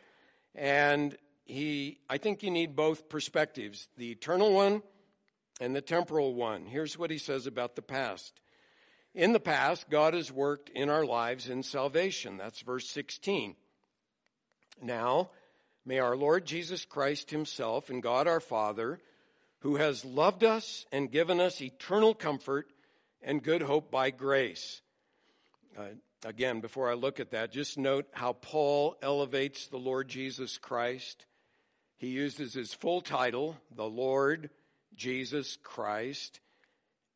And 0.55 1.17
he, 1.47 1.99
I 2.09 2.19
think 2.19 2.43
you 2.43 2.51
need 2.51 2.77
both 2.77 3.09
perspectives, 3.09 3.89
the 3.97 4.11
eternal 4.11 4.53
one 4.53 4.83
and 5.61 5.75
the 5.75 5.81
temporal 5.81 6.35
one. 6.35 6.67
Here's 6.67 6.99
what 6.99 7.11
he 7.11 7.19
says 7.19 7.47
about 7.47 7.77
the 7.77 7.83
past. 7.83 8.41
In 9.15 9.33
the 9.33 9.41
past, 9.41 9.89
God 9.89 10.13
has 10.13 10.31
worked 10.31 10.69
in 10.69 10.91
our 10.91 11.05
lives 11.05 11.49
in 11.49 11.63
salvation. 11.63 12.37
That's 12.37 12.61
verse 12.61 12.89
16. 12.91 13.57
Now, 14.83 15.31
May 15.89 16.01
our 16.01 16.17
Lord 16.17 16.45
Jesus 16.47 16.85
Christ 16.85 17.31
Himself 17.31 17.91
and 17.91 18.03
God 18.03 18.27
our 18.27 18.41
Father, 18.41 18.99
who 19.61 19.77
has 19.77 20.05
loved 20.05 20.43
us 20.43 20.85
and 20.91 21.13
given 21.13 21.39
us 21.39 21.63
eternal 21.63 22.13
comfort 22.13 22.67
and 23.23 23.41
good 23.41 23.63
hope 23.63 23.89
by 23.89 24.11
grace. 24.11 24.83
Uh, 25.79 25.91
again, 26.25 26.61
before 26.61 26.91
I 26.91 26.95
look 26.95 27.21
at 27.21 27.31
that, 27.31 27.53
just 27.53 27.79
note 27.79 28.07
how 28.11 28.33
Paul 28.33 28.97
elevates 29.01 29.69
the 29.69 29.77
Lord 29.77 30.09
Jesus 30.09 30.59
Christ. 30.59 31.25
He 31.97 32.09
uses 32.09 32.55
his 32.55 32.75
full 32.75 33.01
title, 33.01 33.57
the 33.75 33.89
Lord 33.89 34.51
Jesus 34.95 35.57
Christ, 35.63 36.41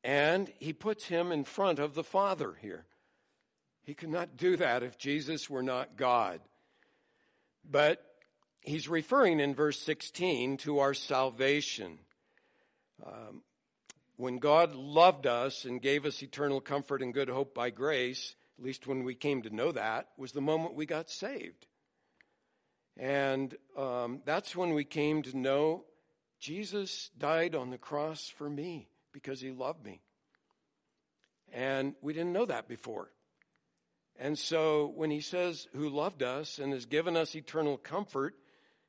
and 0.03 0.51
he 0.59 0.73
puts 0.73 1.07
him 1.07 1.33
in 1.33 1.45
front 1.45 1.79
of 1.79 1.95
the 1.95 2.05
Father 2.05 2.55
here. 2.61 2.87
He 3.83 3.95
could 3.95 4.09
not 4.09 4.37
do 4.37 4.57
that 4.57 4.83
if 4.83 4.99
Jesus 4.99 5.51
were 5.51 5.63
not 5.63 5.97
God. 5.97 6.41
But 7.69 8.03
he's 8.61 8.89
referring 8.89 9.41
in 9.41 9.55
verse 9.55 9.79
16 9.81 10.59
to 10.59 10.79
our 10.79 10.95
salvation. 10.95 11.99
Um, 13.05 13.43
when 14.17 14.39
God 14.39 14.75
loved 14.75 15.27
us 15.27 15.65
and 15.65 15.81
gave 15.81 16.05
us 16.05 16.23
eternal 16.23 16.61
comfort 16.61 17.03
and 17.03 17.13
good 17.13 17.29
hope 17.29 17.55
by 17.55 17.71
grace, 17.71 18.35
at 18.59 18.65
least 18.65 18.87
when 18.87 19.05
we 19.05 19.15
came 19.15 19.43
to 19.43 19.55
know 19.55 19.73
that, 19.73 20.09
was 20.17 20.33
the 20.33 20.41
moment 20.41 20.75
we 20.75 20.87
got 20.87 21.11
saved. 21.11 21.67
And 22.97 23.55
um, 23.77 24.21
that's 24.25 24.55
when 24.55 24.75
we 24.75 24.85
came 24.85 25.23
to 25.23 25.37
know 25.37 25.85
Jesus 26.39 27.11
died 27.19 27.55
on 27.55 27.71
the 27.71 27.79
cross 27.79 28.29
for 28.29 28.49
me 28.49 28.89
because 29.13 29.41
he 29.41 29.51
loved 29.51 29.85
me. 29.85 30.01
And 31.53 31.95
we 32.01 32.13
didn't 32.13 32.33
know 32.33 32.47
that 32.47 32.69
before. 32.69 33.11
And 34.19 34.39
so 34.39 34.93
when 34.95 35.11
he 35.11 35.21
says, 35.21 35.67
who 35.75 35.89
loved 35.89 36.23
us 36.23 36.59
and 36.59 36.73
has 36.73 36.87
given 36.87 37.17
us 37.17 37.35
eternal 37.35 37.77
comfort 37.77 38.35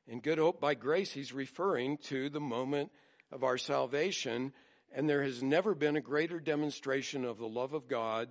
and 0.08 0.22
good 0.22 0.38
hope 0.38 0.60
by 0.60 0.74
grace, 0.74 1.12
he's 1.12 1.32
referring 1.32 1.98
to 2.04 2.28
the 2.28 2.40
moment 2.40 2.90
of 3.30 3.42
our 3.42 3.58
salvation. 3.58 4.52
And 4.94 5.08
there 5.08 5.22
has 5.22 5.42
never 5.42 5.74
been 5.74 5.96
a 5.96 6.02
greater 6.02 6.38
demonstration 6.38 7.24
of 7.24 7.38
the 7.38 7.48
love 7.48 7.72
of 7.72 7.88
God 7.88 8.28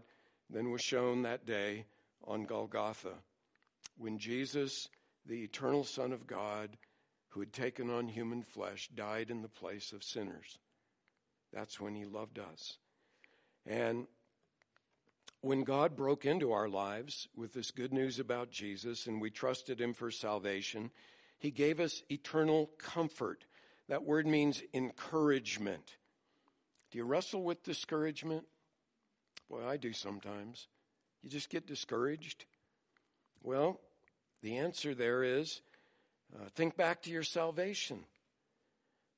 than 0.50 0.72
was 0.72 0.82
shown 0.82 1.24
that 1.24 1.46
day 1.46 1.86
on 2.26 2.44
Golgotha 2.44 3.14
when 3.98 4.18
Jesus, 4.18 4.88
the 5.32 5.44
eternal 5.44 5.86
Son 5.86 6.12
of 6.12 6.28
God, 6.28 6.76
who 7.30 7.40
had 7.40 7.54
taken 7.54 7.90
on 7.90 8.10
human 8.10 8.44
flesh, 8.44 8.90
died 8.94 9.30
in 9.30 9.42
the 9.42 9.48
place 9.48 9.94
of 9.94 10.04
sinners. 10.04 10.60
That's 11.54 11.80
when 11.80 11.96
he 11.96 12.04
loved 12.04 12.38
us. 12.38 12.78
And 13.66 14.08
when 15.40 15.64
God 15.64 15.96
broke 15.96 16.26
into 16.26 16.52
our 16.52 16.68
lives 16.68 17.30
with 17.34 17.54
this 17.54 17.72
good 17.72 17.94
news 17.94 18.20
about 18.20 18.52
Jesus 18.52 19.08
and 19.08 19.22
we 19.22 19.30
trusted 19.30 19.80
him 19.80 19.94
for 19.94 20.12
salvation, 20.12 20.92
he 21.40 21.50
gave 21.50 21.80
us 21.80 22.04
eternal 22.12 22.70
comfort. 22.78 23.46
That 23.88 24.04
word 24.04 24.28
means 24.28 24.62
encouragement. 24.74 25.96
Do 26.92 26.98
you 26.98 27.06
wrestle 27.06 27.44
with 27.44 27.64
discouragement? 27.64 28.44
Well, 29.48 29.66
I 29.66 29.78
do 29.78 29.94
sometimes. 29.94 30.68
You 31.24 31.30
just 31.30 31.50
get 31.50 31.66
discouraged. 31.66 32.44
Well, 33.42 33.80
the 34.42 34.58
answer 34.58 34.94
there 34.94 35.24
is 35.24 35.62
uh, 36.36 36.50
think 36.56 36.78
back 36.78 37.02
to 37.04 37.10
your 37.10 37.24
salvation. 37.24 38.00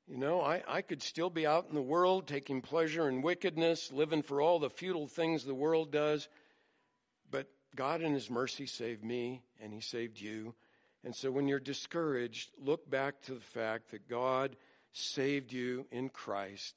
You 0.08 0.18
know, 0.18 0.42
I, 0.42 0.64
I 0.68 0.82
could 0.82 1.02
still 1.02 1.30
be 1.30 1.48
out 1.48 1.68
in 1.70 1.76
the 1.76 1.82
world 1.82 2.28
taking 2.28 2.62
pleasure 2.62 3.08
in 3.08 3.22
wickedness, 3.22 3.92
living 3.92 4.22
for 4.22 4.42
all 4.42 4.60
the 4.60 4.70
futile 4.70 5.08
things 5.08 5.44
the 5.44 5.54
world 5.54 5.92
does, 5.92 6.28
but 7.32 7.48
God 7.76 8.02
in 8.02 8.14
His 8.14 8.30
mercy 8.30 8.66
saved 8.66 9.04
me 9.04 9.44
and 9.62 9.74
He 9.74 9.80
saved 9.80 10.20
you. 10.20 10.56
And 11.06 11.16
so 11.16 11.32
when 11.32 11.48
you're 11.48 11.60
discouraged, 11.60 12.52
look 12.58 12.90
back 12.90 13.22
to 13.24 13.34
the 13.34 13.40
fact 13.40 13.92
that 13.92 14.10
God 14.10 14.56
saved 14.92 15.54
you 15.54 15.86
in 15.92 16.10
Christ. 16.10 16.76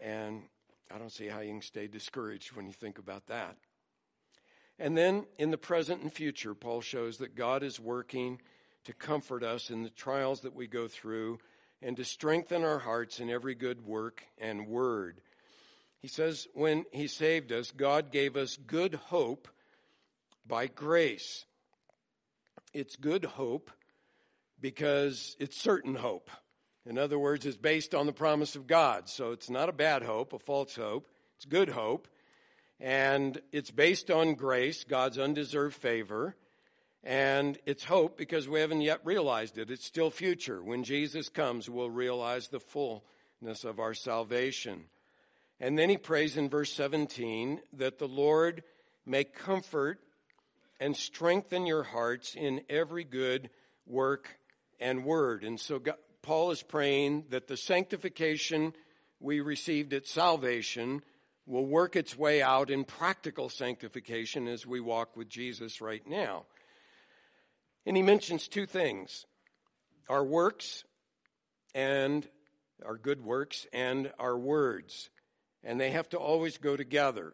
And 0.00 0.42
I 0.90 0.98
don't 0.98 1.12
see 1.12 1.26
how 1.26 1.40
you 1.40 1.52
can 1.52 1.62
stay 1.62 1.86
discouraged 1.86 2.52
when 2.52 2.66
you 2.66 2.72
think 2.72 2.98
about 2.98 3.26
that. 3.26 3.56
And 4.78 4.96
then 4.96 5.26
in 5.38 5.50
the 5.50 5.58
present 5.58 6.02
and 6.02 6.12
future, 6.12 6.54
Paul 6.54 6.80
shows 6.80 7.18
that 7.18 7.34
God 7.34 7.62
is 7.62 7.80
working 7.80 8.40
to 8.84 8.92
comfort 8.92 9.42
us 9.42 9.70
in 9.70 9.82
the 9.82 9.90
trials 9.90 10.42
that 10.42 10.54
we 10.54 10.66
go 10.66 10.88
through 10.88 11.38
and 11.82 11.96
to 11.96 12.04
strengthen 12.04 12.64
our 12.64 12.78
hearts 12.78 13.20
in 13.20 13.28
every 13.30 13.54
good 13.54 13.84
work 13.84 14.22
and 14.38 14.68
word. 14.68 15.20
He 16.00 16.08
says, 16.08 16.46
when 16.54 16.84
He 16.92 17.08
saved 17.08 17.50
us, 17.52 17.72
God 17.72 18.12
gave 18.12 18.36
us 18.36 18.56
good 18.56 18.94
hope 18.94 19.48
by 20.46 20.68
grace. 20.68 21.44
It's 22.72 22.96
good 22.96 23.24
hope 23.24 23.70
because 24.60 25.36
it's 25.40 25.60
certain 25.60 25.96
hope. 25.96 26.30
In 26.86 26.98
other 26.98 27.18
words, 27.18 27.44
it's 27.46 27.56
based 27.56 27.94
on 27.94 28.06
the 28.06 28.12
promise 28.12 28.56
of 28.56 28.66
God. 28.66 29.08
So 29.08 29.32
it's 29.32 29.50
not 29.50 29.68
a 29.68 29.72
bad 29.72 30.02
hope, 30.02 30.32
a 30.32 30.38
false 30.38 30.74
hope. 30.74 31.08
It's 31.36 31.44
good 31.44 31.68
hope. 31.68 32.08
And 32.80 33.40
it's 33.52 33.70
based 33.70 34.10
on 34.10 34.34
grace, 34.34 34.84
God's 34.84 35.18
undeserved 35.18 35.76
favor. 35.76 36.36
And 37.02 37.58
it's 37.66 37.84
hope 37.84 38.16
because 38.16 38.48
we 38.48 38.60
haven't 38.60 38.82
yet 38.82 39.00
realized 39.04 39.58
it. 39.58 39.70
It's 39.70 39.86
still 39.86 40.10
future. 40.10 40.62
When 40.62 40.84
Jesus 40.84 41.28
comes, 41.28 41.68
we'll 41.68 41.90
realize 41.90 42.48
the 42.48 42.60
fullness 42.60 43.64
of 43.64 43.78
our 43.78 43.94
salvation. 43.94 44.84
And 45.60 45.78
then 45.78 45.88
he 45.88 45.96
prays 45.96 46.36
in 46.36 46.48
verse 46.48 46.72
17 46.72 47.60
that 47.74 47.98
the 47.98 48.08
Lord 48.08 48.62
may 49.06 49.24
comfort 49.24 50.00
and 50.80 50.96
strengthen 50.96 51.66
your 51.66 51.82
hearts 51.82 52.34
in 52.34 52.60
every 52.68 53.04
good 53.04 53.50
work 53.86 54.38
and 54.78 55.04
word. 55.04 55.42
And 55.42 55.58
so 55.58 55.78
God, 55.78 55.96
Paul 56.22 56.50
is 56.50 56.62
praying 56.62 57.24
that 57.30 57.48
the 57.48 57.56
sanctification 57.56 58.74
we 59.20 59.40
received 59.40 59.92
at 59.92 60.06
salvation 60.06 61.02
will 61.48 61.66
work 61.66 61.96
its 61.96 62.16
way 62.16 62.42
out 62.42 62.70
in 62.70 62.84
practical 62.84 63.48
sanctification 63.48 64.46
as 64.46 64.66
we 64.66 64.80
walk 64.80 65.16
with 65.16 65.28
Jesus 65.28 65.80
right 65.80 66.06
now. 66.06 66.44
And 67.86 67.96
he 67.96 68.02
mentions 68.02 68.46
two 68.46 68.66
things 68.66 69.24
our 70.08 70.24
works 70.24 70.84
and 71.74 72.28
our 72.84 72.96
good 72.96 73.24
works 73.24 73.66
and 73.72 74.12
our 74.18 74.36
words. 74.38 75.10
And 75.64 75.80
they 75.80 75.90
have 75.90 76.08
to 76.10 76.18
always 76.18 76.58
go 76.58 76.76
together. 76.76 77.32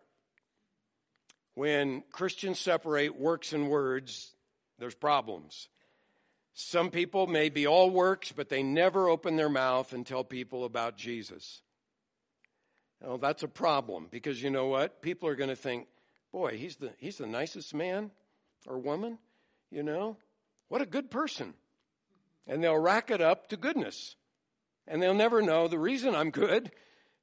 When 1.55 2.03
Christians 2.11 2.59
separate 2.59 3.19
works 3.19 3.53
and 3.53 3.69
words, 3.69 4.35
there's 4.79 4.95
problems. 4.95 5.69
Some 6.55 6.91
people 6.91 7.27
may 7.27 7.49
be 7.49 7.67
all 7.67 7.91
works, 7.91 8.33
but 8.33 8.49
they 8.49 8.63
never 8.63 9.09
open 9.09 9.37
their 9.37 9.49
mouth 9.49 9.93
and 9.93 10.07
tell 10.07 10.25
people 10.25 10.65
about 10.65 10.97
Jesus. 10.97 11.63
Well, 13.07 13.19
that's 13.19 13.43
a 13.43 13.49
problem 13.49 14.09
because 14.11 14.43
you 14.43 14.49
know 14.49 14.67
what? 14.67 15.03
People 15.03 15.29
are 15.29 15.35
going 15.35 15.51
to 15.51 15.57
think, 15.57 15.89
boy, 16.33 16.57
he's 16.57 16.77
the, 16.77 16.93
he's 16.99 17.19
the 17.19 17.27
nicest 17.27 17.75
man 17.75 18.11
or 18.67 18.79
woman, 18.79 19.19
you 19.71 19.83
know? 19.83 20.17
What 20.69 20.81
a 20.81 20.87
good 20.87 21.11
person. 21.11 21.53
And 22.47 22.65
they'll 22.65 22.79
rack 22.79 23.11
it 23.11 23.21
up 23.21 23.49
to 23.49 23.57
goodness. 23.57 24.17
And 24.87 25.03
they'll 25.03 25.15
never 25.15 25.43
know 25.43 25.69
the 25.69 25.79
reason 25.79 26.15
I'm 26.15 26.31
good 26.31 26.73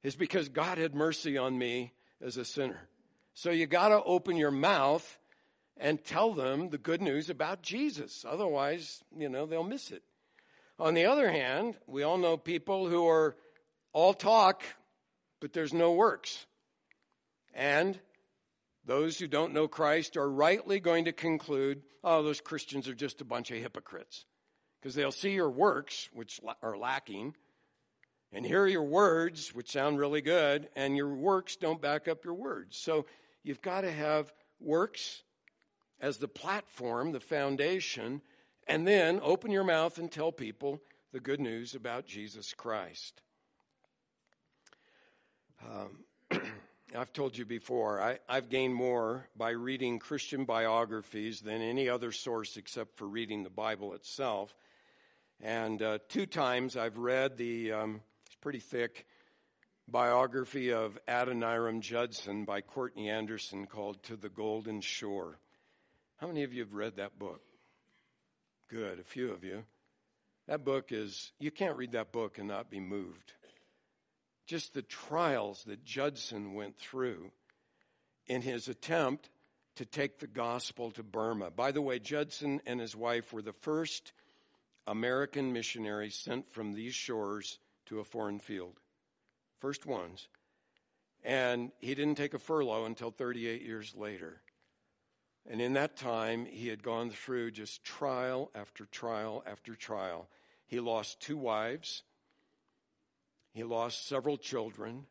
is 0.02 0.14
because 0.14 0.48
God 0.48 0.78
had 0.78 0.94
mercy 0.94 1.36
on 1.36 1.58
me 1.58 1.92
as 2.20 2.36
a 2.36 2.44
sinner. 2.44 2.88
So 3.34 3.50
you 3.50 3.66
got 3.66 3.88
to 3.88 4.02
open 4.04 4.36
your 4.36 4.50
mouth 4.50 5.18
and 5.76 6.04
tell 6.04 6.32
them 6.32 6.70
the 6.70 6.78
good 6.78 7.02
news 7.02 7.28
about 7.28 7.62
Jesus. 7.62 8.24
Otherwise, 8.28 9.02
you 9.16 9.28
know, 9.28 9.46
they'll 9.46 9.64
miss 9.64 9.90
it. 9.90 10.02
On 10.78 10.94
the 10.94 11.06
other 11.06 11.30
hand, 11.30 11.76
we 11.86 12.02
all 12.02 12.18
know 12.18 12.36
people 12.36 12.88
who 12.88 13.06
are 13.08 13.36
all 13.92 14.14
talk, 14.14 14.62
but 15.42 15.52
there's 15.52 15.74
no 15.74 15.92
works. 15.92 16.46
And 17.52 17.98
those 18.86 19.18
who 19.18 19.26
don't 19.26 19.52
know 19.52 19.66
Christ 19.66 20.16
are 20.16 20.30
rightly 20.30 20.78
going 20.78 21.06
to 21.06 21.12
conclude, 21.12 21.82
oh, 22.04 22.22
those 22.22 22.40
Christians 22.40 22.86
are 22.86 22.94
just 22.94 23.20
a 23.20 23.24
bunch 23.24 23.50
of 23.50 23.58
hypocrites. 23.58 24.24
Because 24.80 24.94
they'll 24.94 25.10
see 25.10 25.32
your 25.32 25.50
works, 25.50 26.08
which 26.12 26.40
are 26.62 26.78
lacking, 26.78 27.34
and 28.32 28.46
hear 28.46 28.68
your 28.68 28.84
words, 28.84 29.52
which 29.52 29.72
sound 29.72 29.98
really 29.98 30.22
good, 30.22 30.68
and 30.76 30.96
your 30.96 31.12
works 31.12 31.56
don't 31.56 31.82
back 31.82 32.06
up 32.06 32.24
your 32.24 32.34
words. 32.34 32.78
So 32.78 33.06
you've 33.42 33.62
got 33.62 33.80
to 33.80 33.90
have 33.90 34.32
works 34.60 35.24
as 36.00 36.18
the 36.18 36.28
platform, 36.28 37.10
the 37.10 37.20
foundation, 37.20 38.22
and 38.68 38.86
then 38.86 39.18
open 39.24 39.50
your 39.50 39.64
mouth 39.64 39.98
and 39.98 40.10
tell 40.10 40.30
people 40.30 40.80
the 41.12 41.20
good 41.20 41.40
news 41.40 41.74
about 41.74 42.06
Jesus 42.06 42.54
Christ. 42.54 43.20
Um, 45.70 46.40
I've 46.96 47.12
told 47.12 47.36
you 47.36 47.44
before, 47.44 48.00
I, 48.00 48.18
have 48.28 48.48
gained 48.48 48.74
more 48.74 49.26
by 49.36 49.50
reading 49.50 49.98
Christian 49.98 50.44
biographies 50.44 51.40
than 51.40 51.62
any 51.62 51.88
other 51.88 52.12
source 52.12 52.56
except 52.56 52.96
for 52.96 53.06
reading 53.06 53.42
the 53.42 53.50
Bible 53.50 53.94
itself. 53.94 54.54
And 55.40 55.80
uh, 55.82 55.98
two 56.08 56.26
times 56.26 56.76
I've 56.76 56.98
read 56.98 57.36
the, 57.36 57.72
um, 57.72 58.00
it's 58.26 58.36
pretty 58.36 58.58
thick, 58.58 59.06
biography 59.88 60.72
of 60.72 60.98
Adoniram 61.08 61.80
Judson 61.80 62.44
by 62.44 62.60
Courtney 62.60 63.08
Anderson 63.08 63.66
called 63.66 64.02
To 64.04 64.16
the 64.16 64.28
Golden 64.28 64.80
Shore. 64.80 65.38
How 66.16 66.26
many 66.26 66.42
of 66.42 66.52
you 66.52 66.60
have 66.60 66.74
read 66.74 66.96
that 66.96 67.18
book? 67.18 67.40
Good, 68.68 68.98
a 68.98 69.04
few 69.04 69.30
of 69.30 69.44
you. 69.44 69.64
That 70.46 70.64
book 70.64 70.92
is, 70.92 71.32
you 71.38 71.50
can't 71.50 71.76
read 71.76 71.92
that 71.92 72.12
book 72.12 72.38
and 72.38 72.48
not 72.48 72.70
be 72.70 72.80
moved 72.80 73.32
just 74.52 74.74
the 74.74 74.82
trials 74.82 75.64
that 75.64 75.82
Judson 75.82 76.52
went 76.52 76.76
through 76.76 77.30
in 78.26 78.42
his 78.42 78.68
attempt 78.68 79.30
to 79.76 79.86
take 79.86 80.18
the 80.18 80.26
gospel 80.26 80.90
to 80.90 81.02
Burma. 81.02 81.50
By 81.50 81.72
the 81.72 81.80
way, 81.80 81.98
Judson 81.98 82.60
and 82.66 82.78
his 82.78 82.94
wife 82.94 83.32
were 83.32 83.40
the 83.40 83.54
first 83.54 84.12
American 84.86 85.54
missionaries 85.54 86.16
sent 86.16 86.52
from 86.52 86.74
these 86.74 86.92
shores 86.92 87.60
to 87.86 88.00
a 88.00 88.04
foreign 88.04 88.40
field. 88.40 88.78
First 89.58 89.86
ones. 89.86 90.28
And 91.24 91.72
he 91.78 91.94
didn't 91.94 92.16
take 92.16 92.34
a 92.34 92.38
furlough 92.38 92.84
until 92.84 93.10
38 93.10 93.62
years 93.62 93.94
later. 93.96 94.42
And 95.48 95.62
in 95.62 95.72
that 95.72 95.96
time, 95.96 96.44
he 96.44 96.68
had 96.68 96.82
gone 96.82 97.08
through 97.08 97.52
just 97.52 97.84
trial 97.84 98.50
after 98.54 98.84
trial 98.84 99.42
after 99.46 99.74
trial. 99.74 100.28
He 100.66 100.78
lost 100.78 101.20
two 101.20 101.38
wives. 101.38 102.02
He 103.52 103.64
lost 103.64 104.06
several 104.06 104.38
children. 104.38 105.06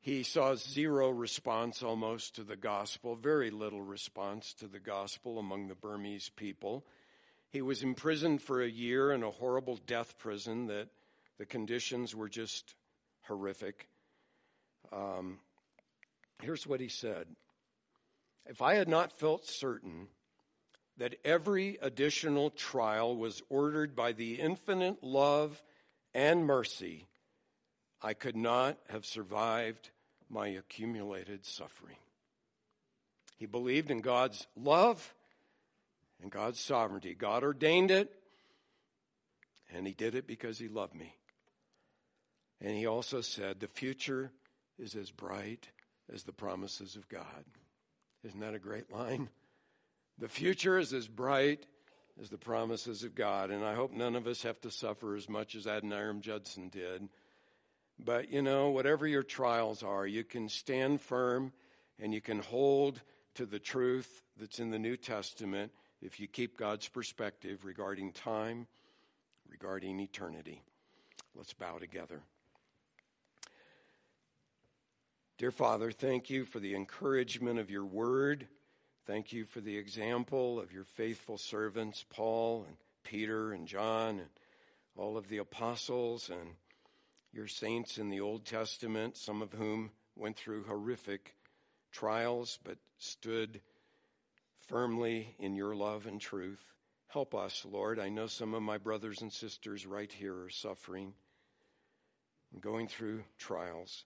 He 0.00 0.22
saw 0.22 0.54
zero 0.54 1.10
response 1.10 1.82
almost 1.82 2.36
to 2.36 2.42
the 2.42 2.56
gospel, 2.56 3.16
very 3.16 3.50
little 3.50 3.82
response 3.82 4.54
to 4.54 4.66
the 4.66 4.78
gospel 4.78 5.38
among 5.38 5.68
the 5.68 5.74
Burmese 5.74 6.30
people. 6.30 6.86
He 7.50 7.60
was 7.60 7.82
imprisoned 7.82 8.42
for 8.42 8.62
a 8.62 8.68
year 8.68 9.12
in 9.12 9.22
a 9.22 9.30
horrible 9.30 9.78
death 9.86 10.16
prison 10.18 10.66
that 10.66 10.88
the 11.38 11.46
conditions 11.46 12.14
were 12.14 12.28
just 12.28 12.74
horrific. 13.22 13.88
Um, 14.92 15.38
here's 16.40 16.66
what 16.66 16.80
he 16.80 16.88
said 16.88 17.26
If 18.46 18.62
I 18.62 18.74
had 18.74 18.88
not 18.88 19.18
felt 19.18 19.46
certain 19.46 20.08
that 20.96 21.16
every 21.24 21.78
additional 21.80 22.50
trial 22.50 23.16
was 23.16 23.42
ordered 23.48 23.94
by 23.94 24.12
the 24.12 24.34
infinite 24.34 25.02
love 25.02 25.62
and 26.14 26.44
mercy, 26.44 27.06
I 28.02 28.14
could 28.14 28.36
not 28.36 28.78
have 28.88 29.04
survived 29.04 29.90
my 30.30 30.48
accumulated 30.48 31.44
suffering. 31.44 31.96
He 33.36 33.46
believed 33.46 33.90
in 33.90 34.00
God's 34.00 34.46
love 34.56 35.14
and 36.22 36.30
God's 36.30 36.60
sovereignty. 36.60 37.14
God 37.14 37.42
ordained 37.42 37.90
it, 37.90 38.12
and 39.72 39.86
He 39.86 39.94
did 39.94 40.14
it 40.14 40.26
because 40.26 40.58
He 40.58 40.68
loved 40.68 40.94
me. 40.94 41.14
And 42.60 42.76
He 42.76 42.86
also 42.86 43.20
said, 43.20 43.60
The 43.60 43.68
future 43.68 44.32
is 44.78 44.94
as 44.94 45.10
bright 45.10 45.68
as 46.12 46.24
the 46.24 46.32
promises 46.32 46.96
of 46.96 47.08
God. 47.08 47.44
Isn't 48.24 48.40
that 48.40 48.54
a 48.54 48.58
great 48.58 48.92
line? 48.92 49.28
The 50.18 50.28
future 50.28 50.78
is 50.78 50.92
as 50.92 51.06
bright 51.06 51.66
as 52.20 52.30
the 52.30 52.38
promises 52.38 53.04
of 53.04 53.14
God. 53.14 53.50
And 53.50 53.64
I 53.64 53.74
hope 53.74 53.92
none 53.92 54.16
of 54.16 54.26
us 54.26 54.42
have 54.42 54.60
to 54.62 54.70
suffer 54.70 55.14
as 55.14 55.28
much 55.28 55.54
as 55.54 55.66
Adoniram 55.66 56.20
Judson 56.20 56.68
did. 56.68 57.08
But 57.98 58.30
you 58.30 58.42
know, 58.42 58.70
whatever 58.70 59.06
your 59.06 59.22
trials 59.22 59.82
are, 59.82 60.06
you 60.06 60.24
can 60.24 60.48
stand 60.48 61.00
firm 61.00 61.52
and 61.98 62.14
you 62.14 62.20
can 62.20 62.38
hold 62.38 63.00
to 63.34 63.46
the 63.46 63.58
truth 63.58 64.22
that's 64.38 64.60
in 64.60 64.70
the 64.70 64.78
New 64.78 64.96
Testament 64.96 65.72
if 66.00 66.20
you 66.20 66.28
keep 66.28 66.56
God's 66.56 66.88
perspective 66.88 67.64
regarding 67.64 68.12
time, 68.12 68.66
regarding 69.48 69.98
eternity. 70.00 70.62
Let's 71.34 71.52
bow 71.52 71.78
together. 71.78 72.22
Dear 75.38 75.50
Father, 75.50 75.92
thank 75.92 76.30
you 76.30 76.44
for 76.44 76.58
the 76.58 76.74
encouragement 76.74 77.58
of 77.60 77.70
your 77.70 77.84
word. 77.84 78.48
Thank 79.06 79.32
you 79.32 79.44
for 79.44 79.60
the 79.60 79.76
example 79.76 80.58
of 80.60 80.72
your 80.72 80.84
faithful 80.84 81.38
servants, 81.38 82.04
Paul 82.10 82.64
and 82.66 82.76
Peter 83.04 83.52
and 83.52 83.66
John 83.66 84.18
and 84.18 84.28
all 84.96 85.16
of 85.16 85.28
the 85.28 85.38
apostles 85.38 86.28
and 86.28 86.50
your 87.32 87.46
saints 87.46 87.98
in 87.98 88.08
the 88.08 88.20
Old 88.20 88.44
Testament, 88.44 89.16
some 89.16 89.42
of 89.42 89.52
whom 89.52 89.90
went 90.16 90.36
through 90.36 90.64
horrific 90.64 91.34
trials 91.92 92.58
but 92.64 92.78
stood 92.98 93.60
firmly 94.66 95.34
in 95.38 95.54
your 95.54 95.74
love 95.74 96.06
and 96.06 96.20
truth. 96.20 96.62
Help 97.08 97.34
us, 97.34 97.64
Lord. 97.64 97.98
I 97.98 98.10
know 98.10 98.26
some 98.26 98.54
of 98.54 98.62
my 98.62 98.78
brothers 98.78 99.22
and 99.22 99.32
sisters 99.32 99.86
right 99.86 100.12
here 100.12 100.44
are 100.44 100.50
suffering 100.50 101.14
and 102.52 102.60
going 102.60 102.88
through 102.88 103.24
trials. 103.38 104.04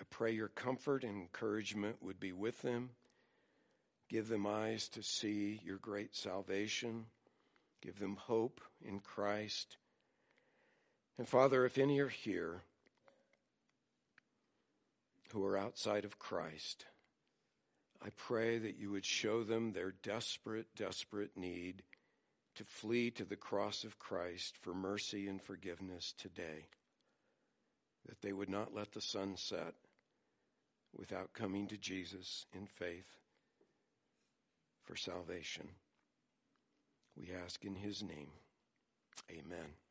I 0.00 0.02
pray 0.10 0.32
your 0.32 0.48
comfort 0.48 1.04
and 1.04 1.20
encouragement 1.20 2.02
would 2.02 2.18
be 2.18 2.32
with 2.32 2.60
them. 2.62 2.90
Give 4.08 4.28
them 4.28 4.46
eyes 4.46 4.88
to 4.90 5.02
see 5.02 5.60
your 5.64 5.78
great 5.78 6.16
salvation. 6.16 7.06
Give 7.80 7.98
them 7.98 8.16
hope 8.16 8.60
in 8.82 9.00
Christ. 9.00 9.76
And 11.18 11.28
Father, 11.28 11.64
if 11.64 11.78
any 11.78 12.00
are 12.00 12.08
here 12.08 12.62
who 15.32 15.44
are 15.44 15.56
outside 15.56 16.04
of 16.04 16.18
Christ, 16.18 16.86
I 18.04 18.08
pray 18.16 18.58
that 18.58 18.78
you 18.78 18.90
would 18.90 19.04
show 19.04 19.44
them 19.44 19.72
their 19.72 19.92
desperate, 20.02 20.66
desperate 20.76 21.36
need 21.36 21.82
to 22.56 22.64
flee 22.64 23.10
to 23.12 23.24
the 23.24 23.36
cross 23.36 23.84
of 23.84 23.98
Christ 23.98 24.56
for 24.60 24.74
mercy 24.74 25.28
and 25.28 25.40
forgiveness 25.40 26.14
today. 26.18 26.68
That 28.06 28.20
they 28.20 28.32
would 28.32 28.50
not 28.50 28.74
let 28.74 28.92
the 28.92 29.00
sun 29.00 29.36
set 29.36 29.74
without 30.96 31.32
coming 31.32 31.66
to 31.68 31.76
Jesus 31.76 32.46
in 32.52 32.66
faith 32.66 33.18
for 34.84 34.96
salvation. 34.96 35.68
We 37.16 37.30
ask 37.44 37.64
in 37.64 37.76
his 37.76 38.02
name. 38.02 38.30
Amen. 39.30 39.83